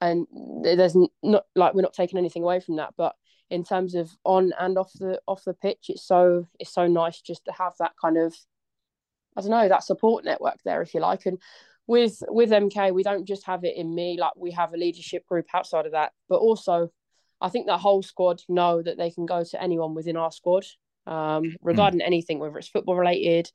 and 0.00 0.26
there's 0.62 0.96
not 1.22 1.44
like 1.54 1.74
we're 1.74 1.82
not 1.82 1.94
taking 1.94 2.18
anything 2.18 2.42
away 2.42 2.60
from 2.60 2.76
that, 2.76 2.94
but 2.96 3.14
in 3.50 3.64
terms 3.64 3.94
of 3.94 4.10
on 4.24 4.52
and 4.58 4.78
off 4.78 4.92
the 4.94 5.20
off 5.26 5.44
the 5.44 5.54
pitch. 5.54 5.86
It's 5.88 6.06
so 6.06 6.46
it's 6.58 6.72
so 6.72 6.86
nice 6.86 7.20
just 7.20 7.44
to 7.46 7.52
have 7.52 7.74
that 7.78 7.92
kind 8.00 8.16
of 8.16 8.34
I 9.36 9.40
don't 9.40 9.50
know 9.50 9.68
that 9.68 9.84
support 9.84 10.24
network 10.24 10.58
there, 10.64 10.82
if 10.82 10.94
you 10.94 11.00
like. 11.00 11.26
And 11.26 11.38
with 11.90 12.22
with 12.28 12.50
MK, 12.50 12.94
we 12.94 13.02
don't 13.02 13.26
just 13.26 13.44
have 13.46 13.64
it 13.64 13.76
in 13.76 13.92
me. 13.92 14.16
Like 14.18 14.36
we 14.36 14.52
have 14.52 14.72
a 14.72 14.76
leadership 14.76 15.26
group 15.26 15.46
outside 15.52 15.86
of 15.86 15.92
that, 15.92 16.12
but 16.28 16.36
also 16.36 16.88
I 17.40 17.48
think 17.48 17.66
the 17.66 17.76
whole 17.76 18.00
squad 18.04 18.40
know 18.48 18.80
that 18.80 18.96
they 18.96 19.10
can 19.10 19.26
go 19.26 19.42
to 19.42 19.60
anyone 19.60 19.94
within 19.94 20.16
our 20.16 20.30
squad 20.30 20.64
um, 21.08 21.42
hmm. 21.44 21.50
regarding 21.62 22.00
mm. 22.00 22.06
anything, 22.06 22.38
whether 22.38 22.56
it's 22.58 22.68
football 22.68 22.94
related, 22.94 23.50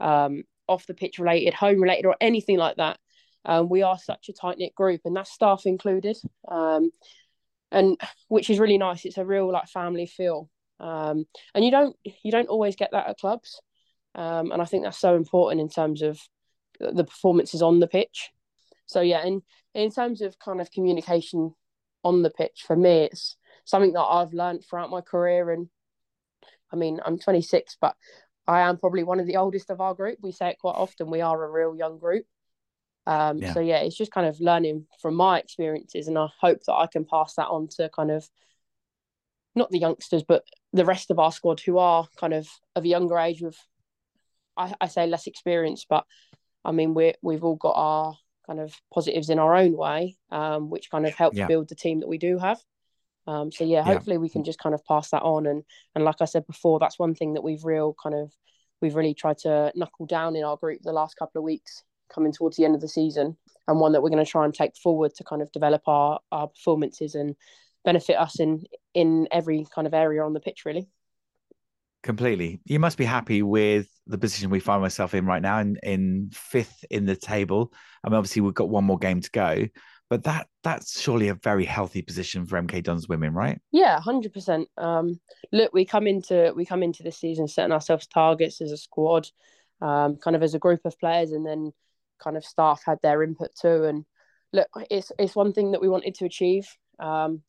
um, 0.00 0.42
off 0.66 0.86
the 0.86 0.94
pitch 0.94 1.20
related, 1.20 1.54
home 1.54 1.80
related, 1.80 2.06
or 2.06 2.16
anything 2.20 2.56
like 2.56 2.76
that. 2.76 2.98
Um, 3.44 3.68
we 3.68 3.82
are 3.82 3.98
such 3.98 4.28
a 4.28 4.32
tight 4.32 4.58
knit 4.58 4.74
group, 4.74 5.02
and 5.04 5.14
that's 5.14 5.30
staff 5.30 5.62
included. 5.64 6.16
Um, 6.48 6.90
and 7.70 8.00
which 8.26 8.50
is 8.50 8.58
really 8.58 8.78
nice. 8.78 9.04
It's 9.04 9.18
a 9.18 9.24
real 9.24 9.52
like 9.52 9.68
family 9.68 10.06
feel, 10.06 10.50
um, 10.80 11.24
and 11.54 11.64
you 11.64 11.70
don't 11.70 11.94
you 12.24 12.32
don't 12.32 12.48
always 12.48 12.74
get 12.74 12.90
that 12.90 13.06
at 13.06 13.18
clubs, 13.18 13.60
um, 14.16 14.50
and 14.50 14.60
I 14.60 14.64
think 14.64 14.82
that's 14.82 14.98
so 14.98 15.14
important 15.14 15.60
in 15.60 15.68
terms 15.68 16.02
of 16.02 16.18
the 16.80 17.04
performances 17.04 17.62
on 17.62 17.80
the 17.80 17.86
pitch. 17.86 18.30
So 18.86 19.00
yeah, 19.00 19.24
in 19.24 19.42
in 19.74 19.90
terms 19.90 20.22
of 20.22 20.38
kind 20.38 20.60
of 20.60 20.70
communication 20.70 21.54
on 22.02 22.22
the 22.22 22.30
pitch, 22.30 22.64
for 22.66 22.76
me, 22.76 23.04
it's 23.04 23.36
something 23.64 23.92
that 23.92 24.00
I've 24.00 24.32
learned 24.32 24.64
throughout 24.64 24.90
my 24.90 25.00
career. 25.00 25.50
And 25.50 25.68
I 26.72 26.76
mean, 26.76 27.00
I'm 27.04 27.18
26, 27.18 27.76
but 27.80 27.96
I 28.46 28.60
am 28.60 28.78
probably 28.78 29.04
one 29.04 29.20
of 29.20 29.26
the 29.26 29.36
oldest 29.36 29.70
of 29.70 29.80
our 29.80 29.94
group. 29.94 30.18
We 30.22 30.32
say 30.32 30.50
it 30.50 30.58
quite 30.58 30.76
often. 30.76 31.10
We 31.10 31.20
are 31.20 31.44
a 31.44 31.50
real 31.50 31.76
young 31.76 31.98
group. 31.98 32.24
Um, 33.06 33.38
yeah. 33.38 33.52
So 33.52 33.60
yeah, 33.60 33.78
it's 33.78 33.96
just 33.96 34.12
kind 34.12 34.26
of 34.26 34.40
learning 34.40 34.86
from 35.00 35.14
my 35.14 35.38
experiences, 35.38 36.08
and 36.08 36.18
I 36.18 36.28
hope 36.40 36.60
that 36.66 36.74
I 36.74 36.86
can 36.86 37.04
pass 37.04 37.34
that 37.34 37.48
on 37.48 37.68
to 37.76 37.88
kind 37.88 38.10
of 38.10 38.28
not 39.54 39.70
the 39.70 39.78
youngsters, 39.78 40.22
but 40.22 40.44
the 40.72 40.84
rest 40.84 41.10
of 41.10 41.18
our 41.18 41.32
squad 41.32 41.60
who 41.60 41.78
are 41.78 42.06
kind 42.18 42.34
of 42.34 42.48
of 42.74 42.84
a 42.84 42.88
younger 42.88 43.18
age 43.18 43.42
with, 43.42 43.56
I, 44.56 44.74
I 44.80 44.86
say 44.88 45.06
less 45.06 45.26
experience, 45.26 45.86
but 45.88 46.04
I 46.66 46.72
mean 46.72 46.92
we 46.92 47.14
we've 47.22 47.44
all 47.44 47.56
got 47.56 47.74
our 47.76 48.14
kind 48.46 48.60
of 48.60 48.74
positives 48.92 49.30
in 49.30 49.38
our 49.38 49.54
own 49.54 49.76
way, 49.76 50.16
um, 50.30 50.68
which 50.68 50.90
kind 50.90 51.06
of 51.06 51.14
helps 51.14 51.36
yeah. 51.36 51.46
build 51.46 51.68
the 51.68 51.74
team 51.74 52.00
that 52.00 52.08
we 52.08 52.18
do 52.18 52.38
have. 52.38 52.60
Um, 53.26 53.50
so 53.50 53.64
yeah, 53.64 53.82
hopefully 53.82 54.16
yeah. 54.16 54.20
we 54.20 54.28
can 54.28 54.44
just 54.44 54.58
kind 54.58 54.74
of 54.74 54.84
pass 54.84 55.10
that 55.10 55.22
on, 55.22 55.46
and 55.46 55.62
and 55.94 56.04
like 56.04 56.16
I 56.20 56.26
said 56.26 56.46
before, 56.46 56.78
that's 56.78 56.98
one 56.98 57.14
thing 57.14 57.34
that 57.34 57.42
we've 57.42 57.64
real 57.64 57.96
kind 58.00 58.14
of 58.14 58.32
we've 58.80 58.94
really 58.94 59.14
tried 59.14 59.38
to 59.38 59.72
knuckle 59.74 60.06
down 60.06 60.36
in 60.36 60.44
our 60.44 60.56
group 60.56 60.80
the 60.82 60.92
last 60.92 61.16
couple 61.16 61.38
of 61.40 61.44
weeks 61.44 61.82
coming 62.12 62.32
towards 62.32 62.56
the 62.56 62.64
end 62.64 62.74
of 62.74 62.80
the 62.80 62.88
season 62.88 63.36
and 63.66 63.80
one 63.80 63.92
that 63.92 64.02
we're 64.02 64.10
going 64.10 64.24
to 64.24 64.30
try 64.30 64.44
and 64.44 64.54
take 64.54 64.76
forward 64.76 65.12
to 65.14 65.24
kind 65.24 65.42
of 65.42 65.50
develop 65.50 65.82
our, 65.86 66.20
our 66.30 66.46
performances 66.48 67.14
and 67.14 67.34
benefit 67.84 68.16
us 68.16 68.38
in 68.38 68.64
in 68.94 69.26
every 69.30 69.66
kind 69.74 69.86
of 69.86 69.94
area 69.94 70.22
on 70.22 70.32
the 70.32 70.40
pitch 70.40 70.64
really 70.64 70.88
completely 72.06 72.60
you 72.64 72.78
must 72.78 72.96
be 72.96 73.04
happy 73.04 73.42
with 73.42 73.88
the 74.06 74.16
position 74.16 74.48
we 74.48 74.60
find 74.60 74.82
ourselves 74.82 75.12
in 75.12 75.26
right 75.26 75.42
now 75.42 75.58
in, 75.58 75.76
in 75.82 76.30
fifth 76.32 76.84
in 76.90 77.04
the 77.04 77.16
table 77.16 77.72
I 78.04 78.08
mean 78.08 78.16
obviously 78.16 78.42
we've 78.42 78.54
got 78.54 78.70
one 78.70 78.84
more 78.84 78.98
game 78.98 79.20
to 79.20 79.30
go 79.30 79.66
but 80.08 80.22
that 80.24 80.46
that's 80.62 81.00
surely 81.00 81.28
a 81.28 81.34
very 81.34 81.64
healthy 81.64 82.02
position 82.02 82.46
for 82.46 82.60
MK 82.62 82.84
Dons 82.84 83.08
women, 83.08 83.34
right? 83.34 83.60
Yeah, 83.72 84.00
hundred 84.00 84.28
um, 84.28 84.32
percent. 84.32 84.68
Look, 85.52 85.72
we 85.72 85.84
come 85.84 86.06
into 86.06 86.52
we 86.54 86.64
come 86.64 86.82
into 86.82 87.02
this 87.02 87.18
season 87.18 87.48
setting 87.48 87.72
ourselves 87.72 88.06
targets 88.06 88.60
as 88.60 88.70
a 88.70 88.76
squad, 88.76 89.28
um, 89.82 90.16
kind 90.16 90.36
of 90.36 90.42
as 90.42 90.54
a 90.54 90.60
group 90.60 90.80
of 90.84 90.98
players, 90.98 91.32
and 91.32 91.44
then 91.44 91.72
kind 92.22 92.36
of 92.36 92.44
staff 92.44 92.82
had 92.86 92.98
their 93.02 93.22
input 93.22 93.54
too. 93.60 93.84
And 93.84 94.04
look, 94.52 94.68
it's 94.90 95.10
it's 95.18 95.34
one 95.34 95.52
thing 95.52 95.72
that 95.72 95.80
we 95.80 95.88
wanted 95.88 96.14
to 96.16 96.24
achieve. 96.24 96.68
Um, 97.00 97.42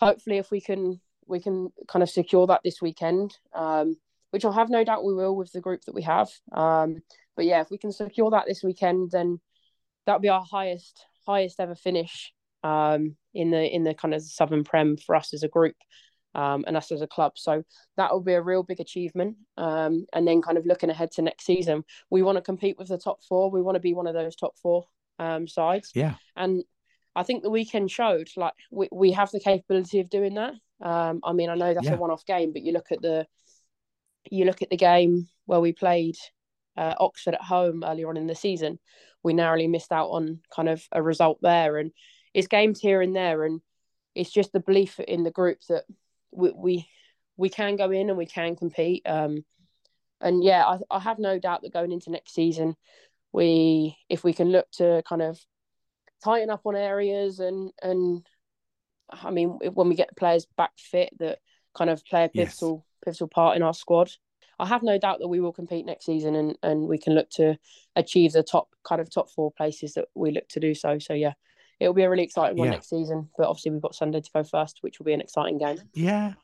hopefully, 0.00 0.38
if 0.38 0.50
we 0.50 0.60
can 0.60 1.00
we 1.26 1.40
can 1.40 1.70
kind 1.88 2.02
of 2.02 2.10
secure 2.10 2.46
that 2.46 2.60
this 2.64 2.80
weekend, 2.80 3.36
um, 3.54 3.96
which 4.30 4.44
I 4.44 4.52
have 4.52 4.70
no 4.70 4.84
doubt 4.84 5.04
we 5.04 5.14
will 5.14 5.36
with 5.36 5.52
the 5.52 5.60
group 5.60 5.82
that 5.86 5.94
we 5.94 6.02
have. 6.02 6.28
Um, 6.52 7.02
but 7.36 7.44
yeah, 7.44 7.60
if 7.60 7.70
we 7.70 7.78
can 7.78 7.92
secure 7.92 8.30
that 8.30 8.44
this 8.46 8.62
weekend, 8.62 9.10
then 9.10 9.40
that'll 10.04 10.20
be 10.20 10.28
our 10.28 10.44
highest 10.44 11.04
highest 11.26 11.58
ever 11.58 11.74
finish 11.74 12.32
um, 12.62 13.16
in 13.34 13.50
the 13.50 13.62
in 13.62 13.84
the 13.84 13.94
kind 13.94 14.14
of 14.14 14.22
Southern 14.22 14.64
Prem 14.64 14.96
for 14.96 15.14
us 15.14 15.34
as 15.34 15.42
a 15.42 15.48
group 15.48 15.76
um, 16.34 16.64
and 16.66 16.76
us 16.76 16.92
as 16.92 17.02
a 17.02 17.06
club. 17.06 17.32
So 17.36 17.62
that 17.96 18.12
will 18.12 18.20
be 18.20 18.34
a 18.34 18.42
real 18.42 18.62
big 18.62 18.80
achievement. 18.80 19.36
Um, 19.56 20.06
and 20.12 20.28
then 20.28 20.42
kind 20.42 20.58
of 20.58 20.66
looking 20.66 20.90
ahead 20.90 21.10
to 21.12 21.22
next 21.22 21.46
season, 21.46 21.84
we 22.10 22.22
want 22.22 22.36
to 22.36 22.42
compete 22.42 22.78
with 22.78 22.88
the 22.88 22.98
top 22.98 23.22
four. 23.24 23.50
We 23.50 23.62
want 23.62 23.76
to 23.76 23.80
be 23.80 23.94
one 23.94 24.06
of 24.06 24.14
those 24.14 24.36
top 24.36 24.54
four 24.62 24.84
um, 25.18 25.48
sides. 25.48 25.90
Yeah. 25.94 26.14
And 26.36 26.62
I 27.14 27.22
think 27.22 27.42
the 27.42 27.50
weekend 27.50 27.90
showed 27.90 28.28
like 28.36 28.52
we, 28.70 28.88
we 28.92 29.12
have 29.12 29.30
the 29.30 29.40
capability 29.40 30.00
of 30.00 30.10
doing 30.10 30.34
that. 30.34 30.52
Um, 30.82 31.20
I 31.24 31.32
mean, 31.32 31.50
I 31.50 31.54
know 31.54 31.72
that's 31.72 31.86
yeah. 31.86 31.94
a 31.94 31.98
one-off 31.98 32.24
game, 32.26 32.52
but 32.52 32.62
you 32.62 32.72
look 32.72 32.92
at 32.92 33.02
the 33.02 33.26
you 34.30 34.44
look 34.44 34.62
at 34.62 34.70
the 34.70 34.76
game 34.76 35.28
where 35.46 35.60
we 35.60 35.72
played 35.72 36.16
uh, 36.76 36.94
Oxford 36.98 37.34
at 37.34 37.42
home 37.42 37.84
earlier 37.84 38.08
on 38.08 38.16
in 38.16 38.26
the 38.26 38.34
season. 38.34 38.78
We 39.22 39.32
narrowly 39.32 39.68
missed 39.68 39.92
out 39.92 40.08
on 40.08 40.40
kind 40.54 40.68
of 40.68 40.86
a 40.92 41.02
result 41.02 41.38
there, 41.42 41.78
and 41.78 41.92
it's 42.34 42.48
games 42.48 42.80
here 42.80 43.00
and 43.00 43.14
there, 43.14 43.44
and 43.44 43.60
it's 44.14 44.30
just 44.30 44.52
the 44.52 44.60
belief 44.60 45.00
in 45.00 45.22
the 45.22 45.30
group 45.30 45.58
that 45.68 45.84
we 46.30 46.52
we, 46.54 46.88
we 47.36 47.48
can 47.48 47.76
go 47.76 47.90
in 47.90 48.08
and 48.08 48.18
we 48.18 48.26
can 48.26 48.56
compete. 48.56 49.02
Um, 49.06 49.44
and 50.20 50.42
yeah, 50.42 50.64
I, 50.64 50.78
I 50.90 50.98
have 51.00 51.18
no 51.18 51.38
doubt 51.38 51.62
that 51.62 51.72
going 51.72 51.92
into 51.92 52.10
next 52.10 52.34
season, 52.34 52.76
we 53.32 53.96
if 54.08 54.24
we 54.24 54.32
can 54.32 54.50
look 54.50 54.70
to 54.72 55.02
kind 55.08 55.22
of 55.22 55.38
tighten 56.24 56.50
up 56.50 56.62
on 56.64 56.76
areas 56.76 57.38
and 57.40 57.70
and 57.82 58.26
I 59.10 59.30
mean 59.30 59.58
when 59.74 59.88
we 59.88 59.94
get 59.94 60.16
players 60.16 60.46
back 60.56 60.72
fit 60.76 61.10
that 61.18 61.38
kind 61.74 61.90
of 61.90 62.04
play 62.04 62.24
a 62.24 62.28
pivotal 62.28 62.84
yes. 62.84 63.04
pivotal 63.04 63.28
part 63.28 63.56
in 63.56 63.62
our 63.62 63.74
squad. 63.74 64.10
I 64.58 64.66
have 64.66 64.82
no 64.82 64.98
doubt 64.98 65.18
that 65.20 65.28
we 65.28 65.40
will 65.40 65.52
compete 65.52 65.84
next 65.84 66.06
season 66.06 66.34
and, 66.34 66.58
and 66.62 66.88
we 66.88 66.96
can 66.96 67.14
look 67.14 67.28
to 67.32 67.58
achieve 67.94 68.32
the 68.32 68.42
top 68.42 68.68
kind 68.84 69.02
of 69.02 69.10
top 69.10 69.30
four 69.30 69.52
places 69.52 69.94
that 69.94 70.06
we 70.14 70.30
look 70.30 70.48
to 70.48 70.60
do 70.60 70.74
so. 70.74 70.98
So 70.98 71.12
yeah, 71.12 71.34
it'll 71.78 71.94
be 71.94 72.04
a 72.04 72.10
really 72.10 72.22
exciting 72.22 72.56
one 72.56 72.66
yeah. 72.66 72.72
next 72.72 72.88
season. 72.88 73.28
But 73.36 73.48
obviously, 73.48 73.72
we've 73.72 73.82
got 73.82 73.94
Sunday 73.94 74.20
to 74.20 74.30
go 74.34 74.42
first, 74.44 74.78
which 74.80 74.98
will 74.98 75.04
be 75.04 75.12
an 75.12 75.20
exciting 75.20 75.58
game. 75.58 75.78
Yeah. 75.94 76.34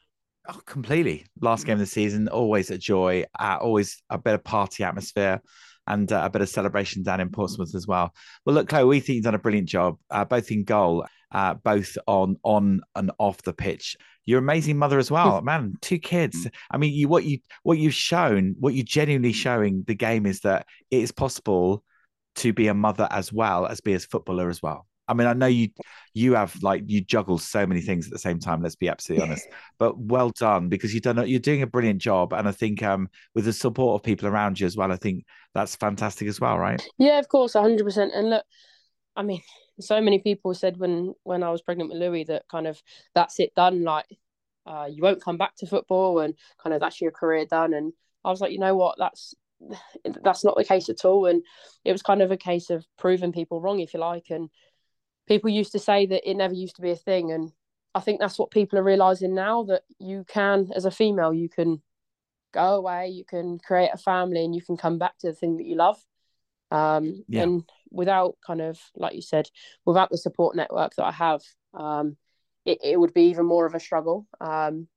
Oh, 0.49 0.61
completely. 0.67 1.27
Last 1.41 1.67
game 1.67 1.75
of 1.75 1.81
the 1.81 1.87
season, 1.87 2.29
always 2.29 2.71
a 2.71 2.77
joy, 2.77 3.25
uh, 3.39 3.59
always 3.61 4.03
a 4.11 4.19
bit 4.19 4.35
of 4.35 4.45
party 4.45 4.83
atmosphere 4.83 5.41
and 5.87 6.13
uh, 6.13 6.23
a 6.25 6.31
bit 6.31 6.43
of 6.43 6.49
celebration 6.49 7.03
down 7.03 7.21
in 7.21 7.31
Portsmouth 7.31 7.75
as 7.75 7.87
well. 7.87 8.13
Well, 8.45 8.55
look, 8.55 8.69
Chloe, 8.69 8.85
we 8.85 9.01
think 9.01 9.17
you've 9.17 9.25
done 9.25 9.37
a 9.37 9.39
brilliant 9.39 9.69
job, 9.69 9.99
uh, 10.11 10.25
both 10.25 10.51
in 10.51 10.65
goal, 10.65 11.07
uh, 11.33 11.55
both 11.55 11.97
on 12.07 12.37
on 12.43 12.81
and 12.95 13.11
off 13.19 13.43
the 13.43 13.53
pitch. 13.53 13.97
You're 14.25 14.39
an 14.39 14.45
amazing 14.45 14.79
mother 14.79 14.99
as 14.99 15.11
well, 15.11 15.41
man. 15.43 15.75
Two 15.81 15.99
kids. 15.99 16.49
I 16.71 16.79
mean, 16.79 16.93
you 16.93 17.09
what 17.09 17.25
you 17.25 17.39
what 17.63 17.79
you've 17.79 17.95
shown, 17.95 18.55
what 18.59 18.75
you're 18.75 18.85
genuinely 18.85 19.33
showing 19.33 19.85
the 19.87 19.95
game 19.95 20.27
is 20.27 20.41
that 20.41 20.67
it 20.91 21.03
is 21.03 21.13
possible 21.13 21.83
to 22.37 22.53
be 22.53 22.69
a 22.69 22.75
mother 22.75 23.09
as 23.11 23.33
well 23.33 23.67
as 23.67 23.81
be 23.81 23.95
a 23.95 23.99
footballer 23.99 24.49
as 24.49 24.63
well. 24.63 24.87
I 25.09 25.15
mean, 25.15 25.27
I 25.27 25.33
know 25.33 25.47
you 25.47 25.69
you 26.15 26.35
have 26.35 26.55
like 26.63 26.85
you 26.87 27.01
juggle 27.01 27.39
so 27.39 27.67
many 27.67 27.81
things 27.81 28.07
at 28.07 28.13
the 28.13 28.19
same 28.19 28.39
time. 28.39 28.63
Let's 28.63 28.77
be 28.77 28.89
absolutely 28.89 29.27
honest. 29.27 29.49
But 29.79 29.99
well 29.99 30.31
done 30.31 30.69
because 30.69 30.95
you've 30.95 31.03
done 31.03 31.27
you're 31.27 31.41
doing 31.41 31.63
a 31.63 31.67
brilliant 31.67 32.01
job, 32.01 32.33
and 32.33 32.47
I 32.47 32.53
think 32.53 32.83
um 32.83 33.09
with 33.35 33.45
the 33.45 33.53
support 33.53 34.01
of 34.01 34.05
people 34.05 34.29
around 34.29 34.61
you 34.61 34.67
as 34.67 34.77
well, 34.77 34.93
I 34.93 34.97
think 34.97 35.25
that's 35.55 35.77
fantastic 35.77 36.29
as 36.29 36.41
well, 36.41 36.59
right? 36.59 36.83
Yeah, 36.99 37.19
of 37.19 37.29
course, 37.29 37.55
hundred 37.55 37.85
percent. 37.85 38.13
And 38.15 38.31
look, 38.31 38.45
I 39.17 39.23
mean, 39.23 39.43
so 39.81 40.01
many 40.01 40.19
people 40.19 40.55
said 40.55 40.77
when 40.77 41.15
when 41.23 41.43
I 41.43 41.51
was 41.51 41.63
pregnant 41.63 41.91
with 41.91 41.99
Louis 42.01 42.25
that 42.25 42.49
kind 42.49 42.67
of 42.67 42.83
that's 43.15 43.41
it 43.41 43.55
done. 43.55 43.85
Like, 43.85 44.07
uh, 44.67 44.89
you 44.91 45.03
won't 45.03 45.23
come 45.23 45.39
back 45.39 45.57
to 45.57 45.67
football, 45.67 46.21
and 46.21 46.35
kind 46.63 46.75
of 46.75 46.81
that's 46.81 47.01
your 47.01 47.11
career 47.11 47.47
done. 47.47 47.75
And 47.75 47.93
I 48.25 48.31
was 48.31 48.41
like, 48.41 48.53
you 48.53 48.59
know 48.59 48.77
what, 48.77 48.97
that's 48.99 49.35
that's 50.23 50.45
not 50.45 50.57
the 50.57 50.65
case 50.65 50.89
at 50.89 51.05
all. 51.05 51.27
And 51.27 51.43
it 51.85 51.93
was 51.93 52.03
kind 52.03 52.23
of 52.23 52.31
a 52.31 52.37
case 52.37 52.71
of 52.71 52.87
proving 52.99 53.33
people 53.33 53.61
wrong, 53.61 53.81
if 53.81 53.95
you 53.95 54.01
like. 54.01 54.31
And 54.31 54.51
people 55.27 55.51
used 55.51 55.73
to 55.73 55.79
say 55.79 56.07
that 56.07 56.29
it 56.29 56.35
never 56.35 56.55
used 56.55 56.77
to 56.77 56.83
be 56.83 56.91
a 56.91 56.97
thing. 56.97 57.33
And 57.33 57.53
I 57.95 58.01
think 58.01 58.21
that's 58.21 58.39
what 58.39 58.51
people 58.51 58.79
are 58.79 58.85
realizing 58.85 59.35
now 59.35 59.65
that 59.65 59.83
you 59.99 60.25
can, 60.27 60.71
as 60.75 60.85
a 60.85 60.91
female, 60.91 61.33
you 61.33 61.49
can 61.49 61.83
go 62.53 62.75
away, 62.75 63.09
you 63.09 63.25
can 63.25 63.59
create 63.59 63.91
a 63.93 63.99
family, 63.99 64.45
and 64.45 64.55
you 64.55 64.63
can 64.63 64.77
come 64.77 64.99
back 64.99 65.19
to 65.19 65.29
the 65.29 65.35
thing 65.35 65.57
that 65.57 65.67
you 65.67 65.77
love. 65.77 66.03
Um, 66.73 67.25
yeah. 67.29 67.43
And 67.43 67.65
without 67.91 68.37
kind 68.45 68.63
of, 68.63 68.81
like 68.97 69.15
you 69.15 69.23
said, 69.23 69.49
without 69.85 70.11
the 70.11 70.17
support 70.17 70.57
network 70.57 70.95
that 70.97 71.05
I 71.05 71.13
have, 71.13 71.43
um, 71.75 72.17
it, 72.65 72.79
it 72.83 72.99
would 72.99 73.13
be 73.13 73.25
even 73.25 73.45
more 73.45 73.67
of 73.67 73.75
a 73.75 73.81
struggle. 73.81 74.27
Um, 74.41 74.89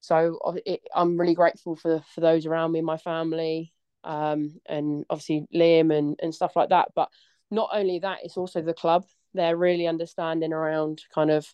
so 0.00 0.38
it, 0.64 0.82
I'm 0.94 1.18
really 1.18 1.34
grateful 1.34 1.74
for 1.74 2.04
for 2.14 2.20
those 2.20 2.46
around 2.46 2.70
me, 2.70 2.80
my 2.82 2.98
family, 2.98 3.72
um, 4.04 4.60
and 4.66 5.04
obviously 5.10 5.48
Liam 5.52 5.92
and 5.92 6.20
and 6.22 6.32
stuff 6.32 6.54
like 6.54 6.68
that. 6.68 6.90
But 6.94 7.08
not 7.50 7.70
only 7.72 7.98
that, 7.98 8.18
it's 8.22 8.36
also 8.36 8.62
the 8.62 8.72
club. 8.72 9.04
They're 9.34 9.56
really 9.56 9.88
understanding 9.88 10.52
around 10.52 11.02
kind 11.12 11.32
of 11.32 11.52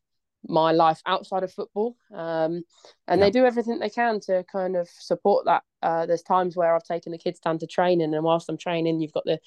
my 0.48 0.72
life 0.72 1.00
outside 1.06 1.42
of 1.42 1.52
football, 1.52 1.96
um, 2.12 2.62
and 3.08 3.18
yeah. 3.18 3.26
they 3.26 3.30
do 3.30 3.44
everything 3.44 3.78
they 3.78 3.90
can 3.90 4.20
to 4.20 4.44
kind 4.50 4.76
of 4.76 4.88
support 4.88 5.46
that. 5.46 5.62
Uh, 5.82 6.06
there's 6.06 6.22
times 6.22 6.56
where 6.56 6.74
I've 6.74 6.84
taken 6.84 7.12
the 7.12 7.18
kids 7.18 7.40
down 7.40 7.58
to 7.58 7.66
training, 7.66 8.14
and 8.14 8.24
whilst 8.24 8.48
I'm 8.48 8.58
training, 8.58 9.00
you've 9.00 9.12
got 9.12 9.24
the 9.24 9.38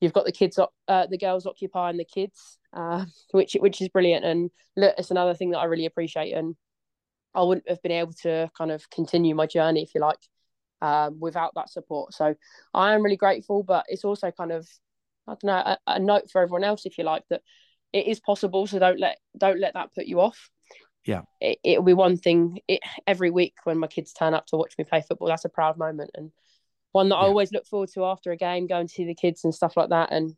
you've 0.00 0.12
got 0.12 0.26
the 0.26 0.32
kids, 0.32 0.58
uh, 0.58 1.06
the 1.06 1.18
girls 1.18 1.46
occupying 1.46 1.96
the 1.96 2.04
kids, 2.04 2.58
uh, 2.72 3.04
which 3.32 3.56
which 3.60 3.80
is 3.80 3.88
brilliant. 3.88 4.24
And 4.24 4.50
look, 4.76 4.94
it's 4.98 5.10
another 5.10 5.34
thing 5.34 5.50
that 5.50 5.58
I 5.58 5.64
really 5.64 5.86
appreciate. 5.86 6.32
And 6.32 6.56
I 7.34 7.42
wouldn't 7.42 7.68
have 7.68 7.82
been 7.82 7.92
able 7.92 8.12
to 8.22 8.50
kind 8.56 8.70
of 8.70 8.88
continue 8.90 9.34
my 9.34 9.46
journey, 9.46 9.82
if 9.82 9.94
you 9.94 10.00
like, 10.00 10.18
um, 10.82 11.18
without 11.20 11.52
that 11.56 11.70
support. 11.70 12.14
So 12.14 12.34
I 12.72 12.94
am 12.94 13.02
really 13.02 13.16
grateful, 13.16 13.62
but 13.62 13.86
it's 13.88 14.04
also 14.04 14.30
kind 14.30 14.52
of 14.52 14.68
I 15.26 15.32
don't 15.32 15.44
know 15.44 15.54
a, 15.56 15.78
a, 15.86 15.98
note 15.98 16.30
for 16.30 16.42
everyone 16.42 16.64
else, 16.64 16.84
if 16.84 16.98
you 16.98 17.04
like, 17.04 17.24
that 17.30 17.42
it 17.94 18.06
is 18.06 18.20
possible. 18.20 18.66
So 18.66 18.78
don't 18.78 19.00
let 19.00 19.18
don't 19.38 19.60
let 19.60 19.74
that 19.74 19.94
put 19.94 20.06
you 20.06 20.20
off. 20.20 20.50
Yeah, 21.06 21.22
it, 21.40 21.58
it'll 21.64 21.84
be 21.84 21.94
one 21.94 22.16
thing 22.16 22.60
it, 22.68 22.80
every 23.06 23.30
week 23.30 23.54
when 23.64 23.78
my 23.78 23.86
kids 23.86 24.12
turn 24.12 24.34
up 24.34 24.46
to 24.48 24.56
watch 24.56 24.74
me 24.76 24.84
play 24.84 25.02
football. 25.06 25.28
That's 25.28 25.44
a 25.44 25.50
proud 25.50 25.78
moment 25.78 26.10
and 26.14 26.30
one 26.92 27.08
that 27.08 27.16
yeah. 27.16 27.22
I 27.22 27.26
always 27.26 27.52
look 27.52 27.66
forward 27.66 27.90
to 27.94 28.04
after 28.04 28.30
a 28.30 28.36
game, 28.36 28.66
going 28.66 28.86
to 28.86 28.92
see 28.92 29.04
the 29.04 29.14
kids 29.14 29.44
and 29.44 29.54
stuff 29.54 29.76
like 29.76 29.90
that, 29.90 30.12
and 30.12 30.34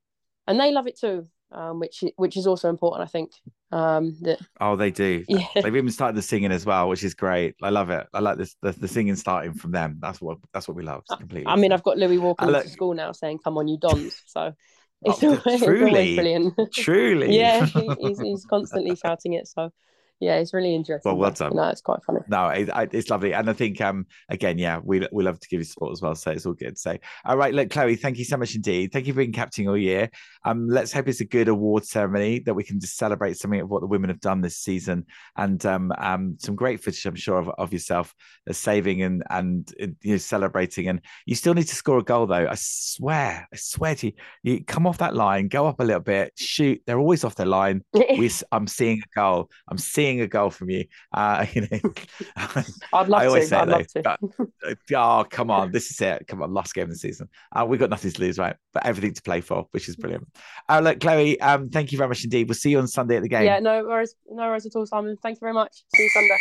and 0.47 0.61
they 0.61 0.73
love 0.73 0.87
it 0.87 0.99
too 0.99 1.29
um, 1.53 1.81
which 1.81 2.05
which 2.17 2.37
is 2.37 2.47
also 2.47 2.69
important, 2.69 3.09
I 3.09 3.11
think. 3.11 3.33
Um, 3.73 4.17
that 4.23 4.41
oh, 4.61 4.77
they 4.77 4.91
do. 4.91 5.25
Yeah. 5.29 5.47
They've 5.55 5.77
even 5.77 5.91
started 5.91 6.17
the 6.17 6.23
singing 6.23 6.53
as 6.53 6.65
well, 6.65 6.89
which 6.89 7.05
is 7.05 7.15
great. 7.15 7.57
I 7.63 7.71
love 7.71 7.91
it. 7.91 8.07
I 8.13 8.21
like 8.21 8.39
this 8.39 8.57
the, 8.63 8.73
the 8.73 8.89
singing 8.89 9.17
starting 9.17 9.55
from 9.55 9.73
them. 9.73 9.99
That's 10.01 10.21
what 10.21 10.39
that's 10.53 10.69
what 10.69 10.77
we 10.77 10.83
love 10.83 11.03
completely. 11.17 11.47
I 11.47 11.57
mean, 11.57 11.73
I've 11.73 11.83
got 11.83 11.99
Louis 11.99 12.19
walking 12.19 12.49
look... 12.49 12.65
to 12.65 12.69
school 12.69 12.95
now 12.95 13.13
saying, 13.13 13.41
"Come 13.43 13.59
on, 13.59 13.69
you 13.69 13.79
dons." 13.79 14.23
So. 14.27 14.55
It's, 15.03 15.23
oh, 15.23 15.41
always, 15.45 15.63
truly, 15.63 16.13
it's 16.13 16.17
brilliant. 16.17 16.55
Truly, 16.73 17.37
yeah, 17.37 17.67
he's, 18.01 18.19
he's 18.19 18.45
constantly 18.47 18.97
shouting 18.97 19.35
it. 19.35 19.47
So 19.47 19.71
yeah, 20.19 20.37
it's 20.37 20.55
really 20.55 20.75
interesting. 20.75 21.11
Well, 21.11 21.19
well 21.19 21.31
done. 21.31 21.55
No, 21.55 21.69
it's 21.69 21.83
quite 21.83 22.03
funny. 22.07 22.21
No, 22.29 22.49
it, 22.49 22.71
it's 22.93 23.11
lovely, 23.11 23.35
and 23.35 23.51
I 23.51 23.53
think 23.53 23.81
um 23.83 24.07
again, 24.31 24.59
yeah, 24.59 24.81
we 24.83 25.07
we 25.13 25.23
love 25.23 25.39
to 25.39 25.49
give 25.49 25.61
you 25.61 25.65
support 25.65 25.93
as 25.93 26.01
well, 26.01 26.15
so 26.15 26.31
it's 26.31 26.47
all 26.47 26.55
good. 26.55 26.79
So, 26.79 26.97
all 27.27 27.37
right, 27.37 27.53
look, 27.53 27.69
Chloe, 27.69 27.97
thank 27.97 28.17
you 28.17 28.25
so 28.25 28.39
much 28.39 28.55
indeed. 28.55 28.93
Thank 28.93 29.07
you 29.07 29.13
for 29.13 29.19
being 29.19 29.33
captain 29.33 29.69
all 29.69 29.77
year. 29.77 30.11
Um, 30.45 30.69
let's 30.69 30.93
hope 30.93 31.09
it's 31.09 31.21
a 31.21 31.27
good 31.27 31.49
award 31.49 31.85
ceremony 31.85 32.39
that 32.41 32.55
we 32.55 32.65
can 32.65 32.81
just 32.81 32.97
celebrate 32.97 33.37
something 33.37 33.61
of 33.61 33.69
what 33.69 33.81
the 33.81 33.87
women 33.87 34.09
have 34.09 34.21
done 34.21 34.41
this 34.41 34.57
season, 34.57 35.05
and 35.37 35.65
um, 35.67 35.93
um 35.99 36.37
some 36.39 36.57
great 36.57 36.83
footage, 36.83 37.05
I'm 37.05 37.15
sure, 37.15 37.39
of, 37.39 37.51
of 37.59 37.73
yourself 37.75 38.15
uh, 38.49 38.55
saving 38.55 39.03
and 39.03 39.23
and 39.29 39.71
uh, 39.83 39.89
you 40.01 40.13
know 40.13 40.17
celebrating. 40.17 40.89
And 40.89 41.03
you 41.27 41.35
still 41.35 41.53
need 41.53 41.69
to 41.69 41.75
score 41.75 41.99
a 41.99 42.03
goal 42.03 42.27
though. 42.27 42.49
I 42.49 42.55
swear, 42.57 43.47
I 43.53 43.57
swear 43.57 43.95
to 43.97 44.07
you, 44.07 44.13
you 44.43 44.65
come 44.65 44.87
off 44.87 44.99
that 44.99 45.15
line, 45.15 45.49
go 45.49 45.67
up 45.67 45.79
a 45.81 45.85
little 45.85 46.01
bit, 46.01 46.33
shoot. 46.37 46.81
They're 46.87 46.99
always 46.99 47.23
off 47.23 47.35
their 47.35 47.45
line. 47.45 47.83
we, 47.93 48.31
I'm 48.51 48.67
seeing 48.67 49.01
a 49.01 49.19
goal. 49.19 49.51
I'm 49.69 49.77
seeing 49.77 50.06
seeing 50.07 50.21
a 50.21 50.27
goal 50.29 50.51
from 50.51 50.71
you. 50.71 50.85
Uh, 51.13 51.47
you 51.53 51.63
know, 51.63 51.93
I'd 52.93 53.09
love 53.09 53.23
I 53.23 53.27
always 53.27 53.45
to. 53.45 53.49
Say 53.49 53.57
I'd 53.57 53.69
love 53.69 53.87
to. 53.89 54.11
Uh, 54.11 54.75
oh, 54.95 55.27
come 55.29 55.51
on, 55.51 55.73
this 55.73 55.91
is 55.91 56.01
it. 56.01 56.27
Come 56.29 56.43
on, 56.43 56.53
last 56.55 56.75
game 56.75 56.85
of 56.85 56.91
the 56.91 56.97
season. 56.97 57.29
Uh, 57.55 57.65
we've 57.67 57.81
got 57.81 57.91
nothing 57.91 58.13
to 58.13 58.21
lose, 58.21 58.39
right? 58.39 58.57
But 58.73 58.87
everything 58.87 59.15
to 59.15 59.23
play 59.23 59.41
for, 59.41 59.67
which 59.73 59.89
is 59.89 59.97
brilliant. 59.97 60.29
Uh, 60.69 60.81
look, 60.81 61.01
Chloe, 61.01 61.41
um, 61.41 61.71
thank 61.71 61.93
you 61.93 61.99
very 61.99 62.09
much 62.09 62.25
indeed. 62.25 62.49
We'll 62.49 62.55
see 62.55 62.71
you 62.71 62.79
on 62.79 62.89
Sunday 62.89 63.17
at 63.17 63.23
the 63.23 63.29
game. 63.29 63.45
Yeah, 63.45 63.59
no 63.59 63.85
worries, 63.85 64.15
no 64.29 64.49
worries 64.49 64.67
at 64.67 64.77
all, 64.77 64.87
Simon. 64.87 65.17
Thank 65.23 65.37
you 65.37 65.41
very 65.41 65.55
much. 65.55 65.85
See 65.95 66.03
you 66.03 66.11
Sunday. 66.11 66.37